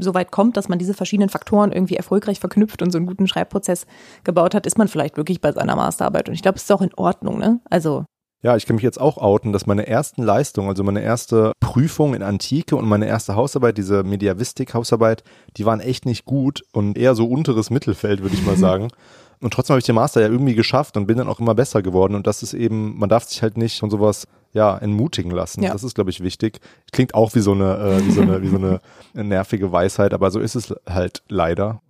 so 0.00 0.14
weit 0.14 0.30
kommt, 0.30 0.56
dass 0.56 0.68
man 0.68 0.78
diese 0.78 0.94
verschiedenen 0.94 1.28
Faktoren 1.28 1.72
irgendwie 1.72 1.96
erfolgreich 1.96 2.40
verknüpft 2.40 2.82
und 2.82 2.90
so 2.90 2.98
einen 2.98 3.06
guten 3.06 3.28
Schreibprozess 3.28 3.86
gebaut 4.24 4.54
hat, 4.54 4.66
ist 4.66 4.78
man 4.78 4.88
vielleicht 4.88 5.16
wirklich 5.16 5.40
bei 5.40 5.52
seiner 5.52 5.76
Masterarbeit. 5.76 6.28
Und 6.28 6.34
ich 6.34 6.42
glaube, 6.42 6.56
es 6.56 6.64
ist 6.64 6.72
auch 6.72 6.82
in 6.82 6.94
Ordnung, 6.94 7.38
ne? 7.38 7.60
Also 7.70 8.04
ja, 8.42 8.56
ich 8.56 8.66
kann 8.66 8.74
mich 8.74 8.82
jetzt 8.82 9.00
auch 9.00 9.18
outen, 9.18 9.52
dass 9.52 9.66
meine 9.66 9.86
ersten 9.86 10.22
Leistungen, 10.22 10.68
also 10.68 10.82
meine 10.82 11.02
erste 11.02 11.52
Prüfung 11.60 12.14
in 12.14 12.22
Antike 12.22 12.74
und 12.74 12.88
meine 12.88 13.06
erste 13.06 13.36
Hausarbeit, 13.36 13.78
diese 13.78 14.02
Mediavistik-Hausarbeit, 14.02 15.22
die 15.56 15.64
waren 15.64 15.80
echt 15.80 16.06
nicht 16.06 16.24
gut 16.24 16.64
und 16.72 16.98
eher 16.98 17.14
so 17.14 17.26
unteres 17.26 17.70
Mittelfeld, 17.70 18.22
würde 18.22 18.34
ich 18.34 18.44
mal 18.44 18.56
sagen. 18.56 18.88
Und 19.40 19.52
trotzdem 19.54 19.74
habe 19.74 19.80
ich 19.80 19.86
den 19.86 19.94
Master 19.94 20.20
ja 20.20 20.28
irgendwie 20.28 20.54
geschafft 20.54 20.96
und 20.96 21.06
bin 21.06 21.18
dann 21.18 21.28
auch 21.28 21.40
immer 21.40 21.54
besser 21.54 21.82
geworden. 21.82 22.14
Und 22.14 22.28
das 22.28 22.42
ist 22.42 22.54
eben, 22.54 22.96
man 22.98 23.08
darf 23.08 23.24
sich 23.24 23.42
halt 23.42 23.56
nicht 23.56 23.78
von 23.78 23.90
sowas 23.90 24.28
ja 24.52 24.78
entmutigen 24.78 25.32
lassen. 25.32 25.62
Ja. 25.62 25.72
Das 25.72 25.82
ist, 25.82 25.94
glaube 25.94 26.10
ich, 26.10 26.20
wichtig. 26.20 26.60
Klingt 26.92 27.14
auch 27.14 27.34
wie 27.34 27.40
so 27.40 27.52
eine, 27.52 27.76
äh, 27.76 28.06
wie 28.06 28.12
so 28.12 28.20
eine, 28.20 28.42
wie 28.42 28.48
so 28.48 28.56
eine 28.56 28.80
nervige 29.14 29.72
Weisheit, 29.72 30.14
aber 30.14 30.30
so 30.30 30.38
ist 30.38 30.54
es 30.54 30.72
halt 30.88 31.22
leider. 31.28 31.80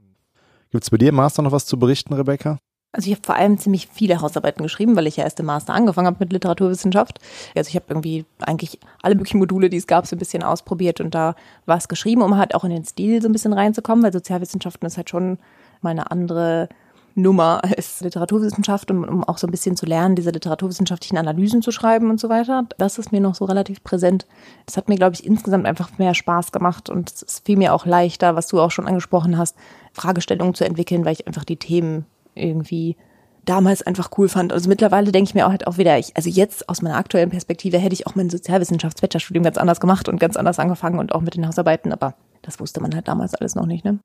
Gibt 0.71 0.85
es 0.85 0.91
bei 0.91 0.97
dir 0.97 1.11
im 1.11 1.17
Master 1.17 1.43
noch 1.43 1.53
was 1.53 1.67
zu 1.67 1.79
berichten, 1.79 2.15
Rebecca? 2.15 2.59
Also 2.93 3.09
ich 3.09 3.17
habe 3.17 3.25
vor 3.25 3.37
allem 3.37 3.57
ziemlich 3.57 3.89
viele 3.91 4.21
Hausarbeiten 4.21 4.63
geschrieben, 4.63 4.97
weil 4.97 5.07
ich 5.07 5.17
ja 5.17 5.25
erst 5.25 5.41
im 5.41 5.47
Master 5.47 5.73
angefangen 5.73 6.07
habe 6.07 6.19
mit 6.21 6.33
Literaturwissenschaft. 6.33 7.21
Also 7.57 7.69
ich 7.69 7.75
habe 7.75 7.87
irgendwie 7.89 8.27
eigentlich 8.41 8.79
alle 9.01 9.15
möglichen 9.15 9.39
Module, 9.39 9.71
die 9.71 9.79
es 9.79 9.87
gab, 9.87 10.07
so 10.07 10.15
ein 10.15 10.19
bisschen 10.19 10.43
ausprobiert 10.43 11.01
und 11.01 11.15
da 11.15 11.35
war 11.65 11.79
es 11.79 11.89
geschrieben, 11.89 12.21
um 12.21 12.37
halt 12.37 12.55
auch 12.55 12.65
in 12.65 12.71
den 12.71 12.85
Stil 12.85 13.23
so 13.23 13.29
ein 13.29 13.33
bisschen 13.33 13.55
reinzukommen, 13.55 14.05
weil 14.05 14.13
Sozialwissenschaften 14.13 14.87
ist 14.87 14.99
halt 14.99 15.09
schon 15.09 15.39
mal 15.81 15.91
eine 15.91 16.11
andere 16.11 16.69
Nummer 17.15 17.63
als 17.77 18.01
Literaturwissenschaft, 18.01 18.91
um, 18.91 19.05
um 19.05 19.25
auch 19.25 19.39
so 19.39 19.47
ein 19.47 19.51
bisschen 19.51 19.77
zu 19.77 19.87
lernen, 19.87 20.15
diese 20.15 20.31
literaturwissenschaftlichen 20.31 21.19
Analysen 21.19 21.63
zu 21.63 21.71
schreiben 21.71 22.11
und 22.11 22.21
so 22.21 22.29
weiter. 22.29 22.65
Das 22.79 22.99
ist 22.99 23.13
mir 23.13 23.21
noch 23.21 23.35
so 23.35 23.45
relativ 23.45 23.83
präsent. 23.83 24.27
Das 24.67 24.77
hat 24.77 24.89
mir, 24.89 24.97
glaube 24.97 25.15
ich, 25.15 25.25
insgesamt 25.25 25.67
einfach 25.67 25.99
mehr 25.99 26.15
Spaß 26.15 26.53
gemacht 26.53 26.91
und 26.91 27.11
es 27.11 27.43
fiel 27.45 27.57
mir 27.57 27.75
auch 27.75 27.87
leichter, 27.87 28.37
was 28.37 28.49
du 28.49 28.61
auch 28.61 28.71
schon 28.71 28.87
angesprochen 28.87 29.39
hast, 29.39 29.57
Fragestellungen 29.93 30.55
zu 30.55 30.65
entwickeln, 30.65 31.05
weil 31.05 31.13
ich 31.13 31.27
einfach 31.27 31.45
die 31.45 31.57
Themen 31.57 32.07
irgendwie 32.35 32.97
damals 33.45 33.83
einfach 33.83 34.11
cool 34.19 34.29
fand. 34.29 34.53
Also 34.53 34.69
mittlerweile 34.69 35.13
denke 35.13 35.29
ich 35.29 35.35
mir 35.35 35.47
auch 35.47 35.51
halt 35.51 35.67
auch 35.67 35.79
wieder, 35.79 35.99
ich, 35.99 36.17
also 36.17 36.31
jetzt 36.31 36.69
aus 36.69 36.83
meiner 36.83 36.97
aktuellen 36.97 37.31
Perspektive 37.31 37.79
hätte 37.79 37.95
ich 37.95 38.07
auch 38.07 38.15
mein 38.15 38.31
Sozialwissenschafts-Bachelorstudium 38.31 39.43
ganz 39.43 39.59
anders 39.59 39.81
gemacht 39.81 40.09
und 40.09 40.21
ganz 40.21 40.37
anders 40.37 40.59
angefangen 40.59 40.99
und 40.99 41.13
auch 41.13 41.21
mit 41.23 41.35
den 41.35 41.47
Hausarbeiten, 41.47 41.93
aber 41.93 42.15
das 42.43 42.61
wusste 42.61 42.81
man 42.81 42.95
halt 42.95 43.09
damals 43.09 43.35
alles 43.35 43.55
noch 43.55 43.67
nicht, 43.67 43.85
ne? 43.85 43.99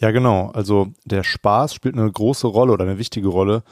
Ja, 0.00 0.12
genau. 0.12 0.50
Also 0.54 0.88
der 1.04 1.22
Spaß 1.22 1.74
spielt 1.74 1.94
eine 1.94 2.10
große 2.10 2.46
Rolle 2.46 2.72
oder 2.72 2.84
eine 2.84 2.98
wichtige 2.98 3.28
Rolle 3.28 3.62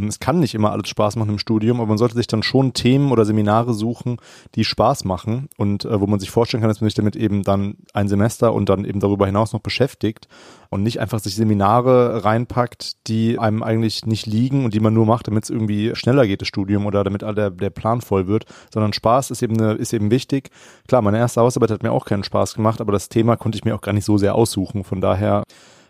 es 0.00 0.20
kann 0.20 0.40
nicht 0.40 0.54
immer 0.54 0.72
alles 0.72 0.88
Spaß 0.88 1.16
machen 1.16 1.30
im 1.30 1.38
Studium, 1.38 1.78
aber 1.78 1.88
man 1.88 1.98
sollte 1.98 2.14
sich 2.14 2.26
dann 2.26 2.42
schon 2.42 2.72
Themen 2.72 3.12
oder 3.12 3.24
Seminare 3.24 3.74
suchen, 3.74 4.16
die 4.54 4.64
Spaß 4.64 5.04
machen 5.04 5.48
und 5.58 5.84
äh, 5.84 6.00
wo 6.00 6.06
man 6.06 6.18
sich 6.18 6.30
vorstellen 6.30 6.62
kann, 6.62 6.68
dass 6.68 6.80
man 6.80 6.88
sich 6.88 6.94
damit 6.94 7.14
eben 7.14 7.42
dann 7.42 7.76
ein 7.92 8.08
Semester 8.08 8.54
und 8.54 8.68
dann 8.68 8.84
eben 8.84 9.00
darüber 9.00 9.26
hinaus 9.26 9.52
noch 9.52 9.60
beschäftigt 9.60 10.28
und 10.70 10.82
nicht 10.82 11.00
einfach 11.00 11.18
sich 11.18 11.34
Seminare 11.34 12.24
reinpackt, 12.24 13.06
die 13.06 13.38
einem 13.38 13.62
eigentlich 13.62 14.06
nicht 14.06 14.26
liegen 14.26 14.64
und 14.64 14.72
die 14.72 14.80
man 14.80 14.94
nur 14.94 15.04
macht, 15.04 15.28
damit 15.28 15.44
es 15.44 15.50
irgendwie 15.50 15.94
schneller 15.94 16.26
geht, 16.26 16.40
das 16.40 16.48
Studium 16.48 16.86
oder 16.86 17.04
damit 17.04 17.20
der, 17.20 17.50
der 17.50 17.70
Plan 17.70 18.00
voll 18.00 18.26
wird, 18.26 18.46
sondern 18.72 18.94
Spaß 18.94 19.30
ist 19.30 19.42
eben, 19.42 19.60
eine, 19.60 19.74
ist 19.74 19.92
eben 19.92 20.10
wichtig. 20.10 20.50
Klar, 20.88 21.02
meine 21.02 21.18
erste 21.18 21.42
Hausarbeit 21.42 21.70
hat 21.70 21.82
mir 21.82 21.92
auch 21.92 22.06
keinen 22.06 22.24
Spaß 22.24 22.54
gemacht, 22.54 22.80
aber 22.80 22.92
das 22.92 23.10
Thema 23.10 23.36
konnte 23.36 23.56
ich 23.56 23.64
mir 23.64 23.74
auch 23.74 23.82
gar 23.82 23.92
nicht 23.92 24.06
so 24.06 24.16
sehr 24.16 24.34
aussuchen. 24.34 24.84
Von 24.84 25.02
daher 25.02 25.44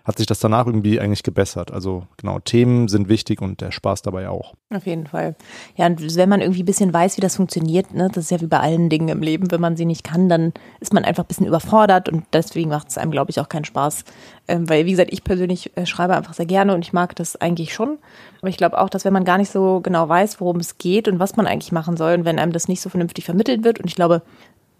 hat 0.04 0.18
sich 0.18 0.26
das 0.26 0.40
danach 0.40 0.66
irgendwie 0.66 1.00
eigentlich 1.00 1.22
gebessert. 1.22 1.72
Also 1.72 2.04
genau, 2.16 2.38
Themen 2.40 2.88
sind 2.88 3.08
wichtig 3.08 3.40
und 3.40 3.60
der 3.60 3.70
Spaß 3.70 4.02
dabei 4.02 4.28
auch. 4.28 4.54
Auf 4.74 4.86
jeden 4.86 5.06
Fall. 5.06 5.36
Ja, 5.76 5.86
und 5.86 6.16
wenn 6.16 6.28
man 6.28 6.40
irgendwie 6.40 6.62
ein 6.62 6.66
bisschen 6.66 6.92
weiß, 6.92 7.16
wie 7.16 7.20
das 7.20 7.36
funktioniert, 7.36 7.94
ne, 7.94 8.08
das 8.12 8.24
ist 8.24 8.30
ja 8.30 8.40
wie 8.40 8.46
bei 8.46 8.60
allen 8.60 8.88
Dingen 8.88 9.08
im 9.08 9.22
Leben, 9.22 9.50
wenn 9.50 9.60
man 9.60 9.76
sie 9.76 9.84
nicht 9.84 10.04
kann, 10.04 10.28
dann 10.28 10.52
ist 10.80 10.92
man 10.92 11.04
einfach 11.04 11.24
ein 11.24 11.28
bisschen 11.28 11.46
überfordert 11.46 12.08
und 12.08 12.24
deswegen 12.32 12.70
macht 12.70 12.88
es 12.88 12.98
einem, 12.98 13.12
glaube 13.12 13.30
ich, 13.30 13.40
auch 13.40 13.48
keinen 13.48 13.64
Spaß. 13.64 14.04
Ähm, 14.48 14.68
weil, 14.68 14.86
wie 14.86 14.90
gesagt, 14.90 15.12
ich 15.12 15.22
persönlich 15.22 15.76
äh, 15.76 15.86
schreibe 15.86 16.16
einfach 16.16 16.34
sehr 16.34 16.46
gerne 16.46 16.74
und 16.74 16.84
ich 16.84 16.92
mag 16.92 17.14
das 17.14 17.40
eigentlich 17.40 17.72
schon. 17.72 17.98
Aber 18.40 18.48
ich 18.48 18.56
glaube 18.56 18.80
auch, 18.80 18.88
dass 18.88 19.04
wenn 19.04 19.12
man 19.12 19.24
gar 19.24 19.38
nicht 19.38 19.52
so 19.52 19.80
genau 19.80 20.08
weiß, 20.08 20.40
worum 20.40 20.56
es 20.56 20.78
geht 20.78 21.06
und 21.06 21.20
was 21.20 21.36
man 21.36 21.46
eigentlich 21.46 21.70
machen 21.70 21.96
soll 21.96 22.14
und 22.14 22.24
wenn 22.24 22.40
einem 22.40 22.52
das 22.52 22.66
nicht 22.66 22.80
so 22.80 22.90
vernünftig 22.90 23.24
vermittelt 23.24 23.62
wird 23.62 23.78
und 23.78 23.86
ich 23.86 23.94
glaube, 23.94 24.22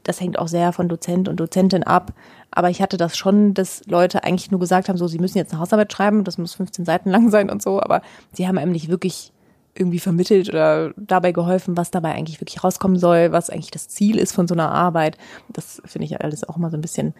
das 0.05 0.21
hängt 0.21 0.39
auch 0.39 0.49
sehr 0.49 0.73
von 0.73 0.89
Dozent 0.89 1.29
und 1.29 1.39
Dozentin 1.39 1.83
ab. 1.83 2.13
Aber 2.51 2.71
ich 2.71 2.83
hatte 2.83 2.97
das 2.97 3.17
schon, 3.17 3.55
dass 3.55 3.83
Leute 3.87 4.25
eigentlich 4.25 4.51
nur 4.51 4.61
gesagt 4.61 4.89
haben, 4.89 4.99
so, 4.99 5.09
sie 5.09 5.19
müssen 5.19 5.39
jetzt 5.39 5.53
eine 5.53 5.61
Hausarbeit 5.61 5.93
schreiben, 5.93 6.25
das 6.25 6.39
muss 6.39 6.55
15 6.55 6.85
Seiten 6.85 7.11
lang 7.11 7.31
sein 7.31 7.51
und 7.51 7.63
so, 7.63 7.81
aber 7.81 8.03
sie 8.33 8.47
haben 8.47 8.59
einem 8.59 8.73
nicht 8.73 8.89
wirklich 8.89 9.33
irgendwie 9.75 10.01
vermittelt 10.01 10.51
oder 10.51 10.93
dabei 10.97 11.33
geholfen, 11.33 11.77
was 11.77 11.91
dabei 11.91 12.13
eigentlich 12.13 12.41
wirklich 12.41 12.63
rauskommen 12.63 12.99
soll, 12.99 13.33
was 13.33 13.49
eigentlich 13.49 13.71
das 13.71 13.89
Ziel 13.89 14.19
ist 14.19 14.33
von 14.33 14.47
so 14.47 14.55
einer 14.55 14.71
Arbeit. 14.71 15.17
Das 15.49 15.81
finde 15.87 16.05
ich 16.05 16.21
alles 16.21 16.47
auch 16.47 16.59
immer 16.59 16.71
so 16.71 16.77
ein 16.77 16.83
bisschen 16.83 17.15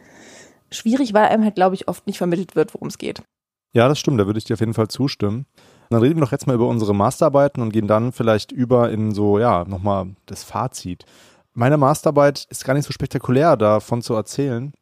schwierig, 0.71 1.15
weil 1.15 1.27
einem 1.27 1.45
halt, 1.45 1.55
glaube 1.55 1.75
ich, 1.75 1.89
oft 1.89 2.07
nicht 2.07 2.19
vermittelt 2.19 2.55
wird, 2.55 2.75
worum 2.75 2.89
es 2.89 2.99
geht. 2.99 3.23
Ja, 3.75 3.89
das 3.89 3.99
stimmt, 3.99 4.21
da 4.21 4.27
würde 4.27 4.39
ich 4.39 4.45
dir 4.45 4.55
auf 4.55 4.61
jeden 4.61 4.75
Fall 4.75 4.89
zustimmen. 4.89 5.47
Dann 5.89 6.03
reden 6.03 6.17
wir 6.17 6.25
doch 6.25 6.33
jetzt 6.33 6.47
mal 6.47 6.55
über 6.55 6.69
unsere 6.69 6.95
Masterarbeiten 6.95 7.63
und 7.63 7.73
gehen 7.73 7.87
dann 7.87 8.13
vielleicht 8.13 8.53
über 8.53 8.91
in 8.91 9.13
so, 9.13 9.39
ja, 9.39 9.65
nochmal 9.65 10.15
das 10.27 10.45
Fazit 10.45 11.07
meine 11.55 11.77
Masterarbeit 11.77 12.47
ist 12.51 12.65
gar 12.65 12.75
nicht 12.75 12.87
so 12.87 12.93
spektakulär 12.93 13.57
davon 13.57 14.03
zu 14.03 14.15
erzählen. 14.15 14.73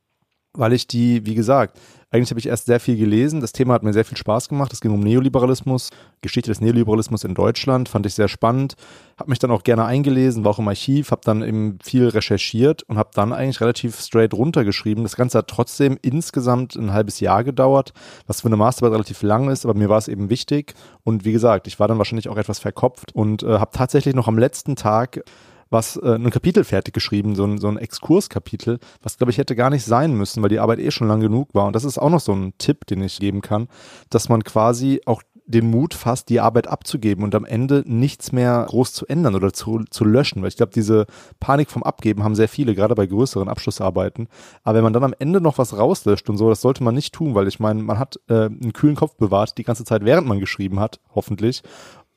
weil 0.52 0.72
ich 0.72 0.88
die, 0.88 1.24
wie 1.26 1.36
gesagt, 1.36 1.78
eigentlich 2.10 2.30
habe 2.30 2.40
ich 2.40 2.48
erst 2.48 2.66
sehr 2.66 2.80
viel 2.80 2.96
gelesen. 2.96 3.40
Das 3.40 3.52
Thema 3.52 3.74
hat 3.74 3.84
mir 3.84 3.92
sehr 3.92 4.04
viel 4.04 4.18
Spaß 4.18 4.48
gemacht. 4.48 4.72
Es 4.72 4.80
ging 4.80 4.90
um 4.90 4.98
Neoliberalismus, 4.98 5.90
Geschichte 6.22 6.50
des 6.50 6.60
Neoliberalismus 6.60 7.22
in 7.22 7.34
Deutschland, 7.34 7.88
fand 7.88 8.04
ich 8.04 8.14
sehr 8.14 8.26
spannend. 8.26 8.74
Habe 9.16 9.30
mich 9.30 9.38
dann 9.38 9.52
auch 9.52 9.62
gerne 9.62 9.84
eingelesen, 9.84 10.42
war 10.42 10.50
auch 10.50 10.58
im 10.58 10.66
Archiv, 10.66 11.12
habe 11.12 11.20
dann 11.24 11.42
eben 11.42 11.78
viel 11.84 12.08
recherchiert 12.08 12.82
und 12.82 12.98
habe 12.98 13.10
dann 13.14 13.32
eigentlich 13.32 13.60
relativ 13.60 14.00
straight 14.00 14.34
runtergeschrieben. 14.34 15.04
Das 15.04 15.14
Ganze 15.14 15.38
hat 15.38 15.46
trotzdem 15.46 15.96
insgesamt 16.02 16.74
ein 16.74 16.92
halbes 16.92 17.20
Jahr 17.20 17.44
gedauert, 17.44 17.92
was 18.26 18.40
für 18.40 18.48
eine 18.48 18.56
Masterarbeit 18.56 18.96
relativ 18.96 19.22
lang 19.22 19.48
ist, 19.50 19.64
aber 19.64 19.74
mir 19.74 19.88
war 19.88 19.98
es 19.98 20.08
eben 20.08 20.30
wichtig. 20.30 20.74
Und 21.04 21.24
wie 21.24 21.32
gesagt, 21.32 21.68
ich 21.68 21.78
war 21.78 21.86
dann 21.86 21.98
wahrscheinlich 21.98 22.28
auch 22.28 22.38
etwas 22.38 22.58
verkopft 22.58 23.14
und 23.14 23.44
äh, 23.44 23.60
habe 23.60 23.70
tatsächlich 23.72 24.16
noch 24.16 24.26
am 24.26 24.36
letzten 24.36 24.74
Tag 24.74 25.22
was 25.70 25.96
äh, 25.96 26.14
ein 26.14 26.30
Kapitel 26.30 26.64
fertig 26.64 26.92
geschrieben, 26.92 27.34
so 27.34 27.44
ein, 27.44 27.58
so 27.58 27.68
ein 27.68 27.78
Exkurskapitel, 27.78 28.78
was 29.02 29.16
glaube 29.16 29.30
ich 29.30 29.38
hätte 29.38 29.56
gar 29.56 29.70
nicht 29.70 29.84
sein 29.84 30.14
müssen, 30.14 30.42
weil 30.42 30.50
die 30.50 30.58
Arbeit 30.58 30.80
eh 30.80 30.90
schon 30.90 31.08
lang 31.08 31.20
genug 31.20 31.54
war. 31.54 31.66
Und 31.66 31.74
das 31.74 31.84
ist 31.84 31.98
auch 31.98 32.10
noch 32.10 32.20
so 32.20 32.32
ein 32.32 32.52
Tipp, 32.58 32.86
den 32.86 33.02
ich 33.02 33.18
geben 33.20 33.40
kann, 33.40 33.68
dass 34.10 34.28
man 34.28 34.44
quasi 34.44 35.00
auch 35.06 35.22
den 35.50 35.68
Mut 35.68 35.94
fasst, 35.94 36.28
die 36.28 36.40
Arbeit 36.40 36.68
abzugeben 36.68 37.24
und 37.24 37.34
am 37.34 37.44
Ende 37.44 37.82
nichts 37.84 38.30
mehr 38.30 38.64
groß 38.68 38.92
zu 38.92 39.06
ändern 39.06 39.34
oder 39.34 39.52
zu, 39.52 39.82
zu 39.90 40.04
löschen. 40.04 40.42
Weil 40.42 40.48
ich 40.48 40.56
glaube, 40.56 40.72
diese 40.72 41.06
Panik 41.40 41.70
vom 41.70 41.82
Abgeben 41.82 42.22
haben 42.22 42.36
sehr 42.36 42.48
viele, 42.48 42.74
gerade 42.74 42.94
bei 42.94 43.06
größeren 43.06 43.48
Abschlussarbeiten. 43.48 44.28
Aber 44.62 44.76
wenn 44.76 44.84
man 44.84 44.92
dann 44.92 45.04
am 45.04 45.14
Ende 45.18 45.40
noch 45.40 45.58
was 45.58 45.76
rauslöscht 45.76 46.30
und 46.30 46.36
so, 46.36 46.48
das 46.48 46.60
sollte 46.60 46.84
man 46.84 46.94
nicht 46.94 47.12
tun, 47.14 47.34
weil 47.34 47.48
ich 47.48 47.58
meine, 47.58 47.82
man 47.82 47.98
hat 47.98 48.20
äh, 48.28 48.44
einen 48.44 48.72
kühlen 48.72 48.94
Kopf 48.94 49.16
bewahrt 49.16 49.58
die 49.58 49.64
ganze 49.64 49.84
Zeit, 49.84 50.04
während 50.04 50.28
man 50.28 50.38
geschrieben 50.38 50.78
hat, 50.78 51.00
hoffentlich. 51.14 51.62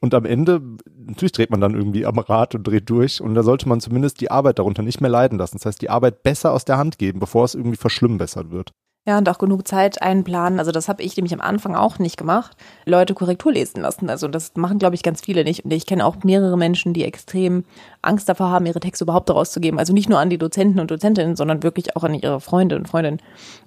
Und 0.04 0.14
am 0.14 0.26
Ende, 0.26 0.62
natürlich 1.06 1.32
dreht 1.32 1.50
man 1.50 1.62
dann 1.62 1.76
irgendwie 1.76 2.06
am 2.06 2.20
Rad 2.20 2.56
und 2.56 2.68
dreht 2.68 2.90
durch. 2.90 3.22
Und 3.22 3.36
da 3.36 3.42
sollte 3.42 3.70
man 3.70 3.80
zumindest 3.80 4.20
die 4.20 4.30
Arbeit 4.30 4.60
darunter 4.60 4.84
nicht 4.84 5.00
mehr 5.00 5.10
leiden 5.10 5.38
lassen. 5.38 5.56
Das 5.56 5.66
heißt, 5.66 5.82
die 5.82 5.90
Arbeit 5.90 6.24
besser 6.24 6.52
aus 6.52 6.66
der 6.66 6.78
Hand 6.78 6.98
geben, 6.98 7.22
bevor 7.22 7.46
es 7.46 7.56
irgendwie 7.56 7.78
verschlimmbessert 7.78 8.52
wird. 8.52 8.74
Ja, 9.08 9.18
und 9.18 9.30
auch 9.30 9.38
genug 9.38 9.66
Zeit 9.66 10.02
einplanen. 10.02 10.60
Also 10.60 10.74
das 10.74 10.90
habe 10.90 11.02
ich 11.04 11.16
nämlich 11.16 11.34
am 11.34 11.40
Anfang 11.40 11.74
auch 11.74 12.00
nicht 12.00 12.18
gemacht. 12.18 12.58
Leute 12.86 13.14
Korrektur 13.14 13.54
lesen 13.54 13.80
lassen. 13.80 14.10
Also 14.10 14.28
das 14.28 14.52
machen, 14.58 14.78
glaube 14.78 14.96
ich, 14.96 15.04
ganz 15.04 15.22
viele 15.22 15.46
nicht. 15.46 15.64
Und 15.64 15.72
ich 15.72 15.86
kenne 15.86 16.06
auch 16.06 16.18
mehrere 16.26 16.58
Menschen, 16.58 16.94
die 16.94 17.06
extrem 17.06 17.64
Angst 18.02 18.28
davor 18.28 18.50
haben, 18.50 18.66
ihre 18.66 18.82
Texte 18.82 19.06
überhaupt 19.06 19.30
rauszugeben. 19.30 19.80
Also 19.80 19.94
nicht 19.94 20.10
nur 20.10 20.20
an 20.20 20.30
die 20.30 20.38
Dozenten 20.38 20.82
und 20.82 20.92
Dozentinnen, 20.92 21.38
sondern 21.38 21.64
wirklich 21.64 21.96
auch 21.96 22.04
an 22.04 22.14
ihre 22.14 22.42
Freunde 22.42 22.76
und 22.76 22.90
Freundinnen 22.90 23.22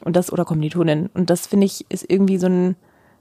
und 0.04 0.16
das 0.16 0.30
oder 0.30 0.44
Kommilitoninnen. 0.44 1.08
Und 1.14 1.30
das 1.30 1.46
finde 1.46 1.64
ich 1.64 1.86
ist 1.88 2.04
irgendwie 2.10 2.36
so 2.36 2.48
ein 2.48 2.76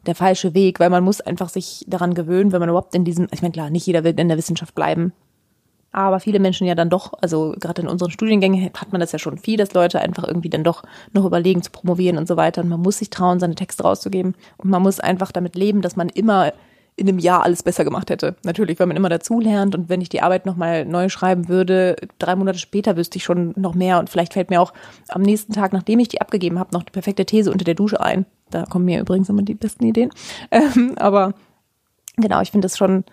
der 0.07 0.15
falsche 0.15 0.53
Weg, 0.53 0.79
weil 0.79 0.89
man 0.89 1.03
muss 1.03 1.21
einfach 1.21 1.49
sich 1.49 1.85
daran 1.87 2.13
gewöhnen, 2.13 2.51
wenn 2.51 2.59
man 2.59 2.69
überhaupt 2.69 2.95
in 2.95 3.05
diesem, 3.05 3.27
ich 3.31 3.41
meine 3.41 3.51
klar, 3.51 3.69
nicht 3.69 3.87
jeder 3.87 4.03
will 4.03 4.19
in 4.19 4.27
der 4.27 4.37
Wissenschaft 4.37 4.75
bleiben, 4.75 5.13
aber 5.95 6.19
viele 6.19 6.39
Menschen 6.39 6.67
ja 6.67 6.75
dann 6.75 6.89
doch, 6.89 7.13
also 7.21 7.55
gerade 7.57 7.81
in 7.81 7.87
unseren 7.87 8.11
Studiengängen 8.11 8.65
hat 8.65 8.91
man 8.91 8.99
das 8.99 9.13
ja 9.13 9.19
schon 9.19 9.37
viel, 9.37 9.55
dass 9.55 9.73
Leute 9.73 10.01
einfach 10.01 10.25
irgendwie 10.27 10.49
dann 10.49 10.65
doch 10.65 10.83
noch 11.13 11.23
überlegen 11.23 11.61
zu 11.61 11.71
promovieren 11.71 12.17
und 12.17 12.27
so 12.27 12.35
weiter. 12.35 12.61
Und 12.61 12.67
man 12.67 12.81
muss 12.81 12.97
sich 12.97 13.09
trauen, 13.09 13.39
seine 13.39 13.55
Texte 13.55 13.83
rauszugeben. 13.83 14.35
Und 14.57 14.69
man 14.69 14.81
muss 14.81 14.99
einfach 14.99 15.31
damit 15.31 15.55
leben, 15.55 15.81
dass 15.81 15.95
man 15.95 16.09
immer 16.09 16.51
in 16.97 17.09
einem 17.09 17.19
Jahr 17.19 17.43
alles 17.43 17.61
besser 17.61 17.83
gemacht 17.83 18.09
hätte. 18.09 18.35
Natürlich, 18.43 18.79
weil 18.79 18.87
man 18.87 18.95
immer 18.95 19.09
dazulernt 19.09 19.75
und 19.75 19.89
wenn 19.89 20.01
ich 20.01 20.09
die 20.09 20.21
Arbeit 20.21 20.45
nochmal 20.45 20.85
neu 20.85 21.09
schreiben 21.09 21.49
würde, 21.49 21.97
drei 22.19 22.35
Monate 22.35 22.57
später 22.57 22.95
wüsste 22.95 23.17
ich 23.17 23.23
schon 23.23 23.53
noch 23.57 23.75
mehr 23.75 23.99
und 23.99 24.09
vielleicht 24.09 24.33
fällt 24.33 24.49
mir 24.49 24.61
auch 24.61 24.73
am 25.09 25.21
nächsten 25.21 25.51
Tag, 25.51 25.73
nachdem 25.73 25.99
ich 25.99 26.07
die 26.07 26.21
abgegeben 26.21 26.57
habe, 26.57 26.73
noch 26.73 26.83
die 26.83 26.91
perfekte 26.91 27.25
These 27.25 27.51
unter 27.51 27.65
der 27.65 27.75
Dusche 27.75 27.99
ein. 27.99 28.25
Da 28.49 28.63
kommen 28.63 28.85
mir 28.85 29.01
übrigens 29.01 29.27
immer 29.27 29.41
die 29.41 29.55
besten 29.55 29.85
Ideen. 29.85 30.11
Ähm, 30.51 30.93
aber 30.97 31.33
genau, 32.15 32.41
ich 32.41 32.51
finde 32.51 32.65
das 32.65 32.77
schon 32.77 33.03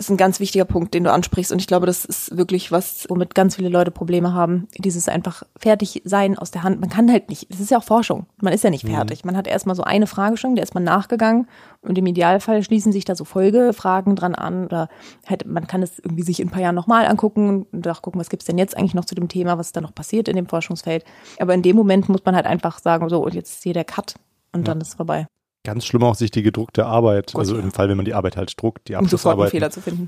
ist 0.00 0.10
ein 0.10 0.16
ganz 0.16 0.40
wichtiger 0.40 0.64
Punkt, 0.64 0.94
den 0.94 1.04
du 1.04 1.12
ansprichst. 1.12 1.52
Und 1.52 1.60
ich 1.60 1.66
glaube, 1.66 1.86
das 1.86 2.04
ist 2.04 2.36
wirklich 2.36 2.72
was, 2.72 3.06
womit 3.08 3.34
ganz 3.34 3.56
viele 3.56 3.68
Leute 3.68 3.90
Probleme 3.90 4.32
haben. 4.32 4.66
Dieses 4.78 5.08
einfach 5.08 5.42
fertig 5.56 6.02
sein 6.04 6.36
aus 6.36 6.50
der 6.50 6.62
Hand. 6.62 6.80
Man 6.80 6.90
kann 6.90 7.10
halt 7.10 7.28
nicht, 7.28 7.50
das 7.52 7.60
ist 7.60 7.70
ja 7.70 7.78
auch 7.78 7.84
Forschung. 7.84 8.26
Man 8.40 8.52
ist 8.52 8.64
ja 8.64 8.70
nicht 8.70 8.84
mhm. 8.84 8.94
fertig. 8.94 9.24
Man 9.24 9.36
hat 9.36 9.46
erstmal 9.46 9.76
so 9.76 9.82
eine 9.82 10.06
Fragestellung, 10.06 10.56
der 10.56 10.64
ist 10.64 10.74
man 10.74 10.84
nachgegangen. 10.84 11.46
Und 11.82 11.98
im 11.98 12.06
Idealfall 12.06 12.62
schließen 12.62 12.92
sich 12.92 13.04
da 13.04 13.14
so 13.14 13.24
Folgefragen 13.24 14.16
dran 14.16 14.34
an. 14.34 14.64
Oder 14.64 14.88
halt, 15.26 15.46
man 15.46 15.66
kann 15.66 15.82
es 15.82 15.98
irgendwie 15.98 16.22
sich 16.22 16.40
in 16.40 16.48
ein 16.48 16.50
paar 16.50 16.62
Jahren 16.62 16.74
nochmal 16.74 17.06
angucken 17.06 17.66
und 17.70 17.86
auch 17.86 18.02
gucken, 18.02 18.20
was 18.20 18.30
gibt's 18.30 18.46
denn 18.46 18.58
jetzt 18.58 18.76
eigentlich 18.76 18.94
noch 18.94 19.04
zu 19.04 19.14
dem 19.14 19.28
Thema, 19.28 19.58
was 19.58 19.68
ist 19.68 19.76
da 19.76 19.80
noch 19.80 19.94
passiert 19.94 20.28
in 20.28 20.36
dem 20.36 20.46
Forschungsfeld. 20.46 21.04
Aber 21.38 21.54
in 21.54 21.62
dem 21.62 21.76
Moment 21.76 22.08
muss 22.08 22.24
man 22.24 22.34
halt 22.34 22.46
einfach 22.46 22.78
sagen, 22.78 23.08
so, 23.08 23.22
und 23.22 23.34
jetzt 23.34 23.52
ist 23.52 23.62
hier 23.62 23.74
der 23.74 23.84
Cut 23.84 24.14
und 24.52 24.60
ja. 24.60 24.64
dann 24.64 24.80
ist 24.80 24.88
es 24.88 24.94
vorbei. 24.94 25.26
Ganz 25.62 25.84
schlimm 25.84 26.02
auch 26.04 26.14
sich 26.14 26.30
die 26.30 26.42
gedruckte 26.42 26.86
Arbeit, 26.86 27.32
Gott, 27.34 27.40
also 27.40 27.56
ja. 27.56 27.62
im 27.62 27.70
Fall, 27.70 27.90
wenn 27.90 27.96
man 27.98 28.06
die 28.06 28.14
Arbeit 28.14 28.38
halt 28.38 28.60
druckt, 28.60 28.88
die 28.88 28.96
Abschlussarbeit 28.96 29.52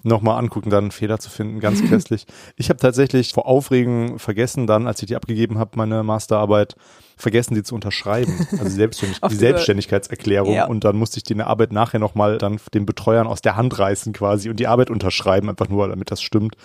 nochmal 0.02 0.38
angucken, 0.38 0.70
dann 0.70 0.84
einen 0.84 0.90
Fehler 0.92 1.18
zu 1.18 1.28
finden, 1.28 1.60
ganz 1.60 1.82
grässlich. 1.88 2.24
Ich 2.56 2.70
habe 2.70 2.78
tatsächlich 2.78 3.34
vor 3.34 3.46
Aufregen 3.46 4.18
vergessen 4.18 4.66
dann, 4.66 4.86
als 4.86 5.02
ich 5.02 5.08
die 5.08 5.16
abgegeben 5.16 5.58
habe, 5.58 5.72
meine 5.74 6.02
Masterarbeit, 6.04 6.74
vergessen, 7.18 7.54
die 7.54 7.62
zu 7.62 7.74
unterschreiben. 7.74 8.46
Also 8.52 8.64
die, 8.64 8.70
Selbstständig 8.70 9.20
die 9.30 9.34
Selbstständigkeitserklärung. 9.34 10.54
Ja. 10.54 10.66
Und 10.66 10.84
dann 10.84 10.96
musste 10.96 11.18
ich 11.18 11.24
die 11.24 11.38
Arbeit 11.38 11.72
nachher 11.72 12.00
nochmal 12.00 12.38
dann 12.38 12.58
den 12.72 12.86
Betreuern 12.86 13.26
aus 13.26 13.42
der 13.42 13.56
Hand 13.56 13.78
reißen 13.78 14.14
quasi 14.14 14.48
und 14.48 14.58
die 14.58 14.66
Arbeit 14.66 14.90
unterschreiben, 14.90 15.50
einfach 15.50 15.68
nur, 15.68 15.86
damit 15.88 16.10
das 16.10 16.22
stimmt. 16.22 16.56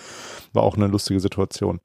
War 0.54 0.62
auch 0.62 0.76
eine 0.76 0.86
lustige 0.86 1.20
Situation. 1.20 1.80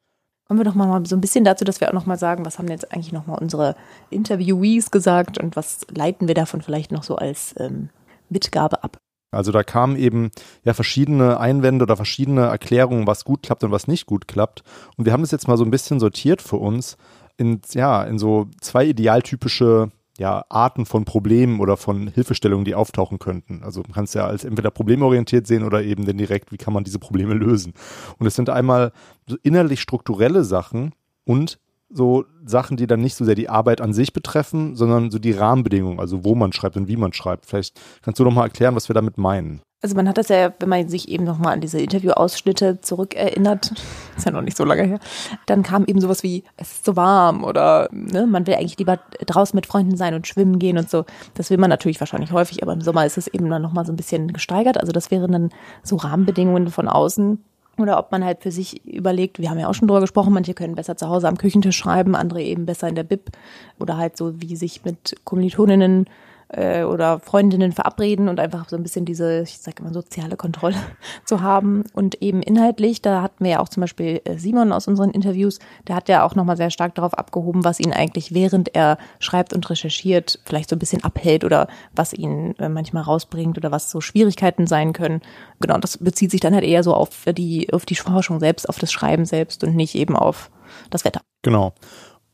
Kommen 0.47 0.59
wir 0.59 0.65
doch 0.65 0.75
mal 0.75 1.05
so 1.05 1.15
ein 1.15 1.21
bisschen 1.21 1.45
dazu, 1.45 1.63
dass 1.63 1.79
wir 1.79 1.87
auch 1.87 1.93
noch 1.93 2.05
mal 2.05 2.17
sagen, 2.17 2.45
was 2.45 2.59
haben 2.59 2.67
jetzt 2.67 2.91
eigentlich 2.91 3.13
noch 3.13 3.27
mal 3.27 3.37
unsere 3.37 3.75
Interviewees 4.09 4.91
gesagt 4.91 5.37
und 5.37 5.55
was 5.55 5.85
leiten 5.89 6.27
wir 6.27 6.35
davon 6.35 6.61
vielleicht 6.61 6.91
noch 6.91 7.03
so 7.03 7.15
als 7.15 7.55
ähm, 7.57 7.89
Mitgabe 8.29 8.83
ab? 8.83 8.97
Also 9.31 9.51
da 9.51 9.63
kamen 9.63 9.95
eben 9.95 10.31
ja 10.63 10.73
verschiedene 10.73 11.39
Einwände 11.39 11.83
oder 11.83 11.95
verschiedene 11.95 12.41
Erklärungen, 12.41 13.07
was 13.07 13.25
gut 13.25 13.43
klappt 13.43 13.63
und 13.63 13.71
was 13.71 13.87
nicht 13.87 14.05
gut 14.05 14.27
klappt. 14.27 14.63
Und 14.95 15.05
wir 15.05 15.13
haben 15.13 15.21
das 15.21 15.31
jetzt 15.31 15.47
mal 15.47 15.57
so 15.57 15.65
ein 15.65 15.71
bisschen 15.71 15.99
sortiert 15.99 16.41
für 16.41 16.57
uns 16.57 16.97
in, 17.37 17.61
ja, 17.71 18.03
in 18.03 18.19
so 18.19 18.47
zwei 18.61 18.85
idealtypische 18.85 19.91
ja, 20.17 20.45
Arten 20.49 20.85
von 20.85 21.05
Problemen 21.05 21.59
oder 21.59 21.75
von 21.75 22.07
Hilfestellungen, 22.07 22.65
die 22.65 22.75
auftauchen 22.75 23.19
könnten. 23.19 23.63
Also 23.63 23.81
man 23.81 23.93
kann 23.93 24.03
es 24.03 24.13
ja 24.13 24.27
als 24.27 24.43
entweder 24.43 24.69
problemorientiert 24.69 25.47
sehen 25.47 25.63
oder 25.63 25.83
eben 25.83 26.05
dann 26.05 26.17
direkt, 26.17 26.51
wie 26.51 26.57
kann 26.57 26.73
man 26.73 26.83
diese 26.83 26.99
Probleme 26.99 27.33
lösen. 27.33 27.73
Und 28.19 28.27
es 28.27 28.35
sind 28.35 28.49
einmal 28.49 28.91
so 29.27 29.37
innerlich 29.41 29.81
strukturelle 29.81 30.43
Sachen 30.43 30.93
und 31.25 31.59
so 31.89 32.25
Sachen, 32.45 32.77
die 32.77 32.87
dann 32.87 33.01
nicht 33.01 33.15
so 33.15 33.25
sehr 33.25 33.35
die 33.35 33.49
Arbeit 33.49 33.81
an 33.81 33.93
sich 33.93 34.13
betreffen, 34.13 34.75
sondern 34.75 35.11
so 35.11 35.19
die 35.19 35.31
Rahmenbedingungen, 35.31 35.99
also 35.99 36.23
wo 36.23 36.35
man 36.35 36.51
schreibt 36.51 36.75
und 36.75 36.87
wie 36.87 36.97
man 36.97 37.13
schreibt. 37.13 37.45
Vielleicht 37.45 37.79
kannst 38.01 38.19
du 38.19 38.23
noch 38.23 38.33
mal 38.33 38.43
erklären, 38.43 38.75
was 38.75 38.89
wir 38.89 38.93
damit 38.95 39.17
meinen. 39.17 39.61
Also 39.83 39.97
man 39.97 40.07
hat 40.07 40.17
das 40.17 40.29
ja, 40.29 40.53
wenn 40.59 40.69
man 40.69 40.87
sich 40.87 41.09
eben 41.09 41.25
nochmal 41.25 41.53
an 41.53 41.61
diese 41.61 41.77
Interviewausschnitte 41.77 42.79
zurückerinnert, 42.79 43.73
ist 44.17 44.25
ja 44.25 44.31
noch 44.31 44.41
nicht 44.41 44.55
so 44.55 44.63
lange 44.63 44.83
her, 44.83 44.99
dann 45.45 45.61
kam 45.61 45.83
eben 45.85 45.99
sowas 45.99 46.23
wie, 46.23 46.45
es 46.55 46.71
ist 46.71 46.85
so 46.85 46.95
warm 46.95 47.43
oder 47.43 47.89
ne, 47.91 48.25
man 48.25 48.47
will 48.47 48.55
eigentlich 48.55 48.77
lieber 48.77 48.97
draußen 49.25 49.55
mit 49.57 49.65
Freunden 49.65 49.97
sein 49.97 50.13
und 50.13 50.25
schwimmen 50.25 50.57
gehen 50.57 50.77
und 50.77 50.89
so. 50.89 51.03
Das 51.33 51.49
will 51.49 51.57
man 51.57 51.69
natürlich 51.69 51.99
wahrscheinlich 51.99 52.31
häufig, 52.31 52.63
aber 52.63 52.71
im 52.71 52.79
Sommer 52.79 53.05
ist 53.05 53.17
es 53.17 53.27
eben 53.27 53.49
dann 53.49 53.61
nochmal 53.61 53.85
so 53.85 53.91
ein 53.91 53.97
bisschen 53.97 54.31
gesteigert. 54.31 54.79
Also 54.79 54.93
das 54.93 55.11
wären 55.11 55.33
dann 55.33 55.49
so 55.83 55.97
Rahmenbedingungen 55.97 56.69
von 56.69 56.87
außen. 56.87 57.43
Oder 57.77 57.97
ob 57.97 58.11
man 58.11 58.23
halt 58.23 58.43
für 58.43 58.51
sich 58.51 58.85
überlegt, 58.85 59.39
wir 59.39 59.49
haben 59.49 59.59
ja 59.59 59.67
auch 59.67 59.73
schon 59.73 59.87
drüber 59.87 60.01
gesprochen, 60.01 60.31
manche 60.31 60.53
können 60.53 60.75
besser 60.75 60.95
zu 60.95 61.09
Hause 61.09 61.27
am 61.27 61.37
Küchentisch 61.37 61.75
schreiben, 61.75 62.15
andere 62.15 62.41
eben 62.41 62.65
besser 62.65 62.87
in 62.87 62.95
der 62.95 63.03
Bib 63.03 63.31
oder 63.79 63.97
halt 63.97 64.15
so, 64.15 64.39
wie 64.39 64.55
sich 64.55 64.85
mit 64.85 65.15
Kommilitoninnen 65.25 66.05
äh, 66.53 66.83
oder 66.83 67.19
Freundinnen 67.19 67.71
verabreden 67.71 68.29
und 68.29 68.39
einfach 68.39 68.69
so 68.69 68.75
ein 68.75 68.83
bisschen 68.83 69.05
diese, 69.05 69.41
ich 69.41 69.57
sage 69.59 69.81
immer, 69.81 69.93
soziale 69.93 70.37
Kontrolle 70.37 70.75
zu 71.25 71.41
haben. 71.41 71.83
Und 71.93 72.21
eben 72.21 72.41
inhaltlich, 72.41 73.01
da 73.01 73.21
hatten 73.21 73.43
wir 73.43 73.51
ja 73.51 73.59
auch 73.59 73.69
zum 73.69 73.81
Beispiel 73.81 74.21
äh, 74.23 74.37
Simon 74.37 74.71
aus 74.71 74.87
unseren 74.87 75.11
Interviews, 75.11 75.59
der 75.87 75.95
hat 75.95 76.09
ja 76.09 76.23
auch 76.23 76.35
nochmal 76.35 76.57
sehr 76.57 76.69
stark 76.69 76.95
darauf 76.95 77.13
abgehoben, 77.13 77.63
was 77.63 77.79
ihn 77.79 77.93
eigentlich 77.93 78.33
während 78.33 78.75
er 78.75 78.97
schreibt 79.19 79.53
und 79.53 79.69
recherchiert 79.69 80.39
vielleicht 80.45 80.69
so 80.69 80.75
ein 80.75 80.79
bisschen 80.79 81.03
abhält 81.03 81.43
oder 81.43 81.67
was 81.95 82.13
ihn 82.13 82.55
äh, 82.59 82.69
manchmal 82.69 83.03
rausbringt 83.03 83.57
oder 83.57 83.71
was 83.71 83.89
so 83.89 84.01
Schwierigkeiten 84.01 84.67
sein 84.67 84.93
können. 84.93 85.21
Genau, 85.59 85.77
das 85.77 85.97
bezieht 85.97 86.31
sich 86.31 86.41
dann 86.41 86.53
halt 86.53 86.63
eher 86.63 86.83
so 86.83 86.93
auf 86.93 87.25
die, 87.25 87.71
auf 87.73 87.85
die 87.85 87.95
Forschung 87.95 88.39
selbst, 88.39 88.69
auf 88.69 88.79
das 88.79 88.91
Schreiben 88.91 89.25
selbst 89.25 89.63
und 89.63 89.75
nicht 89.75 89.95
eben 89.95 90.15
auf 90.15 90.51
das 90.89 91.05
Wetter. 91.05 91.21
Genau. 91.41 91.73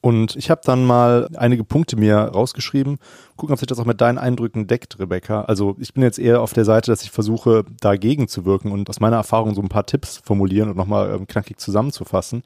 Und 0.01 0.37
ich 0.37 0.49
habe 0.49 0.61
dann 0.63 0.85
mal 0.85 1.27
einige 1.35 1.65
Punkte 1.65 1.97
mir 1.97 2.15
rausgeschrieben. 2.15 2.99
Gucken, 3.35 3.53
ob 3.53 3.59
sich 3.59 3.67
das 3.67 3.79
auch 3.79 3.85
mit 3.85 3.99
deinen 3.99 4.17
Eindrücken 4.17 4.65
deckt, 4.65 4.97
Rebecca. 4.97 5.41
Also 5.41 5.75
ich 5.79 5.93
bin 5.93 6.03
jetzt 6.03 6.19
eher 6.19 6.41
auf 6.41 6.53
der 6.53 6.63
Seite, 6.63 6.91
dass 6.91 7.03
ich 7.03 7.11
versuche, 7.11 7.65
dagegen 7.81 8.29
zu 8.29 8.45
wirken 8.45 8.71
und 8.71 8.89
aus 8.89 9.01
meiner 9.01 9.17
Erfahrung 9.17 9.55
so 9.55 9.61
ein 9.61 9.69
paar 9.69 9.85
Tipps 9.85 10.21
formulieren 10.23 10.69
und 10.69 10.77
nochmal 10.77 11.13
ähm, 11.13 11.27
knackig 11.27 11.59
zusammenzufassen. 11.59 12.43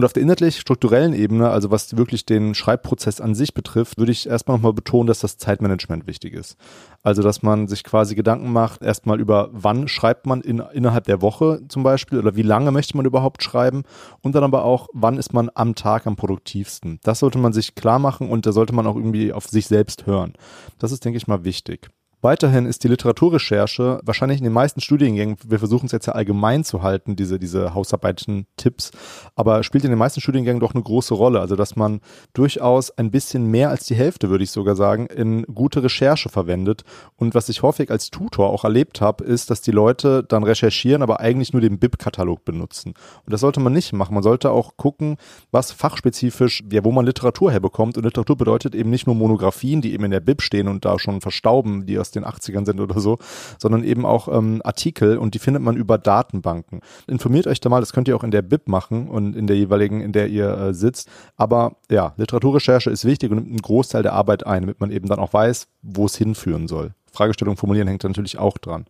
Und 0.00 0.06
auf 0.06 0.14
der 0.14 0.22
inhaltlich-strukturellen 0.22 1.12
Ebene, 1.12 1.50
also 1.50 1.70
was 1.70 1.94
wirklich 1.94 2.24
den 2.24 2.54
Schreibprozess 2.54 3.20
an 3.20 3.34
sich 3.34 3.52
betrifft, 3.52 3.98
würde 3.98 4.12
ich 4.12 4.26
erstmal 4.26 4.56
nochmal 4.56 4.72
betonen, 4.72 5.06
dass 5.06 5.20
das 5.20 5.36
Zeitmanagement 5.36 6.06
wichtig 6.06 6.32
ist. 6.32 6.56
Also, 7.02 7.20
dass 7.20 7.42
man 7.42 7.68
sich 7.68 7.84
quasi 7.84 8.14
Gedanken 8.14 8.50
macht, 8.50 8.80
erstmal 8.80 9.20
über 9.20 9.50
wann 9.52 9.88
schreibt 9.88 10.24
man 10.24 10.40
in, 10.40 10.62
innerhalb 10.72 11.04
der 11.04 11.20
Woche 11.20 11.60
zum 11.68 11.82
Beispiel 11.82 12.18
oder 12.18 12.34
wie 12.34 12.40
lange 12.40 12.70
möchte 12.70 12.96
man 12.96 13.04
überhaupt 13.04 13.42
schreiben 13.42 13.82
und 14.22 14.34
dann 14.34 14.42
aber 14.42 14.64
auch, 14.64 14.88
wann 14.94 15.18
ist 15.18 15.34
man 15.34 15.50
am 15.54 15.74
Tag 15.74 16.06
am 16.06 16.16
produktivsten. 16.16 16.98
Das 17.02 17.18
sollte 17.18 17.36
man 17.36 17.52
sich 17.52 17.74
klar 17.74 17.98
machen 17.98 18.30
und 18.30 18.46
da 18.46 18.52
sollte 18.52 18.72
man 18.72 18.86
auch 18.86 18.96
irgendwie 18.96 19.34
auf 19.34 19.48
sich 19.48 19.66
selbst 19.66 20.06
hören. 20.06 20.32
Das 20.78 20.92
ist, 20.92 21.04
denke 21.04 21.18
ich 21.18 21.26
mal, 21.26 21.44
wichtig. 21.44 21.90
Weiterhin 22.22 22.66
ist 22.66 22.84
die 22.84 22.88
Literaturrecherche 22.88 24.00
wahrscheinlich 24.04 24.38
in 24.38 24.44
den 24.44 24.52
meisten 24.52 24.82
Studiengängen, 24.82 25.36
wir 25.46 25.58
versuchen 25.58 25.86
es 25.86 25.92
jetzt 25.92 26.06
ja 26.06 26.12
allgemein 26.12 26.64
zu 26.64 26.82
halten, 26.82 27.16
diese, 27.16 27.38
diese 27.38 27.72
Hausarbeiten-Tipps, 27.74 28.90
aber 29.36 29.62
spielt 29.62 29.84
in 29.84 29.90
den 29.90 29.98
meisten 29.98 30.20
Studiengängen 30.20 30.60
doch 30.60 30.74
eine 30.74 30.82
große 30.82 31.14
Rolle. 31.14 31.40
Also, 31.40 31.56
dass 31.56 31.76
man 31.76 32.00
durchaus 32.34 32.90
ein 32.90 33.10
bisschen 33.10 33.46
mehr 33.50 33.70
als 33.70 33.86
die 33.86 33.94
Hälfte, 33.94 34.28
würde 34.28 34.44
ich 34.44 34.50
sogar 34.50 34.76
sagen, 34.76 35.06
in 35.06 35.44
gute 35.44 35.82
Recherche 35.82 36.28
verwendet. 36.28 36.84
Und 37.16 37.34
was 37.34 37.48
ich 37.48 37.62
häufig 37.62 37.90
als 37.90 38.10
Tutor 38.10 38.50
auch 38.50 38.64
erlebt 38.64 39.00
habe, 39.00 39.24
ist, 39.24 39.50
dass 39.50 39.62
die 39.62 39.70
Leute 39.70 40.22
dann 40.22 40.44
recherchieren, 40.44 41.02
aber 41.02 41.20
eigentlich 41.20 41.54
nur 41.54 41.62
den 41.62 41.78
BIP-Katalog 41.78 42.44
benutzen. 42.44 42.94
Und 43.24 43.32
das 43.32 43.40
sollte 43.40 43.60
man 43.60 43.72
nicht 43.72 43.94
machen. 43.94 44.12
Man 44.12 44.22
sollte 44.22 44.50
auch 44.50 44.76
gucken, 44.76 45.16
was 45.52 45.72
fachspezifisch, 45.72 46.62
ja, 46.70 46.84
wo 46.84 46.92
man 46.92 47.06
Literatur 47.06 47.50
herbekommt. 47.50 47.96
Und 47.96 48.04
Literatur 48.04 48.36
bedeutet 48.36 48.74
eben 48.74 48.90
nicht 48.90 49.06
nur 49.06 49.16
Monographien, 49.16 49.80
die 49.80 49.94
eben 49.94 50.04
in 50.04 50.10
der 50.10 50.20
BIP 50.20 50.42
stehen 50.42 50.68
und 50.68 50.84
da 50.84 50.98
schon 50.98 51.22
verstauben, 51.22 51.86
die 51.86 51.98
aus 51.98 52.09
den 52.10 52.24
80ern 52.24 52.64
sind 52.66 52.80
oder 52.80 53.00
so, 53.00 53.18
sondern 53.58 53.84
eben 53.84 54.04
auch 54.04 54.28
ähm, 54.28 54.60
Artikel 54.64 55.18
und 55.18 55.34
die 55.34 55.38
findet 55.38 55.62
man 55.62 55.76
über 55.76 55.98
Datenbanken. 55.98 56.80
Informiert 57.06 57.46
euch 57.46 57.60
da 57.60 57.68
mal, 57.68 57.80
das 57.80 57.92
könnt 57.92 58.08
ihr 58.08 58.16
auch 58.16 58.24
in 58.24 58.30
der 58.30 58.42
BIP 58.42 58.68
machen 58.68 59.08
und 59.08 59.36
in 59.36 59.46
der 59.46 59.56
jeweiligen, 59.56 60.00
in 60.00 60.12
der 60.12 60.28
ihr 60.28 60.56
äh, 60.56 60.74
sitzt. 60.74 61.08
Aber 61.36 61.76
ja, 61.90 62.14
Literaturrecherche 62.16 62.90
ist 62.90 63.04
wichtig 63.04 63.30
und 63.30 63.36
nimmt 63.36 63.48
einen 63.48 63.62
Großteil 63.62 64.02
der 64.02 64.12
Arbeit 64.12 64.46
ein, 64.46 64.62
damit 64.62 64.80
man 64.80 64.90
eben 64.90 65.08
dann 65.08 65.18
auch 65.18 65.32
weiß, 65.32 65.66
wo 65.82 66.06
es 66.06 66.16
hinführen 66.16 66.68
soll. 66.68 66.92
Fragestellung 67.12 67.56
formulieren 67.56 67.88
hängt 67.88 68.04
natürlich 68.04 68.38
auch 68.38 68.58
dran. 68.58 68.86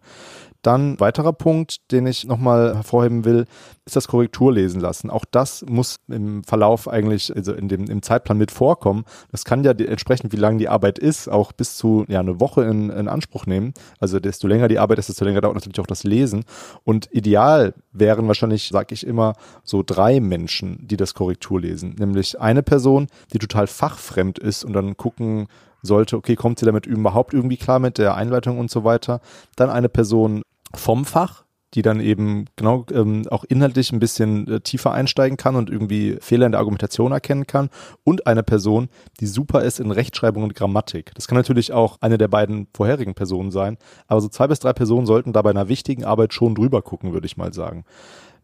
Dann 0.62 1.00
weiterer 1.00 1.32
Punkt, 1.32 1.90
den 1.90 2.06
ich 2.06 2.26
nochmal 2.26 2.74
hervorheben 2.74 3.24
will, 3.24 3.46
ist 3.86 3.96
das 3.96 4.08
Korrekturlesen 4.08 4.80
lassen. 4.80 5.08
Auch 5.10 5.24
das 5.30 5.64
muss 5.68 5.96
im 6.08 6.44
Verlauf 6.44 6.86
eigentlich, 6.86 7.34
also 7.34 7.52
in 7.54 7.68
dem, 7.68 7.86
im 7.86 8.02
Zeitplan 8.02 8.36
mit 8.36 8.50
vorkommen. 8.50 9.04
Das 9.32 9.44
kann 9.44 9.64
ja 9.64 9.72
entsprechend, 9.72 10.32
wie 10.32 10.36
lang 10.36 10.58
die 10.58 10.68
Arbeit 10.68 10.98
ist, 10.98 11.28
auch 11.28 11.52
bis 11.52 11.76
zu 11.76 12.04
ja, 12.08 12.20
eine 12.20 12.40
Woche 12.40 12.62
in, 12.64 12.90
in 12.90 13.08
Anspruch 13.08 13.46
nehmen. 13.46 13.72
Also 13.98 14.20
desto 14.20 14.46
länger 14.48 14.68
die 14.68 14.78
Arbeit 14.78 14.98
ist, 14.98 15.08
desto 15.08 15.24
länger 15.24 15.40
dauert 15.40 15.54
natürlich 15.54 15.80
auch 15.80 15.86
das 15.86 16.04
Lesen. 16.04 16.44
Und 16.84 17.08
ideal 17.10 17.74
wären 17.92 18.28
wahrscheinlich, 18.28 18.68
sage 18.68 18.94
ich 18.94 19.06
immer, 19.06 19.32
so 19.64 19.82
drei 19.84 20.20
Menschen, 20.20 20.86
die 20.86 20.96
das 20.96 21.14
Korrektur 21.14 21.60
lesen. 21.60 21.96
Nämlich 21.98 22.40
eine 22.40 22.62
Person, 22.62 23.08
die 23.32 23.38
total 23.38 23.66
fachfremd 23.66 24.38
ist 24.38 24.64
und 24.64 24.74
dann 24.74 24.96
gucken, 24.96 25.48
sollte, 25.82 26.16
okay, 26.16 26.36
kommt 26.36 26.58
sie 26.58 26.66
damit 26.66 26.86
überhaupt 26.86 27.34
irgendwie 27.34 27.56
klar 27.56 27.78
mit 27.78 27.98
der 27.98 28.14
Einleitung 28.14 28.58
und 28.58 28.70
so 28.70 28.84
weiter. 28.84 29.20
Dann 29.56 29.70
eine 29.70 29.88
Person 29.88 30.42
vom 30.74 31.04
Fach, 31.04 31.44
die 31.74 31.82
dann 31.82 32.00
eben 32.00 32.46
genau 32.56 32.84
ähm, 32.92 33.22
auch 33.30 33.44
inhaltlich 33.44 33.92
ein 33.92 34.00
bisschen 34.00 34.48
äh, 34.48 34.60
tiefer 34.60 34.92
einsteigen 34.92 35.36
kann 35.36 35.54
und 35.54 35.70
irgendwie 35.70 36.18
Fehler 36.20 36.46
in 36.46 36.52
der 36.52 36.58
Argumentation 36.58 37.12
erkennen 37.12 37.46
kann. 37.46 37.70
Und 38.02 38.26
eine 38.26 38.42
Person, 38.42 38.88
die 39.20 39.26
super 39.26 39.62
ist 39.62 39.78
in 39.78 39.92
Rechtschreibung 39.92 40.42
und 40.42 40.54
Grammatik. 40.54 41.12
Das 41.14 41.28
kann 41.28 41.38
natürlich 41.38 41.72
auch 41.72 41.98
eine 42.00 42.18
der 42.18 42.28
beiden 42.28 42.66
vorherigen 42.74 43.14
Personen 43.14 43.52
sein, 43.52 43.78
aber 44.08 44.20
so 44.20 44.28
zwei 44.28 44.48
bis 44.48 44.58
drei 44.58 44.72
Personen 44.72 45.06
sollten 45.06 45.32
da 45.32 45.42
bei 45.42 45.50
einer 45.50 45.68
wichtigen 45.68 46.04
Arbeit 46.04 46.34
schon 46.34 46.54
drüber 46.54 46.82
gucken, 46.82 47.12
würde 47.12 47.26
ich 47.26 47.36
mal 47.36 47.52
sagen 47.52 47.84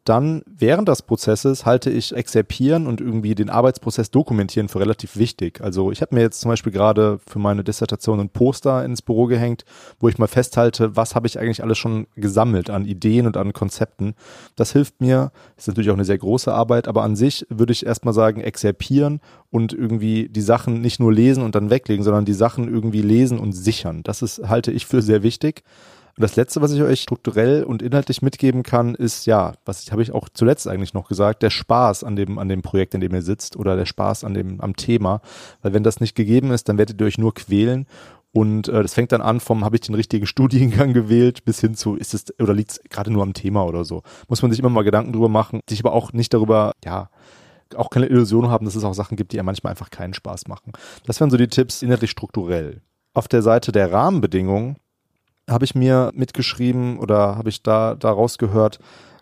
dann 0.08 0.42
während 0.46 0.88
des 0.88 1.02
Prozesses 1.02 1.66
halte 1.66 1.90
ich 1.90 2.14
Exerpieren 2.14 2.86
und 2.86 3.00
irgendwie 3.00 3.34
den 3.34 3.50
Arbeitsprozess 3.50 4.10
dokumentieren 4.10 4.68
für 4.68 4.78
relativ 4.78 5.16
wichtig. 5.16 5.60
Also 5.60 5.90
ich 5.90 6.00
habe 6.00 6.14
mir 6.14 6.20
jetzt 6.20 6.40
zum 6.40 6.48
Beispiel 6.48 6.72
gerade 6.72 7.18
für 7.26 7.40
meine 7.40 7.64
Dissertation 7.64 8.20
ein 8.20 8.28
Poster 8.28 8.84
ins 8.84 9.02
Büro 9.02 9.26
gehängt, 9.26 9.64
wo 9.98 10.08
ich 10.08 10.18
mal 10.18 10.28
festhalte, 10.28 10.94
was 10.96 11.16
habe 11.16 11.26
ich 11.26 11.40
eigentlich 11.40 11.62
alles 11.62 11.78
schon 11.78 12.06
gesammelt 12.14 12.70
an 12.70 12.84
Ideen 12.84 13.26
und 13.26 13.36
an 13.36 13.52
Konzepten. 13.52 14.14
Das 14.54 14.72
hilft 14.72 15.00
mir, 15.00 15.32
ist 15.56 15.66
natürlich 15.66 15.90
auch 15.90 15.94
eine 15.94 16.04
sehr 16.04 16.18
große 16.18 16.54
Arbeit, 16.54 16.86
aber 16.86 17.02
an 17.02 17.16
sich 17.16 17.44
würde 17.48 17.72
ich 17.72 17.84
erstmal 17.84 18.14
sagen, 18.14 18.40
exerpieren 18.40 19.20
und 19.50 19.72
irgendwie 19.72 20.28
die 20.28 20.40
Sachen 20.40 20.80
nicht 20.80 21.00
nur 21.00 21.12
lesen 21.12 21.42
und 21.42 21.56
dann 21.56 21.68
weglegen, 21.68 22.04
sondern 22.04 22.24
die 22.24 22.32
Sachen 22.32 22.68
irgendwie 22.68 23.02
lesen 23.02 23.40
und 23.40 23.52
sichern. 23.52 24.04
Das 24.04 24.22
ist, 24.22 24.48
halte 24.48 24.70
ich 24.70 24.86
für 24.86 25.02
sehr 25.02 25.24
wichtig. 25.24 25.64
Und 26.16 26.22
das 26.22 26.36
Letzte, 26.36 26.62
was 26.62 26.72
ich 26.72 26.80
euch 26.80 27.02
strukturell 27.02 27.62
und 27.62 27.82
inhaltlich 27.82 28.22
mitgeben 28.22 28.62
kann, 28.62 28.94
ist 28.94 29.26
ja, 29.26 29.52
was 29.66 29.92
habe 29.92 30.00
ich 30.02 30.12
auch 30.12 30.30
zuletzt 30.32 30.66
eigentlich 30.66 30.94
noch 30.94 31.08
gesagt, 31.08 31.42
der 31.42 31.50
Spaß 31.50 32.04
an 32.04 32.16
dem, 32.16 32.38
an 32.38 32.48
dem 32.48 32.62
Projekt, 32.62 32.94
in 32.94 33.02
dem 33.02 33.12
ihr 33.12 33.20
sitzt 33.20 33.56
oder 33.56 33.76
der 33.76 33.84
Spaß 33.84 34.24
an 34.24 34.32
dem, 34.32 34.60
am 34.62 34.76
Thema. 34.76 35.20
Weil 35.60 35.74
wenn 35.74 35.82
das 35.82 36.00
nicht 36.00 36.14
gegeben 36.14 36.52
ist, 36.52 36.70
dann 36.70 36.78
werdet 36.78 37.00
ihr 37.00 37.06
euch 37.06 37.18
nur 37.18 37.34
quälen 37.34 37.86
und 38.36 38.68
äh, 38.68 38.82
das 38.82 38.92
fängt 38.92 39.12
dann 39.12 39.22
an 39.22 39.40
vom, 39.40 39.64
habe 39.64 39.76
ich 39.76 39.80
den 39.80 39.94
richtigen 39.94 40.26
Studiengang 40.26 40.92
gewählt, 40.94 41.46
bis 41.46 41.60
hin 41.60 41.74
zu, 41.74 41.96
ist 41.96 42.12
es 42.12 42.38
oder 42.38 42.52
liegt 42.52 42.70
es 42.70 42.80
gerade 42.90 43.10
nur 43.10 43.22
am 43.22 43.32
Thema 43.32 43.64
oder 43.64 43.84
so. 43.84 44.02
Muss 44.28 44.42
man 44.42 44.50
sich 44.50 44.60
immer 44.60 44.68
mal 44.68 44.84
Gedanken 44.84 45.12
drüber 45.12 45.30
machen, 45.30 45.60
sich 45.68 45.80
aber 45.80 45.92
auch 45.94 46.12
nicht 46.12 46.34
darüber, 46.34 46.72
ja, 46.84 47.08
auch 47.74 47.88
keine 47.88 48.06
Illusion 48.06 48.48
haben, 48.50 48.66
dass 48.66 48.74
es 48.74 48.84
auch 48.84 48.92
Sachen 48.92 49.16
gibt, 49.16 49.32
die 49.32 49.38
ja 49.38 49.42
manchmal 49.42 49.70
einfach 49.70 49.90
keinen 49.90 50.12
Spaß 50.12 50.48
machen. 50.48 50.72
Das 51.04 51.18
wären 51.18 51.30
so 51.30 51.38
die 51.38 51.48
Tipps 51.48 51.80
inhaltlich 51.80 52.10
strukturell. 52.10 52.82
Auf 53.14 53.26
der 53.26 53.40
Seite 53.40 53.72
der 53.72 53.90
Rahmenbedingungen 53.90 54.76
habe 55.48 55.64
ich 55.64 55.74
mir 55.74 56.10
mitgeschrieben 56.14 56.98
oder 56.98 57.36
habe 57.36 57.48
ich 57.48 57.62
da 57.62 57.94
daraus 57.94 58.38
gehört, 58.38 58.78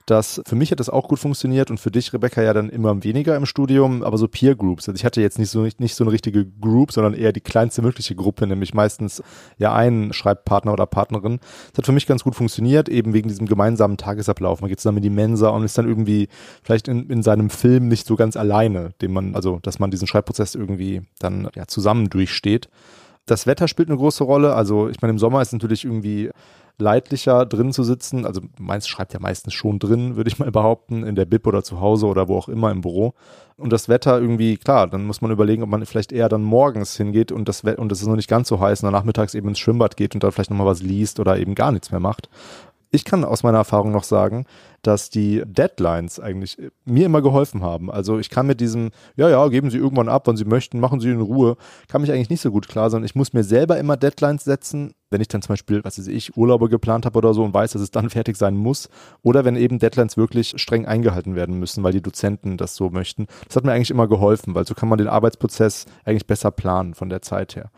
dass 0.07 0.43
für 0.47 0.55
mich 0.55 0.70
hat 0.70 0.81
das 0.81 0.91
auch 0.91 1.09
gut 1.09 1.18
funktioniert 1.18 1.70
und 1.70 1.81
für 1.81 1.91
dich, 1.91 2.12
Rebecca, 2.12 2.43
ja 2.43 2.53
dann 2.53 2.68
immer 2.68 3.03
weniger 3.05 3.37
im 3.37 3.47
Studium, 3.47 4.03
aber 4.03 4.18
so 4.18 4.29
Peer 4.29 4.55
Groups. 4.55 4.89
Also 4.89 4.97
ich 4.97 5.05
hatte 5.05 5.22
jetzt 5.22 5.39
nicht 5.39 5.51
so 5.51 5.62
nicht, 5.62 5.81
nicht 5.81 5.95
so 5.95 6.05
eine 6.05 6.12
richtige 6.12 6.45
Group, 6.45 6.93
sondern 6.93 7.14
eher 7.14 7.33
die 7.33 7.41
kleinste 7.41 7.81
mögliche 7.81 8.14
Gruppe, 8.14 8.47
nämlich 8.47 8.75
meistens 8.75 9.22
ja 9.57 9.75
einen 9.75 10.12
Schreibpartner 10.12 10.72
oder 10.72 10.87
Partnerin. 10.87 11.41
Das 11.72 11.79
hat 11.79 11.87
für 11.87 11.93
mich 11.93 12.07
ganz 12.07 12.22
gut 12.22 12.35
funktioniert, 12.35 12.89
eben 12.89 13.14
wegen 13.14 13.29
diesem 13.29 13.47
gemeinsamen 13.47 13.97
Tagesablauf. 13.97 14.61
Man 14.61 14.68
geht 14.68 14.81
zusammen 14.81 14.99
in 14.99 15.05
die 15.05 15.11
Mensa 15.11 15.49
und 15.49 15.64
ist 15.64 15.79
dann 15.79 15.89
irgendwie 15.89 16.29
vielleicht 16.62 16.89
in, 16.89 17.09
in 17.09 17.22
seinem 17.22 17.49
Film 17.49 17.89
nicht 17.89 18.07
so 18.07 18.16
ganz 18.16 18.37
alleine, 18.37 18.91
dem 19.01 19.12
man, 19.12 19.35
also 19.35 19.59
dass 19.62 19.79
man 19.79 19.91
diesen 19.91 20.07
Schreibprozess 20.07 20.55
irgendwie 20.55 21.03
dann 21.18 21.49
ja 21.55 21.66
zusammen 21.66 22.11
durchsteht. 22.11 22.68
Das 23.27 23.47
Wetter 23.47 23.68
spielt 23.68 23.89
eine 23.89 23.99
große 23.99 24.25
Rolle. 24.25 24.55
Also 24.55 24.89
ich 24.89 25.01
meine, 25.01 25.12
im 25.12 25.18
Sommer 25.18 25.41
ist 25.41 25.53
natürlich 25.53 25.85
irgendwie 25.85 26.31
leidlicher 26.79 27.47
drin 27.47 27.72
zu 27.72 27.85
sitzen. 27.85 28.27
Also 28.27 28.41
meins 28.59 28.89
schreibt 28.89 29.14
ja 29.14 29.20
meistens 29.20 29.55
schon 29.55 29.79
drin, 29.79 30.16
würde 30.16 30.29
ich 30.29 30.39
mal 30.39 30.51
behaupten, 30.51 31.05
in 31.05 31.14
der 31.14 31.25
Bib 31.25 31.47
oder 31.47 31.62
zu 31.62 31.81
Hause 31.81 32.07
oder 32.07 32.29
wo 32.29 32.37
auch 32.37 32.49
immer 32.49 32.70
im 32.70 32.81
Büro. 32.81 33.14
Und 33.57 33.72
das 33.72 33.89
Wetter 33.89 34.20
irgendwie, 34.20 34.57
klar, 34.57 34.89
dann 34.89 35.07
muss 35.07 35.20
man 35.20 35.31
überlegen, 35.31 35.62
ob 35.62 35.68
man 35.68 35.87
vielleicht 35.87 36.12
eher 36.12 36.29
dann 36.29 36.43
morgens 36.43 36.97
hingeht 36.97 37.31
und 37.31 37.49
das 37.49 37.62
und 37.62 37.93
es 37.93 38.01
ist 38.01 38.09
noch 38.09 38.16
nicht 38.16 38.29
ganz 38.29 38.49
so 38.49 38.59
heiß 38.59 38.83
und 38.83 38.87
dann 38.87 38.93
nachmittags 38.93 39.35
eben 39.35 39.49
ins 39.49 39.61
Schwimmbad 39.61 39.97
geht 39.97 40.14
und 40.14 40.25
dann 40.25 40.33
vielleicht 40.33 40.51
nochmal 40.51 40.66
was 40.66 40.83
liest 40.83 41.20
oder 41.20 41.39
eben 41.39 41.55
gar 41.55 41.70
nichts 41.70 41.93
mehr 41.93 42.01
macht. 42.01 42.29
Ich 42.95 43.05
kann 43.05 43.24
aus 43.24 43.42
meiner 43.42 43.59
Erfahrung 43.59 43.90
noch 43.90 44.05
sagen, 44.05 44.47
dass 44.82 45.11
die 45.11 45.42
Deadlines 45.45 46.20
eigentlich 46.20 46.59
mir 46.84 47.07
immer 47.07 47.22
geholfen 47.22 47.64
haben. 47.64 47.90
Also 47.90 48.20
ich 48.20 48.30
kann 48.30 48.47
mit 48.47 48.61
diesem, 48.61 48.92
ja, 49.16 49.28
ja, 49.28 49.49
geben 49.49 49.68
Sie 49.68 49.78
irgendwann 49.78 50.09
ab, 50.09 50.28
wann 50.28 50.36
Sie 50.36 50.45
möchten, 50.45 50.78
machen 50.78 51.01
Sie 51.01 51.11
in 51.11 51.20
Ruhe, 51.20 51.57
kann 51.88 52.03
mich 52.03 52.12
eigentlich 52.12 52.30
nicht 52.30 52.40
so 52.40 52.53
gut 52.53 52.68
klar, 52.68 52.90
sondern 52.90 53.07
ich 53.07 53.16
muss 53.16 53.32
mir 53.32 53.42
selber 53.42 53.78
immer 53.78 53.97
Deadlines 53.97 54.45
setzen, 54.45 54.95
wenn 55.11 55.20
ich 55.20 55.26
dann 55.26 55.42
zum 55.42 55.55
Beispiel, 55.55 55.82
was 55.82 55.99
weiß 55.99 56.07
ich, 56.07 56.36
Urlaube 56.36 56.68
geplant 56.68 57.05
habe 57.05 57.18
oder 57.18 57.34
so 57.34 57.42
und 57.42 57.53
weiß, 57.53 57.72
dass 57.72 57.82
es 57.82 57.90
dann 57.90 58.11
fertig 58.11 58.36
sein 58.36 58.55
muss. 58.55 58.88
Oder 59.22 59.45
wenn 59.45 59.57
eben 59.57 59.80
Deadlines 59.80 60.16
wirklich 60.16 60.55
streng 60.57 60.86
eingehalten 60.86 61.34
werden 61.34 61.59
müssen, 61.59 61.82
weil 61.82 61.92
die 61.92 62.03
Dozenten 62.03 62.59
das 62.59 62.76
so 62.76 62.90
möchten. 62.90 63.26
Das 63.49 63.57
hat 63.57 63.64
mir 63.64 63.72
eigentlich 63.72 63.90
immer 63.90 64.07
geholfen, 64.07 64.55
weil 64.55 64.68
so 64.68 64.74
kann 64.74 64.88
man 64.88 64.99
den 64.99 65.09
Arbeitsprozess 65.09 65.86
eigentlich 66.05 66.28
besser 66.28 66.53
planen 66.53 66.95
von 66.95 67.09
der 67.09 67.22
Zeit 67.22 67.57
her. 67.57 67.72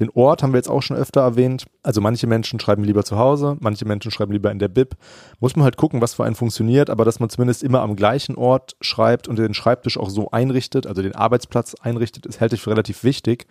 Den 0.00 0.10
Ort 0.10 0.42
haben 0.42 0.52
wir 0.52 0.58
jetzt 0.58 0.68
auch 0.68 0.82
schon 0.82 0.96
öfter 0.96 1.22
erwähnt. 1.22 1.66
Also 1.82 2.00
manche 2.00 2.26
Menschen 2.26 2.60
schreiben 2.60 2.84
lieber 2.84 3.04
zu 3.04 3.16
Hause, 3.16 3.56
manche 3.60 3.84
Menschen 3.86 4.10
schreiben 4.10 4.32
lieber 4.32 4.50
in 4.50 4.58
der 4.58 4.68
Bib. 4.68 4.94
Muss 5.40 5.56
man 5.56 5.64
halt 5.64 5.76
gucken, 5.76 6.00
was 6.00 6.14
für 6.14 6.24
einen 6.24 6.34
funktioniert, 6.34 6.90
aber 6.90 7.04
dass 7.04 7.20
man 7.20 7.30
zumindest 7.30 7.62
immer 7.62 7.80
am 7.80 7.96
gleichen 7.96 8.36
Ort 8.36 8.76
schreibt 8.80 9.28
und 9.28 9.38
den 9.38 9.54
Schreibtisch 9.54 9.98
auch 9.98 10.10
so 10.10 10.30
einrichtet, 10.30 10.86
also 10.86 11.02
den 11.02 11.14
Arbeitsplatz 11.14 11.74
einrichtet, 11.74 12.26
ist, 12.26 12.40
halte 12.40 12.56
ich 12.56 12.62
für 12.62 12.70
relativ 12.70 13.04
wichtig. 13.04 13.46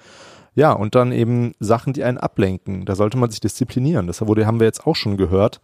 Ja, 0.56 0.72
und 0.72 0.96
dann 0.96 1.12
eben 1.12 1.54
Sachen, 1.60 1.92
die 1.92 2.04
einen 2.04 2.18
ablenken. 2.18 2.86
Da 2.86 2.96
sollte 2.96 3.18
man 3.18 3.30
sich 3.30 3.42
disziplinieren. 3.42 4.08
Das 4.08 4.22
haben 4.22 4.60
wir 4.60 4.66
jetzt 4.66 4.88
auch 4.88 4.96
schon 4.96 5.18
gehört 5.18 5.60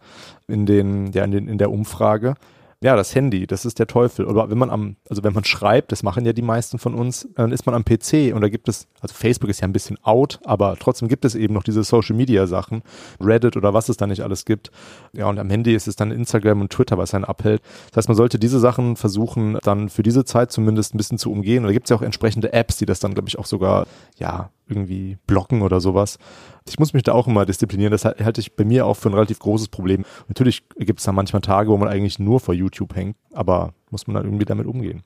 in 0.48 0.66
den, 0.66 1.12
ja, 1.12 1.24
in, 1.24 1.30
den, 1.30 1.48
in 1.48 1.56
der 1.56 1.70
Umfrage. 1.70 2.34
Ja, 2.82 2.96
das 2.96 3.14
Handy, 3.14 3.46
das 3.46 3.64
ist 3.64 3.78
der 3.78 3.86
Teufel. 3.86 4.26
Oder 4.26 4.50
wenn 4.50 4.58
man 4.58 4.68
am, 4.68 4.96
also 5.08 5.22
wenn 5.22 5.32
man 5.32 5.44
schreibt, 5.44 5.92
das 5.92 6.02
machen 6.02 6.26
ja 6.26 6.32
die 6.32 6.42
meisten 6.42 6.80
von 6.80 6.94
uns, 6.94 7.28
dann 7.36 7.52
ist 7.52 7.64
man 7.64 7.76
am 7.76 7.84
PC 7.84 8.34
und 8.34 8.40
da 8.40 8.48
gibt 8.48 8.68
es, 8.68 8.88
also 9.00 9.14
Facebook 9.14 9.48
ist 9.50 9.60
ja 9.60 9.68
ein 9.68 9.72
bisschen 9.72 9.98
out, 10.02 10.40
aber 10.44 10.76
trotzdem 10.76 11.06
gibt 11.06 11.24
es 11.24 11.36
eben 11.36 11.54
noch 11.54 11.62
diese 11.62 11.84
Social 11.84 12.16
Media 12.16 12.48
Sachen, 12.48 12.82
Reddit 13.20 13.56
oder 13.56 13.72
was 13.72 13.88
es 13.88 13.98
da 13.98 14.08
nicht 14.08 14.22
alles 14.22 14.44
gibt. 14.44 14.72
Ja, 15.12 15.28
und 15.28 15.38
am 15.38 15.48
Handy 15.48 15.76
ist 15.76 15.86
es 15.86 15.94
dann 15.94 16.10
Instagram 16.10 16.60
und 16.60 16.72
Twitter, 16.72 16.98
was 16.98 17.14
einen 17.14 17.24
abhält. 17.24 17.62
Das 17.90 17.98
heißt, 17.98 18.08
man 18.08 18.16
sollte 18.16 18.40
diese 18.40 18.58
Sachen 18.58 18.96
versuchen, 18.96 19.58
dann 19.62 19.88
für 19.88 20.02
diese 20.02 20.24
Zeit 20.24 20.50
zumindest 20.50 20.92
ein 20.92 20.98
bisschen 20.98 21.18
zu 21.18 21.30
umgehen. 21.30 21.62
Und 21.62 21.68
da 21.68 21.72
gibt 21.72 21.86
es 21.86 21.90
ja 21.90 21.96
auch 21.96 22.02
entsprechende 22.02 22.52
Apps, 22.52 22.78
die 22.78 22.86
das 22.86 22.98
dann, 22.98 23.14
glaube 23.14 23.28
ich, 23.28 23.38
auch 23.38 23.46
sogar, 23.46 23.86
ja, 24.18 24.50
irgendwie 24.72 25.18
blocken 25.26 25.62
oder 25.62 25.80
sowas. 25.80 26.18
Ich 26.68 26.78
muss 26.78 26.92
mich 26.92 27.02
da 27.02 27.12
auch 27.12 27.26
immer 27.26 27.46
disziplinieren. 27.46 27.92
Das 27.92 28.04
halte 28.04 28.40
ich 28.40 28.56
bei 28.56 28.64
mir 28.64 28.86
auch 28.86 28.94
für 28.94 29.08
ein 29.08 29.14
relativ 29.14 29.38
großes 29.38 29.68
Problem. 29.68 30.04
Natürlich 30.28 30.68
gibt 30.76 31.00
es 31.00 31.06
da 31.06 31.12
manchmal 31.12 31.42
Tage, 31.42 31.70
wo 31.70 31.76
man 31.76 31.88
eigentlich 31.88 32.18
nur 32.18 32.40
vor 32.40 32.54
YouTube 32.54 32.94
hängt, 32.94 33.16
aber 33.32 33.74
muss 33.90 34.06
man 34.06 34.14
dann 34.14 34.24
irgendwie 34.24 34.44
damit 34.44 34.66
umgehen. 34.66 35.02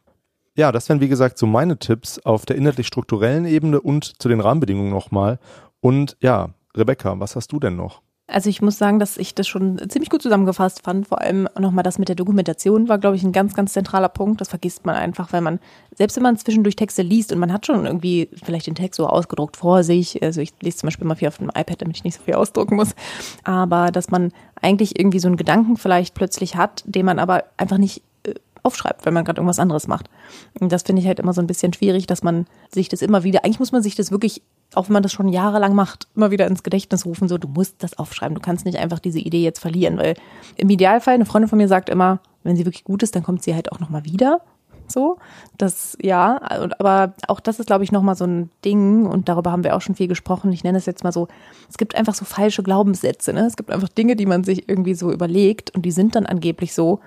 Ja, 0.57 0.73
das 0.73 0.89
wären 0.89 1.01
wie 1.01 1.09
gesagt 1.09 1.37
so 1.37 1.47
meine 1.47 1.79
Tipps 1.79 2.19
auf 2.21 2.47
der 2.47 2.57
inhaltlich 2.57 2.87
strukturellen 2.87 3.45
Ebene 3.45 3.81
und 3.81 4.21
zu 4.21 4.29
den 4.29 4.41
Rahmenbedingungen 4.41 4.91
nochmal. 4.91 5.39
Und 5.81 6.17
ja, 6.21 6.51
Rebecca, 6.75 7.19
was 7.21 7.37
hast 7.37 7.53
du 7.53 7.61
denn 7.61 7.77
noch? 7.77 8.01
Also 8.29 8.51
ich 8.51 8.61
muss 8.61 8.77
sagen, 8.77 8.99
dass 8.99 9.19
ich 9.19 9.37
das 9.37 9.47
schon 9.47 9.79
ziemlich 9.89 10.11
gut 10.11 10.21
zusammengefasst 10.21 10.83
fand. 10.83 11.07
Vor 11.07 11.21
allem 11.21 11.49
nochmal 11.57 11.85
das 11.85 11.99
mit 11.99 12.09
der 12.09 12.17
Dokumentation 12.17 12.89
war, 12.89 12.99
glaube 12.99 13.15
ich, 13.15 13.23
ein 13.23 13.31
ganz, 13.31 13.55
ganz 13.55 13.73
zentraler 13.73 14.09
Punkt. 14.09 14.41
Das 14.41 14.49
vergisst 14.49 14.85
man 14.85 14.97
einfach, 14.97 15.33
weil 15.33 15.43
man, 15.43 15.61
selbst 15.95 16.17
wenn 16.17 16.25
man 16.25 16.37
zwischendurch 16.37 16.75
Texte 16.75 17.03
liest 17.03 17.33
und 17.33 17.39
man 17.39 17.53
hat 17.53 17.67
schon 17.67 17.87
irgendwie 17.87 18.29
vielleicht 18.43 18.67
den 18.67 18.75
Text 18.75 18.97
so 18.97 19.07
ausgedruckt 19.07 19.57
vor 19.57 19.85
sich, 19.85 20.21
also 20.25 20.41
ich 20.41 20.53
lese 20.61 20.79
zum 20.79 20.89
Beispiel 20.89 21.07
mal 21.07 21.15
viel 21.15 21.29
auf 21.29 21.39
dem 21.39 21.51
iPad, 21.51 21.83
damit 21.83 21.99
ich 21.99 22.05
nicht 22.05 22.17
so 22.17 22.23
viel 22.25 22.35
ausdrucken 22.35 22.75
muss, 22.75 22.97
aber 23.45 23.93
dass 23.93 24.11
man 24.11 24.33
eigentlich 24.61 24.99
irgendwie 24.99 25.21
so 25.21 25.29
einen 25.29 25.37
Gedanken 25.37 25.77
vielleicht 25.77 26.15
plötzlich 26.15 26.57
hat, 26.57 26.83
den 26.85 27.07
man 27.07 27.21
aber 27.21 27.45
einfach 27.57 27.79
nicht 27.79 28.03
äh, 28.25 28.35
aufschreibt, 28.65 29.07
wenn 29.07 29.15
man 29.15 29.25
gerade 29.25 29.39
irgendwas 29.39 29.61
anderes 29.61 29.87
macht. 29.87 30.11
Und 30.59 30.73
das 30.73 30.83
finde 30.83 31.01
ich 31.01 31.07
halt 31.07 31.21
immer 31.21 31.33
so 31.33 31.41
ein 31.41 31.47
bisschen 31.47 31.73
schwierig, 31.73 32.09
dass 32.09 32.25
man 32.25 32.47
sich 32.75 32.89
das 32.89 33.03
immer 33.03 33.23
wieder, 33.23 33.45
eigentlich 33.45 33.61
muss 33.61 33.73
man 33.73 33.85
sich 33.85 33.95
das 33.95 34.11
wirklich 34.11 34.43
auch 34.75 34.89
wenn 34.89 34.95
man 34.95 35.03
das 35.03 35.13
schon 35.13 35.29
jahrelang 35.29 35.75
macht, 35.75 36.09
immer 36.15 36.31
wieder 36.31 36.47
ins 36.47 36.63
Gedächtnis 36.63 37.07
rufen, 37.07 37.29
so, 37.29 37.39
du 37.39 37.49
musst 37.49 37.83
das 37.83 37.99
aufschreiben, 37.99 38.35
du 38.35 38.41
kannst 38.41 38.67
nicht 38.67 38.79
einfach 38.79 38.99
diese 38.99 39.19
Idee 39.19 39.43
jetzt 39.43 39.61
verlieren, 39.61 39.99
weil 39.99 40.15
im 40.57 40.69
Idealfall, 40.69 41.15
eine 41.15 41.27
Freundin 41.27 41.49
von 41.49 41.59
mir 41.59 41.69
sagt 41.69 41.89
immer, 41.89 42.21
wenn 42.43 42.57
sie 42.57 42.65
wirklich 42.65 42.85
gut 42.85 43.03
ist, 43.03 43.15
dann 43.17 43.23
kommt 43.23 43.43
sie 43.43 43.55
halt 43.55 43.73
auch 43.73 43.81
nochmal 43.81 44.05
wieder. 44.05 44.41
So, 44.89 45.19
das, 45.59 45.99
ja, 46.01 46.41
aber 46.79 47.15
auch 47.27 47.41
das 47.41 47.59
ist, 47.59 47.67
glaube 47.67 47.83
ich, 47.83 47.91
nochmal 47.91 48.15
so 48.15 48.25
ein 48.25 48.51
Ding 48.65 49.07
und 49.07 49.29
darüber 49.29 49.51
haben 49.51 49.65
wir 49.65 49.75
auch 49.75 49.81
schon 49.81 49.97
viel 49.97 50.07
gesprochen. 50.07 50.53
Ich 50.53 50.63
nenne 50.63 50.79
es 50.79 50.87
jetzt 50.87 51.03
mal 51.03 51.11
so, 51.11 51.27
es 51.69 51.77
gibt 51.77 51.97
einfach 51.97 52.15
so 52.15 52.25
falsche 52.25 52.63
Glaubenssätze, 52.63 53.33
ne? 53.33 53.47
Es 53.47 53.57
gibt 53.57 53.73
einfach 53.73 53.89
Dinge, 53.89 54.15
die 54.15 54.27
man 54.27 54.45
sich 54.45 54.69
irgendwie 54.69 54.95
so 54.95 55.11
überlegt 55.11 55.75
und 55.75 55.83
die 55.83 55.91
sind 55.91 56.15
dann 56.15 56.25
angeblich 56.25 56.73
so 56.73 57.01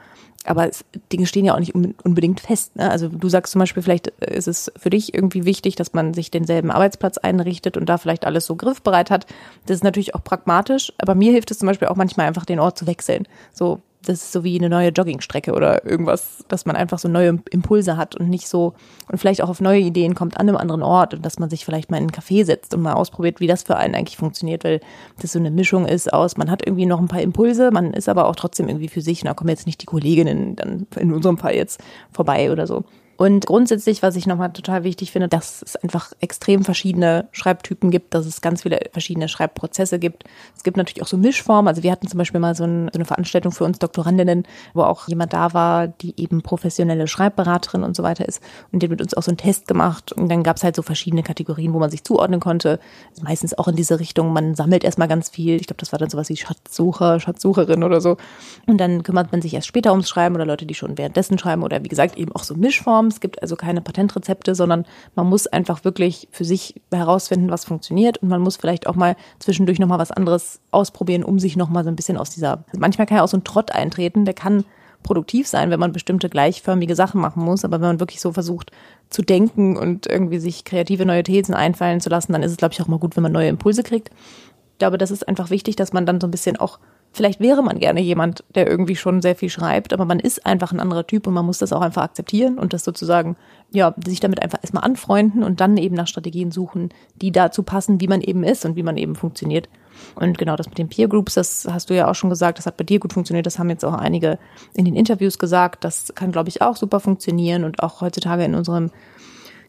aber 0.45 0.69
es, 0.69 0.85
Dinge 1.11 1.25
stehen 1.25 1.45
ja 1.45 1.53
auch 1.53 1.59
nicht 1.59 1.75
unbedingt 1.75 2.39
fest. 2.39 2.75
Ne? 2.75 2.89
Also 2.89 3.09
du 3.09 3.29
sagst 3.29 3.51
zum 3.51 3.59
Beispiel, 3.59 3.83
vielleicht 3.83 4.13
äh, 4.21 4.35
ist 4.35 4.47
es 4.47 4.71
für 4.77 4.89
dich 4.89 5.13
irgendwie 5.13 5.45
wichtig, 5.45 5.75
dass 5.75 5.93
man 5.93 6.13
sich 6.13 6.31
denselben 6.31 6.71
Arbeitsplatz 6.71 7.17
einrichtet 7.17 7.77
und 7.77 7.87
da 7.87 7.97
vielleicht 7.97 8.25
alles 8.25 8.45
so 8.45 8.55
griffbereit 8.55 9.11
hat. 9.11 9.25
Das 9.65 9.75
ist 9.75 9.83
natürlich 9.83 10.15
auch 10.15 10.23
pragmatisch, 10.23 10.93
aber 10.97 11.15
mir 11.15 11.31
hilft 11.31 11.51
es 11.51 11.59
zum 11.59 11.67
Beispiel 11.67 11.89
auch 11.89 11.95
manchmal 11.95 12.27
einfach 12.27 12.45
den 12.45 12.59
Ort 12.59 12.77
zu 12.77 12.87
wechseln. 12.87 13.27
So 13.51 13.81
das 14.03 14.23
ist 14.23 14.31
so 14.31 14.43
wie 14.43 14.57
eine 14.57 14.69
neue 14.69 14.89
Joggingstrecke 14.89 15.53
oder 15.53 15.85
irgendwas, 15.85 16.45
dass 16.47 16.65
man 16.65 16.75
einfach 16.75 16.99
so 16.99 17.09
neue 17.09 17.39
Impulse 17.51 17.97
hat 17.97 18.15
und 18.15 18.29
nicht 18.29 18.47
so 18.47 18.73
und 19.11 19.17
vielleicht 19.17 19.41
auch 19.41 19.49
auf 19.49 19.59
neue 19.59 19.81
Ideen 19.81 20.15
kommt 20.15 20.37
an 20.37 20.47
einem 20.47 20.57
anderen 20.57 20.83
Ort 20.83 21.13
und 21.13 21.25
dass 21.25 21.37
man 21.37 21.49
sich 21.49 21.65
vielleicht 21.65 21.91
mal 21.91 21.97
in 21.97 22.03
einen 22.03 22.11
Café 22.11 22.45
setzt 22.45 22.73
und 22.73 22.81
mal 22.81 22.93
ausprobiert, 22.93 23.39
wie 23.39 23.47
das 23.47 23.63
für 23.63 23.75
einen 23.75 23.95
eigentlich 23.95 24.17
funktioniert, 24.17 24.63
weil 24.63 24.79
das 25.21 25.33
so 25.33 25.39
eine 25.39 25.51
Mischung 25.51 25.85
ist 25.85 26.13
aus, 26.13 26.37
man 26.37 26.49
hat 26.49 26.65
irgendwie 26.65 26.85
noch 26.85 26.99
ein 26.99 27.07
paar 27.09 27.21
Impulse, 27.21 27.71
man 27.71 27.93
ist 27.93 28.07
aber 28.07 28.27
auch 28.27 28.35
trotzdem 28.35 28.69
irgendwie 28.69 28.87
für 28.87 29.01
sich 29.01 29.21
und 29.21 29.27
da 29.27 29.33
kommen 29.33 29.49
jetzt 29.49 29.65
nicht 29.65 29.81
die 29.81 29.85
Kolleginnen 29.85 30.55
dann 30.55 30.87
in 30.95 31.11
unserem 31.11 31.37
Fall 31.37 31.55
jetzt 31.55 31.81
vorbei 32.11 32.51
oder 32.51 32.67
so. 32.67 32.85
Und 33.19 33.47
grundsätzlich, 33.47 34.01
was 34.01 34.15
ich 34.15 34.27
nochmal 34.27 34.53
total 34.53 34.85
wichtig 34.85 35.11
finde, 35.11 35.27
dass 35.27 35.61
es 35.61 35.75
einfach 35.75 36.13
extrem 36.21 36.63
verschiedene 36.63 37.27
Schreibtypen 37.33 37.91
gibt, 37.91 38.13
dass 38.13 38.25
es 38.25 38.39
ganz 38.39 38.61
viele 38.61 38.79
verschiedene 38.93 39.27
Schreibprozesse 39.27 39.99
gibt. 39.99 40.23
Es 40.55 40.63
gibt 40.63 40.77
natürlich 40.77 41.03
auch 41.03 41.07
so 41.07 41.17
Mischformen. 41.17 41.67
Also 41.67 41.83
wir 41.83 41.91
hatten 41.91 42.07
zum 42.07 42.17
Beispiel 42.17 42.39
mal 42.39 42.55
so, 42.55 42.63
ein, 42.63 42.89
so 42.93 42.97
eine 42.97 43.03
Veranstaltung 43.03 43.51
für 43.51 43.65
uns 43.65 43.77
Doktorandinnen, 43.77 44.47
wo 44.73 44.83
auch 44.83 45.09
jemand 45.09 45.33
da 45.33 45.53
war, 45.53 45.89
die 45.89 46.13
eben 46.15 46.43
professionelle 46.43 47.07
Schreibberaterin 47.07 47.83
und 47.83 47.93
so 47.93 48.03
weiter 48.03 48.25
ist. 48.25 48.41
Und 48.71 48.81
die 48.81 48.85
hat 48.85 48.91
mit 48.91 49.01
uns 49.01 49.13
auch 49.13 49.23
so 49.23 49.31
einen 49.31 49.37
Test 49.37 49.67
gemacht. 49.67 50.13
Und 50.13 50.29
dann 50.29 50.41
gab 50.41 50.55
es 50.55 50.63
halt 50.63 50.77
so 50.77 50.81
verschiedene 50.81 51.21
Kategorien, 51.21 51.73
wo 51.73 51.79
man 51.79 51.91
sich 51.91 52.05
zuordnen 52.05 52.39
konnte. 52.39 52.79
Also 53.09 53.23
meistens 53.23 53.53
auch 53.57 53.67
in 53.67 53.75
diese 53.75 53.99
Richtung, 53.99 54.31
man 54.31 54.55
sammelt 54.55 54.85
erstmal 54.85 55.09
ganz 55.09 55.27
viel. 55.27 55.57
Ich 55.57 55.67
glaube, 55.67 55.81
das 55.81 55.91
war 55.91 55.99
dann 55.99 56.09
sowas 56.09 56.29
wie 56.29 56.37
Schatzsucher, 56.37 57.19
Schatzsucherin 57.19 57.83
oder 57.83 57.99
so. 57.99 58.15
Und 58.65 58.77
dann 58.77 59.03
kümmert 59.03 59.33
man 59.33 59.41
sich 59.41 59.53
erst 59.53 59.67
später 59.67 59.91
ums 59.91 60.07
Schreiben 60.07 60.35
oder 60.35 60.45
Leute, 60.45 60.65
die 60.65 60.73
schon 60.73 60.97
währenddessen 60.97 61.37
schreiben 61.37 61.63
oder 61.63 61.83
wie 61.83 61.89
gesagt 61.89 62.17
eben 62.17 62.31
auch 62.31 62.43
so 62.43 62.55
Mischformen. 62.55 63.08
Es 63.09 63.19
gibt 63.19 63.41
also 63.41 63.55
keine 63.55 63.81
Patentrezepte, 63.81 64.55
sondern 64.55 64.85
man 65.15 65.27
muss 65.27 65.47
einfach 65.47 65.83
wirklich 65.83 66.27
für 66.31 66.45
sich 66.45 66.81
herausfinden, 66.91 67.51
was 67.51 67.65
funktioniert 67.65 68.17
und 68.19 68.29
man 68.29 68.41
muss 68.41 68.57
vielleicht 68.57 68.87
auch 68.87 68.95
mal 68.95 69.15
zwischendurch 69.39 69.79
nochmal 69.79 69.99
was 69.99 70.11
anderes 70.11 70.61
ausprobieren, 70.71 71.23
um 71.23 71.39
sich 71.39 71.57
nochmal 71.57 71.83
so 71.83 71.89
ein 71.89 71.95
bisschen 71.95 72.17
aus 72.17 72.29
dieser, 72.29 72.63
manchmal 72.77 73.07
kann 73.07 73.17
ja 73.17 73.23
auch 73.23 73.29
so 73.29 73.37
ein 73.37 73.43
Trott 73.43 73.71
eintreten, 73.71 74.25
der 74.25 74.33
kann 74.33 74.63
produktiv 75.03 75.47
sein, 75.47 75.69
wenn 75.69 75.79
man 75.79 75.91
bestimmte 75.91 76.29
gleichförmige 76.29 76.95
Sachen 76.95 77.21
machen 77.21 77.43
muss, 77.43 77.63
aber 77.63 77.77
wenn 77.79 77.87
man 77.87 77.99
wirklich 77.99 78.21
so 78.21 78.33
versucht 78.33 78.71
zu 79.09 79.21
denken 79.21 79.77
und 79.77 80.07
irgendwie 80.07 80.39
sich 80.39 80.65
kreative 80.65 81.05
neue 81.05 81.23
Thesen 81.23 81.53
einfallen 81.53 82.01
zu 82.01 82.09
lassen, 82.09 82.33
dann 82.33 82.43
ist 82.43 82.51
es, 82.51 82.57
glaube 82.57 82.73
ich, 82.73 82.81
auch 82.81 82.87
mal 82.87 82.99
gut, 82.99 83.15
wenn 83.15 83.23
man 83.23 83.31
neue 83.31 83.49
Impulse 83.49 83.83
kriegt. 83.83 84.09
Ich 84.73 84.79
glaube, 84.79 84.97
das 84.97 85.11
ist 85.11 85.27
einfach 85.27 85.49
wichtig, 85.49 85.75
dass 85.75 85.93
man 85.93 86.05
dann 86.05 86.21
so 86.21 86.27
ein 86.27 86.31
bisschen 86.31 86.57
auch 86.57 86.79
Vielleicht 87.11 87.39
wäre 87.39 87.63
man 87.63 87.79
gerne 87.79 88.01
jemand, 88.01 88.43
der 88.53 88.67
irgendwie 88.67 88.95
schon 88.95 89.21
sehr 89.21 89.35
viel 89.35 89.49
schreibt, 89.49 89.93
aber 89.93 90.05
man 90.05 90.19
ist 90.19 90.45
einfach 90.45 90.71
ein 90.71 90.79
anderer 90.79 91.07
Typ 91.07 91.25
und 91.25 91.33
man 91.33 91.45
muss 91.45 91.57
das 91.57 91.73
auch 91.73 91.81
einfach 91.81 92.03
akzeptieren 92.03 92.59
und 92.59 92.71
das 92.71 92.83
sozusagen, 92.83 93.35
ja, 93.71 93.95
sich 94.05 94.19
damit 94.19 94.41
einfach 94.41 94.59
erstmal 94.61 94.83
anfreunden 94.83 95.43
und 95.43 95.59
dann 95.59 95.77
eben 95.77 95.95
nach 95.95 96.07
Strategien 96.07 96.51
suchen, 96.51 96.89
die 97.15 97.31
dazu 97.31 97.63
passen, 97.63 97.99
wie 97.99 98.07
man 98.07 98.21
eben 98.21 98.43
ist 98.43 98.63
und 98.63 98.75
wie 98.75 98.83
man 98.83 98.95
eben 98.95 99.15
funktioniert. 99.15 99.69
Und 100.15 100.37
genau 100.37 100.55
das 100.55 100.67
mit 100.67 100.77
den 100.77 100.87
Peer 100.87 101.07
Groups, 101.07 101.33
das 101.33 101.67
hast 101.69 101.89
du 101.89 101.95
ja 101.95 102.09
auch 102.09 102.15
schon 102.15 102.29
gesagt, 102.29 102.57
das 102.57 102.67
hat 102.67 102.77
bei 102.77 102.83
dir 102.83 102.99
gut 102.99 103.13
funktioniert, 103.13 103.45
das 103.45 103.59
haben 103.59 103.69
jetzt 103.69 103.83
auch 103.83 103.93
einige 103.93 104.37
in 104.73 104.85
den 104.85 104.95
Interviews 104.95 105.39
gesagt, 105.39 105.83
das 105.83 106.13
kann, 106.15 106.31
glaube 106.31 106.49
ich, 106.49 106.61
auch 106.61 106.75
super 106.75 106.99
funktionieren 106.99 107.63
und 107.63 107.81
auch 107.81 108.01
heutzutage 108.01 108.43
in 108.43 108.55
unserem 108.55 108.91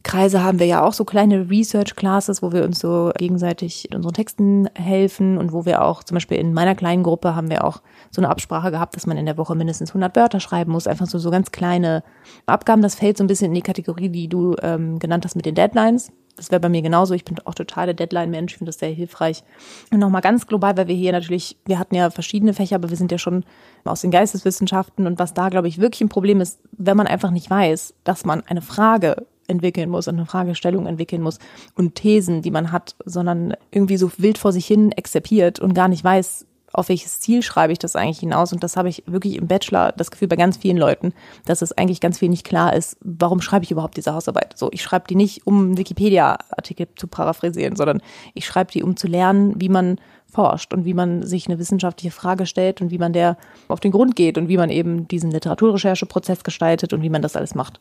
Kreise 0.03 0.43
haben 0.43 0.59
wir 0.59 0.67
ja 0.67 0.83
auch 0.83 0.95
so 0.95 1.05
kleine 1.05 1.51
Research 1.51 1.95
Classes, 1.95 2.43
wo 2.43 2.53
wir 2.53 2.65
uns 2.65 2.79
so 2.79 3.13
gegenseitig 3.19 3.91
in 3.91 3.97
unseren 3.97 4.15
Texten 4.15 4.69
helfen 4.75 5.37
und 5.37 5.53
wo 5.53 5.67
wir 5.67 5.83
auch 5.83 6.03
zum 6.03 6.15
Beispiel 6.15 6.39
in 6.39 6.55
meiner 6.55 6.75
kleinen 6.75 7.03
Gruppe 7.03 7.35
haben 7.35 7.51
wir 7.51 7.65
auch 7.65 7.83
so 8.11 8.23
eine 8.23 8.31
Absprache 8.31 8.71
gehabt, 8.71 8.97
dass 8.97 9.07
man 9.07 9.19
in 9.19 9.27
der 9.27 9.37
Woche 9.37 9.55
mindestens 9.55 9.91
100 9.91 10.17
Wörter 10.17 10.41
schreiben 10.41 10.73
muss, 10.73 10.87
einfach 10.87 11.07
so 11.07 11.19
so 11.19 11.31
ganz 11.31 11.53
kleine 11.53 12.03
Abgaben. 12.47 12.81
Das 12.81 12.95
fällt 12.95 13.19
so 13.19 13.25
ein 13.25 13.27
bisschen 13.27 13.49
in 13.49 13.55
die 13.55 13.63
Kategorie, 13.63 14.09
die 14.09 14.29
du 14.29 14.57
ähm, 14.63 14.99
genannt 14.99 15.27
hast 15.27 15.37
mit 15.37 15.45
den 15.45 15.55
Deadlines. 15.55 16.11
Das 16.37 16.51
wäre 16.51 16.61
bei 16.61 16.71
mir 16.71 16.81
genauso. 16.81 17.13
Ich 17.13 17.27
bin 17.27 17.37
auch 17.45 17.55
total 17.55 17.87
der 17.87 17.95
Deadline-Mensch, 17.95 18.57
finde 18.57 18.71
das 18.71 18.79
sehr 18.79 18.89
hilfreich. 18.89 19.45
Und 19.93 19.99
nochmal 19.99 20.23
ganz 20.23 20.47
global, 20.47 20.75
weil 20.79 20.89
wir 20.89 20.95
hier 20.95 21.13
natürlich, 21.13 21.59
wir 21.67 21.79
hatten 21.79 21.95
ja 21.95 22.09
verschiedene 22.09 22.55
Fächer, 22.55 22.77
aber 22.77 22.89
wir 22.89 22.97
sind 22.97 23.13
ja 23.13 23.19
schon 23.19 23.45
aus 23.85 24.01
den 24.01 24.11
Geisteswissenschaften 24.11 25.07
und 25.07 25.19
was 25.19 25.35
da, 25.35 25.51
glaube 25.51 25.69
ich, 25.69 25.79
wirklich 25.79 26.01
ein 26.01 26.09
Problem 26.09 26.41
ist, 26.41 26.61
wenn 26.73 26.97
man 26.97 27.07
einfach 27.07 27.31
nicht 27.31 27.51
weiß, 27.51 27.95
dass 28.05 28.25
man 28.25 28.43
eine 28.47 28.63
Frage 28.63 29.27
entwickeln 29.51 29.91
muss 29.91 30.09
und 30.09 30.17
eine 30.17 30.27
Fragestellung 30.27 30.87
entwickeln 30.87 31.23
muss 31.23 31.39
und 31.75 31.95
Thesen, 31.97 32.43
die 32.43 32.51
man 32.51 32.73
hat, 32.73 32.95
sondern 33.05 33.55
irgendwie 33.71 33.97
so 33.97 34.11
wild 34.17 34.39
vor 34.39 34.53
sich 34.53 34.67
hin 34.67 34.93
exzipiert 34.93 35.61
und 35.61 35.75
gar 35.75 35.89
nicht 35.89 36.03
weiß, 36.03 36.47
auf 36.73 36.89
welches 36.89 37.21
Ziel 37.21 37.43
schreibe 37.43 37.73
ich 37.73 37.79
das 37.79 37.97
eigentlich 37.97 38.21
hinaus? 38.21 38.53
Und 38.53 38.63
das 38.63 38.77
habe 38.77 38.89
ich 38.89 39.03
wirklich 39.07 39.37
im 39.37 39.47
Bachelor 39.47 39.93
das 39.93 40.11
Gefühl 40.11 40.29
bei 40.29 40.37
ganz 40.37 40.57
vielen 40.57 40.77
Leuten, 40.77 41.13
dass 41.45 41.63
es 41.63 41.73
eigentlich 41.73 42.01
ganz 42.01 42.19
viel 42.19 42.29
nicht 42.29 42.45
klar 42.45 42.75
ist, 42.75 42.97
warum 43.01 43.41
schreibe 43.41 43.65
ich 43.65 43.71
überhaupt 43.71 43.97
diese 43.97 44.15
Hausarbeit? 44.15 44.57
So, 44.57 44.69
ich 44.73 44.83
schreibe 44.83 45.07
die 45.09 45.17
nicht, 45.17 45.47
um 45.47 45.77
Wikipedia-Artikel 45.77 46.89
zu 46.97 47.07
paraphrasieren, 47.07 47.77
sondern 47.77 48.01
ich 48.35 48.47
schreibe 48.47 48.71
die, 48.73 48.83
um 48.83 48.97
zu 48.97 49.07
lernen, 49.07 49.61
wie 49.61 49.69
man 49.69 49.97
forscht 50.31 50.73
und 50.73 50.85
wie 50.85 50.95
man 50.95 51.25
sich 51.25 51.47
eine 51.49 51.59
wissenschaftliche 51.59 52.15
Frage 52.15 52.47
stellt 52.47 52.81
und 52.81 52.91
wie 52.91 52.99
man 52.99 53.13
der 53.13 53.37
auf 53.69 53.81
den 53.81 53.91
Grund 53.91 54.17
geht 54.17 54.39
und 54.39 54.49
wie 54.49 54.57
man 54.57 54.71
eben 54.71 55.09
diesen 55.09 55.31
Literaturrechercheprozess 55.31 56.45
gestaltet 56.45 56.93
und 56.93 57.03
wie 57.03 57.11
man 57.11 57.23
das 57.23 57.37
alles 57.37 57.55
macht. 57.55 57.81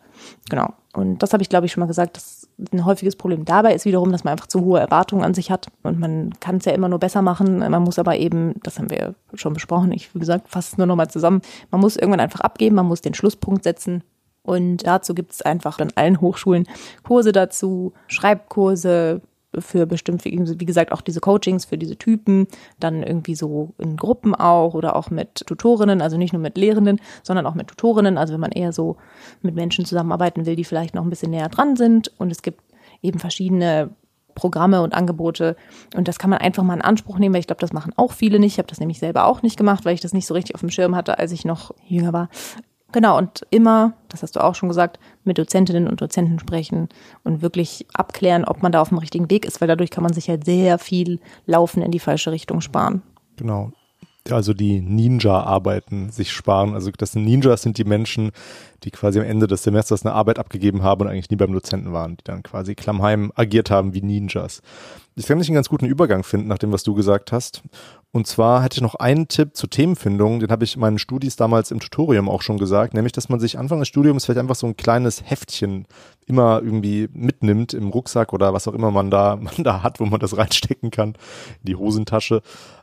Genau. 0.50 0.74
Und 0.94 1.20
das 1.20 1.34
habe 1.34 1.44
ich, 1.44 1.50
glaube 1.50 1.68
ich, 1.68 1.72
schon 1.72 1.82
mal 1.82 1.88
gesagt, 1.88 2.18
dass 2.18 2.39
ein 2.74 2.86
häufiges 2.86 3.16
Problem 3.16 3.46
dabei 3.46 3.74
ist 3.74 3.86
wiederum, 3.86 4.12
dass 4.12 4.24
man 4.24 4.34
einfach 4.34 4.48
zu 4.48 4.62
hohe 4.62 4.80
Erwartungen 4.80 5.24
an 5.24 5.34
sich 5.34 5.52
hat 5.52 5.68
und 5.84 6.00
man 6.00 6.34
kann 6.40 6.58
es 6.58 6.66
ja 6.66 6.74
immer 6.74 6.90
nur 6.90 7.00
besser 7.00 7.22
machen. 7.22 7.60
Man 7.60 7.84
muss 7.84 8.00
aber 8.00 8.18
eben, 8.18 8.56
das 8.64 8.80
haben 8.80 8.90
wir 8.90 9.16
schon 9.34 9.54
besprochen, 9.54 9.92
ich, 9.92 10.14
wie 10.14 10.20
gesagt, 10.20 10.50
fasse 10.50 10.74
es 10.74 10.78
nur 10.78 10.88
nochmal 10.88 11.10
zusammen, 11.10 11.42
man 11.72 11.82
muss 11.82 11.96
irgendwann 11.96 12.20
einfach 12.20 12.42
abgeben, 12.42 12.76
man 12.76 12.88
muss 12.88 13.02
den 13.02 13.14
Schlusspunkt 13.14 13.64
setzen 13.64 14.04
und 14.44 14.86
dazu 14.86 15.14
gibt 15.14 15.32
es 15.32 15.42
einfach 15.42 15.80
an 15.80 15.92
allen 15.96 16.22
Hochschulen 16.22 16.68
Kurse 17.04 17.32
dazu, 17.32 17.94
Schreibkurse, 18.08 19.22
für 19.58 19.86
bestimmt, 19.86 20.24
wie 20.26 20.66
gesagt, 20.66 20.92
auch 20.92 21.02
diese 21.02 21.22
Coachings 21.22 21.66
für 21.66 21.78
diese 21.78 21.98
Typen, 21.98 22.48
dann 22.80 23.02
irgendwie 23.02 23.36
so 23.36 23.74
in 23.78 23.98
Gruppen 23.98 24.36
auch 24.36 24.76
oder 24.76 24.96
auch 24.96 25.10
mit 25.10 25.46
Tutorinnen, 25.48 26.02
also 26.02 26.18
nicht 26.18 26.34
nur 26.34 26.42
mit 26.42 26.58
Lehrenden, 26.58 27.00
sondern 27.24 27.46
auch 27.46 27.56
mit 27.56 27.68
Tutorinnen, 27.68 28.18
also 28.18 28.34
wenn 28.34 28.42
man 28.42 28.52
eher 28.52 28.72
so 28.72 28.98
mit 29.42 29.56
Menschen 29.56 29.86
zusammenarbeiten 29.86 30.46
will, 30.46 30.56
die 30.56 30.66
vielleicht 30.66 30.94
noch 30.94 31.04
ein 31.04 31.10
bisschen 31.10 31.32
näher 31.32 31.50
dran 31.50 31.76
sind 31.76 32.12
und 32.20 32.32
es 32.32 32.42
gibt 32.44 32.62
eben 33.02 33.20
verschiedene 33.20 33.90
Programme 34.36 34.82
und 34.82 34.94
Angebote 34.94 35.56
und 35.96 36.08
das 36.08 36.20
kann 36.20 36.30
man 36.30 36.40
einfach 36.40 36.64
mal 36.64 36.76
in 36.76 36.82
Anspruch 36.82 37.18
nehmen, 37.18 37.34
weil 37.34 37.42
ich 37.42 37.48
glaube, 37.48 37.62
das 37.62 37.74
machen 37.74 37.92
auch 37.98 38.14
viele 38.14 38.40
nicht. 38.40 38.54
Ich 38.54 38.58
habe 38.60 38.70
das 38.70 38.80
nämlich 38.80 39.00
selber 39.00 39.26
auch 39.26 39.42
nicht 39.42 39.58
gemacht, 39.58 39.84
weil 39.84 39.96
ich 39.96 40.02
das 40.02 40.14
nicht 40.14 40.28
so 40.28 40.34
richtig 40.34 40.56
auf 40.56 40.62
dem 40.62 40.70
Schirm 40.70 40.96
hatte, 40.96 41.18
als 41.18 41.32
ich 41.32 41.44
noch 41.44 41.72
jünger 41.88 42.14
war. 42.14 42.30
Genau, 42.92 43.18
und 43.18 43.46
immer, 43.52 43.94
das 44.08 44.24
hast 44.24 44.36
du 44.36 44.44
auch 44.44 44.56
schon 44.56 44.70
gesagt, 44.70 45.00
mit 45.24 45.38
Dozentinnen 45.38 45.88
und 45.88 46.02
Dozenten 46.02 46.40
sprechen 46.40 46.90
und 47.24 47.42
wirklich 47.42 47.86
abklären, 47.94 48.46
ob 48.46 48.64
man 48.64 48.72
da 48.72 48.82
auf 48.82 48.90
dem 48.90 48.98
richtigen 48.98 49.30
Weg 49.30 49.46
ist, 49.46 49.62
weil 49.62 49.68
dadurch 49.68 49.92
kann 49.92 50.04
man 50.04 50.14
sich 50.14 50.28
halt 50.28 50.46
sehr 50.46 50.80
viel 50.80 51.20
Laufen 51.46 51.84
in 51.84 51.92
die 51.92 52.00
falsche 52.00 52.32
Richtung 52.32 52.62
sparen. 52.62 53.04
Genau. 53.38 53.72
Also 54.30 54.54
die 54.54 54.82
Ninja-Arbeiten 54.82 56.12
sich 56.12 56.32
sparen. 56.32 56.74
Also 56.74 56.92
das 56.92 57.14
sind 57.14 57.24
Ninjas 57.24 57.62
sind 57.62 57.78
die 57.78 57.84
Menschen, 57.84 58.32
die 58.84 58.92
quasi 58.92 59.20
am 59.20 59.26
Ende 59.26 59.48
des 59.48 59.64
Semesters 59.64 60.06
eine 60.06 60.14
Arbeit 60.14 60.40
abgegeben 60.40 60.84
haben 60.84 61.02
und 61.02 61.08
eigentlich 61.08 61.30
nie 61.30 61.38
beim 61.38 61.52
Dozenten 61.52 61.94
waren, 61.94 62.18
die 62.18 62.24
dann 62.24 62.44
quasi 62.44 62.76
klammheim 62.76 63.32
agiert 63.36 63.72
haben 63.72 63.94
wie 63.94 64.02
Ninjas. 64.02 64.62
Ich 65.16 65.26
kann 65.26 65.38
nicht 65.38 65.50
einen 65.50 65.56
ganz 65.56 65.70
guten 65.70 65.86
Übergang 65.86 66.24
finden, 66.24 66.48
nach 66.48 66.60
dem, 66.60 66.72
was 66.72 66.84
du 66.84 66.94
gesagt 66.94 67.32
hast. 67.32 67.62
Und 68.12 68.26
zwar 68.26 68.64
hätte 68.64 68.78
ich 68.78 68.82
noch 68.82 68.96
einen 68.96 69.28
Tipp 69.28 69.56
zur 69.56 69.70
Themenfindung, 69.70 70.40
den 70.40 70.50
habe 70.50 70.64
ich 70.64 70.78
meinen 70.78 70.98
Studis 70.98 71.36
damals 71.36 71.72
im 71.72 71.80
Tutorium 71.80 72.30
auch 72.30 72.42
schon 72.42 72.58
gesagt, 72.58 72.94
nämlich, 72.94 73.12
dass 73.12 73.30
man 73.30 73.40
sich 73.40 73.60
Anfang 73.60 73.80
des 73.80 73.88
Studiums 73.88 74.26
vielleicht 74.26 74.40
einfach 74.40 74.56
so 74.56 74.66
ein 74.66 74.78
kleines 74.78 75.30
Heftchen 75.30 75.86
immer 76.26 76.62
irgendwie 76.64 77.10
mitnimmt 77.14 77.74
im 77.74 77.90
Rucksack 77.90 78.34
oder 78.34 78.54
was 78.54 78.68
auch 78.68 78.74
immer 78.74 78.92
man 78.92 79.12
da, 79.12 79.36
man 79.42 79.54
da 79.58 79.84
hat, 79.84 80.00
wo 80.00 80.06
man 80.06 80.20
das 80.20 80.38
reinstecken 80.38 80.90
kann, 80.90 81.10
in 81.10 81.66
die 81.66 81.76
Hosentasche 81.76 82.42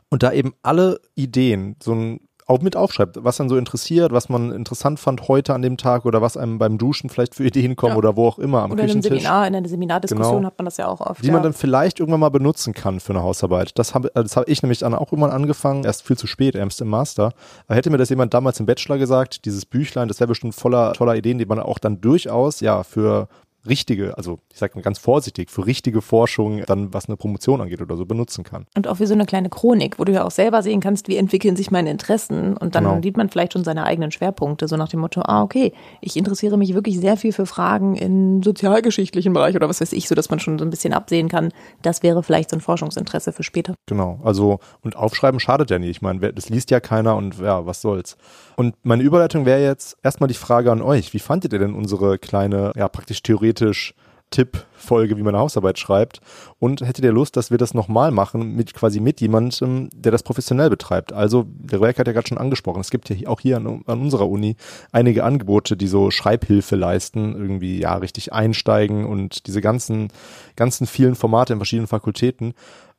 und 0.09 0.23
da 0.23 0.31
eben 0.31 0.53
alle 0.63 0.99
Ideen, 1.15 1.75
so 1.81 1.93
ein 1.93 2.19
auch 2.47 2.61
mit 2.61 2.77
aufschreibt, 2.77 3.23
was 3.23 3.37
dann 3.37 3.49
so 3.49 3.57
interessiert, 3.57 4.13
was 4.13 4.29
man 4.29 4.51
interessant 4.51 4.99
fand 4.99 5.27
heute 5.27 5.53
an 5.53 5.61
dem 5.61 5.75
Tag 5.75 6.05
oder 6.05 6.21
was 6.21 6.37
einem 6.37 6.57
beim 6.57 6.77
Duschen 6.77 7.09
vielleicht 7.09 7.35
für 7.35 7.43
Ideen 7.43 7.75
kommen 7.75 7.93
ja. 7.93 7.97
oder 7.97 8.15
wo 8.15 8.25
auch 8.25 8.39
immer 8.39 8.63
am 8.63 8.71
oder 8.71 8.83
Küchentisch. 8.83 9.07
In 9.07 9.11
einem 9.11 9.21
Seminar, 9.21 9.47
in 9.47 9.55
einer 9.55 9.67
Seminardiskussion 9.67 10.35
genau. 10.37 10.47
hat 10.47 10.57
man 10.57 10.65
das 10.65 10.77
ja 10.77 10.87
auch 10.87 11.01
oft. 11.01 11.21
Die 11.21 11.27
ja. 11.27 11.33
man 11.33 11.43
dann 11.43 11.53
vielleicht 11.53 11.99
irgendwann 11.99 12.21
mal 12.21 12.29
benutzen 12.29 12.73
kann 12.73 13.01
für 13.01 13.11
eine 13.13 13.21
Hausarbeit. 13.21 13.77
Das 13.77 13.93
habe 13.93 14.09
das 14.13 14.37
hab 14.37 14.47
ich 14.47 14.63
nämlich 14.63 14.79
dann 14.79 14.93
auch 14.93 15.11
irgendwann 15.11 15.31
angefangen, 15.31 15.83
erst 15.83 16.03
viel 16.03 16.17
zu 16.17 16.25
spät, 16.25 16.55
erst 16.55 16.79
im 16.79 16.87
Master. 16.87 17.33
Aber 17.67 17.75
hätte 17.75 17.89
mir 17.89 17.97
das 17.97 18.09
jemand 18.09 18.33
damals 18.33 18.59
im 18.61 18.65
Bachelor 18.65 18.97
gesagt, 18.97 19.43
dieses 19.43 19.65
Büchlein, 19.65 20.07
das 20.07 20.21
wäre 20.21 20.29
bestimmt 20.29 20.55
voller 20.55 20.93
toller 20.93 21.15
Ideen, 21.15 21.39
die 21.39 21.45
man 21.45 21.59
auch 21.59 21.79
dann 21.79 21.99
durchaus 21.99 22.61
ja 22.61 22.83
für 22.83 23.27
richtige, 23.69 24.17
also 24.17 24.39
ich 24.51 24.59
sage 24.59 24.73
mal 24.75 24.81
ganz 24.81 24.99
vorsichtig, 24.99 25.49
für 25.49 25.65
richtige 25.65 26.01
Forschung 26.01 26.63
dann, 26.65 26.93
was 26.93 27.07
eine 27.07 27.17
Promotion 27.17 27.61
angeht 27.61 27.81
oder 27.81 27.95
so, 27.95 28.05
benutzen 28.05 28.43
kann. 28.43 28.65
Und 28.75 28.87
auch 28.87 28.99
wie 28.99 29.05
so 29.05 29.13
eine 29.13 29.25
kleine 29.25 29.49
Chronik, 29.49 29.99
wo 29.99 30.03
du 30.03 30.13
ja 30.13 30.25
auch 30.25 30.31
selber 30.31 30.61
sehen 30.61 30.79
kannst, 30.79 31.07
wie 31.07 31.17
entwickeln 31.17 31.55
sich 31.55 31.71
meine 31.71 31.89
Interessen 31.89 32.57
und 32.57 32.75
dann 32.75 32.83
genau. 32.83 33.01
sieht 33.01 33.17
man 33.17 33.29
vielleicht 33.29 33.53
schon 33.53 33.63
seine 33.63 33.85
eigenen 33.85 34.11
Schwerpunkte, 34.11 34.67
so 34.67 34.77
nach 34.77 34.89
dem 34.89 34.99
Motto, 34.99 35.21
ah, 35.21 35.43
okay, 35.43 35.73
ich 36.01 36.17
interessiere 36.17 36.57
mich 36.57 36.73
wirklich 36.73 36.99
sehr 36.99 37.17
viel 37.17 37.31
für 37.31 37.45
Fragen 37.45 37.95
im 37.95 38.43
sozialgeschichtlichen 38.43 39.33
Bereich 39.33 39.55
oder 39.55 39.69
was 39.69 39.81
weiß 39.81 39.93
ich, 39.93 40.07
so 40.07 40.15
dass 40.15 40.29
man 40.29 40.39
schon 40.39 40.59
so 40.59 40.65
ein 40.65 40.69
bisschen 40.69 40.93
absehen 40.93 41.29
kann, 41.29 41.51
das 41.81 42.03
wäre 42.03 42.23
vielleicht 42.23 42.49
so 42.49 42.57
ein 42.57 42.61
Forschungsinteresse 42.61 43.33
für 43.33 43.43
später. 43.43 43.75
Genau, 43.85 44.19
also 44.23 44.59
und 44.81 44.95
aufschreiben 44.95 45.39
schadet 45.39 45.69
ja 45.69 45.79
nicht. 45.79 45.89
Ich 45.89 46.01
meine, 46.01 46.33
das 46.33 46.49
liest 46.49 46.71
ja 46.71 46.79
keiner 46.79 47.15
und 47.15 47.39
ja, 47.39 47.65
was 47.65 47.81
soll's. 47.81 48.17
Und 48.59 48.75
meine 48.81 49.03
Überleitung 49.03 49.45
wäre 49.45 49.61
jetzt 49.61 49.97
erstmal 50.01 50.27
die 50.27 50.33
Frage 50.33 50.71
an 50.71 50.81
euch. 50.81 51.13
Wie 51.13 51.19
fandet 51.19 51.53
ihr 51.53 51.59
denn 51.59 51.75
unsere 51.75 52.17
kleine, 52.17 52.73
ja, 52.75 52.87
praktisch 52.87 53.21
theoretisch 53.21 53.93
Tipp-Folge, 54.31 55.15
wie 55.15 55.21
man 55.21 55.35
eine 55.35 55.43
Hausarbeit 55.43 55.77
schreibt? 55.77 56.21
Und 56.57 56.81
hättet 56.81 57.05
ihr 57.05 57.11
Lust, 57.11 57.37
dass 57.37 57.51
wir 57.51 57.59
das 57.59 57.75
nochmal 57.75 58.09
machen, 58.09 58.55
mit 58.55 58.73
quasi 58.73 58.99
mit 58.99 59.21
jemandem, 59.21 59.89
der 59.93 60.11
das 60.11 60.23
professionell 60.23 60.71
betreibt? 60.71 61.13
Also, 61.13 61.45
der 61.47 61.81
Werk 61.81 61.99
hat 61.99 62.07
ja 62.07 62.13
gerade 62.13 62.27
schon 62.27 62.39
angesprochen, 62.39 62.81
es 62.81 62.89
gibt 62.89 63.07
ja 63.11 63.29
auch 63.29 63.41
hier 63.41 63.57
an, 63.57 63.83
an, 63.85 64.01
unserer 64.01 64.27
Uni 64.27 64.55
einige 64.91 65.23
Angebote, 65.23 65.77
die 65.77 65.87
so 65.87 66.09
Schreibhilfe 66.09 66.75
leisten, 66.75 67.35
irgendwie 67.35 67.79
ja 67.79 67.93
richtig 67.93 68.33
einsteigen 68.33 69.05
und 69.05 69.45
diese 69.45 69.61
ganzen, 69.61 70.07
ganzen 70.55 70.87
vielen 70.87 71.13
Formate 71.13 71.53
in 71.53 71.59
verschiedenen 71.59 71.87
Fakultäten. 71.87 72.55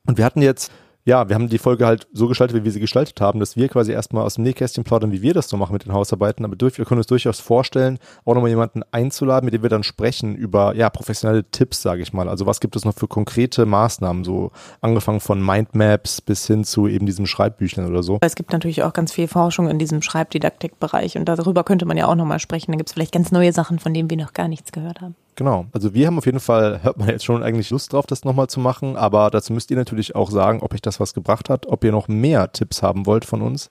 Und 0.07 0.17
wir 0.17 0.23
hatten 0.23 0.41
jetzt 0.41 0.71
ja, 1.05 1.27
wir 1.27 1.35
haben 1.35 1.47
die 1.47 1.57
Folge 1.57 1.85
halt 1.85 2.07
so 2.13 2.27
gestaltet, 2.27 2.55
wie 2.55 2.63
wir 2.63 2.71
sie 2.71 2.79
gestaltet 2.79 3.19
haben, 3.21 3.39
dass 3.39 3.55
wir 3.55 3.67
quasi 3.69 3.91
erstmal 3.91 4.23
aus 4.23 4.35
dem 4.35 4.43
Nähkästchen 4.43 4.83
plaudern, 4.83 5.11
wie 5.11 5.21
wir 5.21 5.33
das 5.33 5.49
so 5.49 5.57
machen 5.57 5.73
mit 5.73 5.85
den 5.85 5.93
Hausarbeiten. 5.93 6.45
Aber 6.45 6.55
durch, 6.55 6.77
wir 6.77 6.85
können 6.85 6.99
uns 6.99 7.07
durchaus 7.07 7.39
vorstellen, 7.39 7.97
auch 8.25 8.35
nochmal 8.35 8.49
jemanden 8.49 8.83
einzuladen, 8.91 9.45
mit 9.45 9.53
dem 9.53 9.63
wir 9.63 9.69
dann 9.69 9.83
sprechen 9.83 10.35
über 10.35 10.75
ja 10.75 10.89
professionelle 10.89 11.49
Tipps, 11.49 11.81
sage 11.81 12.01
ich 12.01 12.13
mal. 12.13 12.29
Also 12.29 12.45
was 12.45 12.59
gibt 12.59 12.75
es 12.75 12.85
noch 12.85 12.93
für 12.93 13.07
konkrete 13.07 13.65
Maßnahmen, 13.65 14.23
so 14.23 14.51
angefangen 14.81 15.19
von 15.19 15.43
Mindmaps 15.43 16.21
bis 16.21 16.45
hin 16.45 16.63
zu 16.63 16.87
eben 16.87 17.05
diesem 17.05 17.25
Schreibbüchlein 17.25 17.87
oder 17.87 18.03
so. 18.03 18.19
Es 18.21 18.35
gibt 18.35 18.51
natürlich 18.51 18.83
auch 18.83 18.93
ganz 18.93 19.11
viel 19.11 19.27
Forschung 19.27 19.69
in 19.69 19.79
diesem 19.79 20.01
Schreibdidaktikbereich 20.01 21.17
und 21.17 21.25
darüber 21.25 21.63
könnte 21.63 21.85
man 21.85 21.97
ja 21.97 22.07
auch 22.07 22.15
nochmal 22.15 22.39
sprechen. 22.39 22.71
Da 22.71 22.77
gibt 22.77 22.89
es 22.89 22.93
vielleicht 22.93 23.13
ganz 23.13 23.31
neue 23.31 23.53
Sachen, 23.53 23.79
von 23.79 23.93
denen 23.93 24.09
wir 24.09 24.17
noch 24.17 24.33
gar 24.33 24.47
nichts 24.47 24.71
gehört 24.71 25.01
haben. 25.01 25.15
Genau. 25.39 25.67
Also 25.71 25.93
wir 25.93 26.05
haben 26.05 26.17
auf 26.17 26.25
jeden 26.25 26.41
Fall, 26.41 26.83
hört 26.83 26.97
man 26.97 27.07
jetzt 27.07 27.23
schon 27.23 27.43
eigentlich 27.43 27.69
Lust 27.69 27.93
drauf, 27.93 28.05
das 28.05 28.25
nochmal 28.25 28.47
zu 28.47 28.59
machen, 28.59 28.97
aber 28.97 29.29
dazu 29.29 29.53
müsst 29.53 29.71
ihr 29.71 29.77
natürlich 29.77 30.13
auch 30.13 30.29
sagen, 30.31 30.59
ob 30.61 30.73
euch 30.73 30.81
das 30.81 30.99
was 30.99 31.13
gebracht 31.13 31.47
hat, 31.47 31.65
ob 31.65 31.85
ihr 31.85 31.93
noch 31.93 32.09
mehr 32.09 32.51
Tipps 32.51 32.83
haben 32.83 33.05
wollt 33.05 33.23
von 33.23 33.41
uns. 33.41 33.69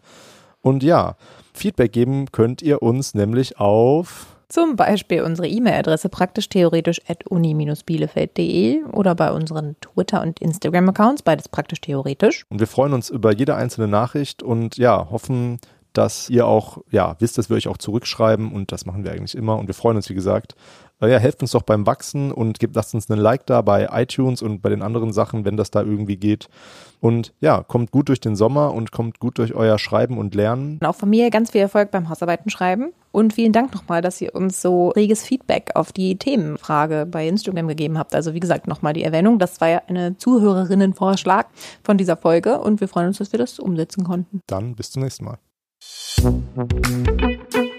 Und 0.63 0.83
ja, 0.83 1.17
Feedback 1.53 1.93
geben 1.93 2.33
könnt 2.33 2.63
ihr 2.63 2.81
uns 2.81 3.13
nämlich 3.13 3.59
auf 3.59 4.39
zum 4.49 4.77
Beispiel 4.77 5.21
unsere 5.21 5.47
E-Mail-Adresse 5.47 6.09
praktisch-theoretisch 6.09 7.03
at 7.07 7.27
uni-bielefeld.de 7.27 8.85
oder 8.85 9.15
bei 9.15 9.31
unseren 9.31 9.77
Twitter- 9.83 10.23
und 10.23 10.41
Instagram-Accounts, 10.41 11.21
beides 11.21 11.51
praktisch-theoretisch. 11.51 12.47
Und 12.49 12.59
wir 12.59 12.67
freuen 12.67 12.95
uns 12.95 13.11
über 13.11 13.35
jede 13.35 13.57
einzelne 13.57 13.89
Nachricht 13.89 14.43
und 14.43 14.79
ja, 14.79 15.11
hoffen, 15.11 15.59
dass 15.93 16.31
ihr 16.31 16.47
auch, 16.47 16.79
ja, 16.91 17.17
wisst, 17.19 17.39
dass 17.39 17.51
wir 17.51 17.57
euch 17.57 17.69
auch 17.69 17.79
zurückschreiben 17.79 18.53
und 18.53 18.73
das 18.73 18.87
machen 18.87 19.05
wir 19.05 19.13
eigentlich 19.13 19.35
immer 19.35 19.59
und 19.59 19.67
wir 19.67 19.75
freuen 19.75 19.97
uns, 19.97 20.09
wie 20.09 20.15
gesagt, 20.15 20.55
ja, 21.01 21.19
helft 21.19 21.43
uns 21.43 21.53
doch 21.53 21.63
beim 21.63 21.87
Wachsen 21.87 22.33
und 22.33 22.59
gebt, 22.59 22.75
lasst 22.75 22.95
uns 22.95 23.09
einen 23.09 23.21
Like 23.21 23.47
da 23.47 23.63
bei 23.63 23.89
iTunes 23.93 24.43
und 24.43 24.63
bei 24.63 24.69
den 24.69 24.83
anderen 24.83 25.13
Sachen, 25.13 25.45
wenn 25.45 25.57
das 25.57 25.71
da 25.71 25.83
irgendwie 25.83 26.17
geht. 26.17 26.49
Und 27.01 27.33
ja, 27.41 27.63
kommt 27.63 27.93
gut 27.93 28.09
durch 28.09 28.19
den 28.19 28.35
Sommer 28.35 28.75
und 28.75 28.91
kommt 28.91 29.21
gut 29.21 29.39
durch 29.39 29.55
euer 29.55 29.79
Schreiben 29.79 30.19
und 30.19 30.35
Lernen. 30.35 30.79
Und 30.81 30.87
auch 30.87 30.97
von 30.97 31.09
mir 31.09 31.31
ganz 31.31 31.53
viel 31.53 31.61
Erfolg 31.61 31.93
beim 31.93 32.09
Hausarbeiten 32.09 32.51
schreiben. 32.51 32.93
Und 33.13 33.33
vielen 33.33 33.53
Dank 33.53 33.73
nochmal, 33.73 34.03
dass 34.03 34.21
ihr 34.21 34.35
uns 34.35 34.61
so 34.61 34.89
reges 34.89 35.23
Feedback 35.23 35.71
auf 35.75 35.93
die 35.93 36.19
Themenfrage 36.19 37.07
bei 37.07 37.29
Instagram 37.29 37.69
gegeben 37.69 37.97
habt. 37.97 38.17
Also 38.17 38.35
wie 38.35 38.41
gesagt, 38.41 38.67
nochmal 38.67 38.93
die 38.93 39.05
Erwähnung. 39.05 39.39
Das 39.39 39.61
war 39.61 39.69
ja 39.69 39.83
eine 39.87 40.17
Zuhörerinnenvorschlag 40.17 41.47
von 41.85 41.97
dieser 41.97 42.17
Folge 42.17 42.59
und 42.59 42.81
wir 42.81 42.89
freuen 42.89 43.09
uns, 43.09 43.19
dass 43.19 43.31
wir 43.31 43.39
das 43.39 43.61
umsetzen 43.61 44.03
konnten. 44.03 44.41
Dann 44.49 44.75
bis 44.75 44.91
zum 44.91 45.03
nächsten 45.03 45.25
Mal. 45.25 45.39
Musik 45.89 47.78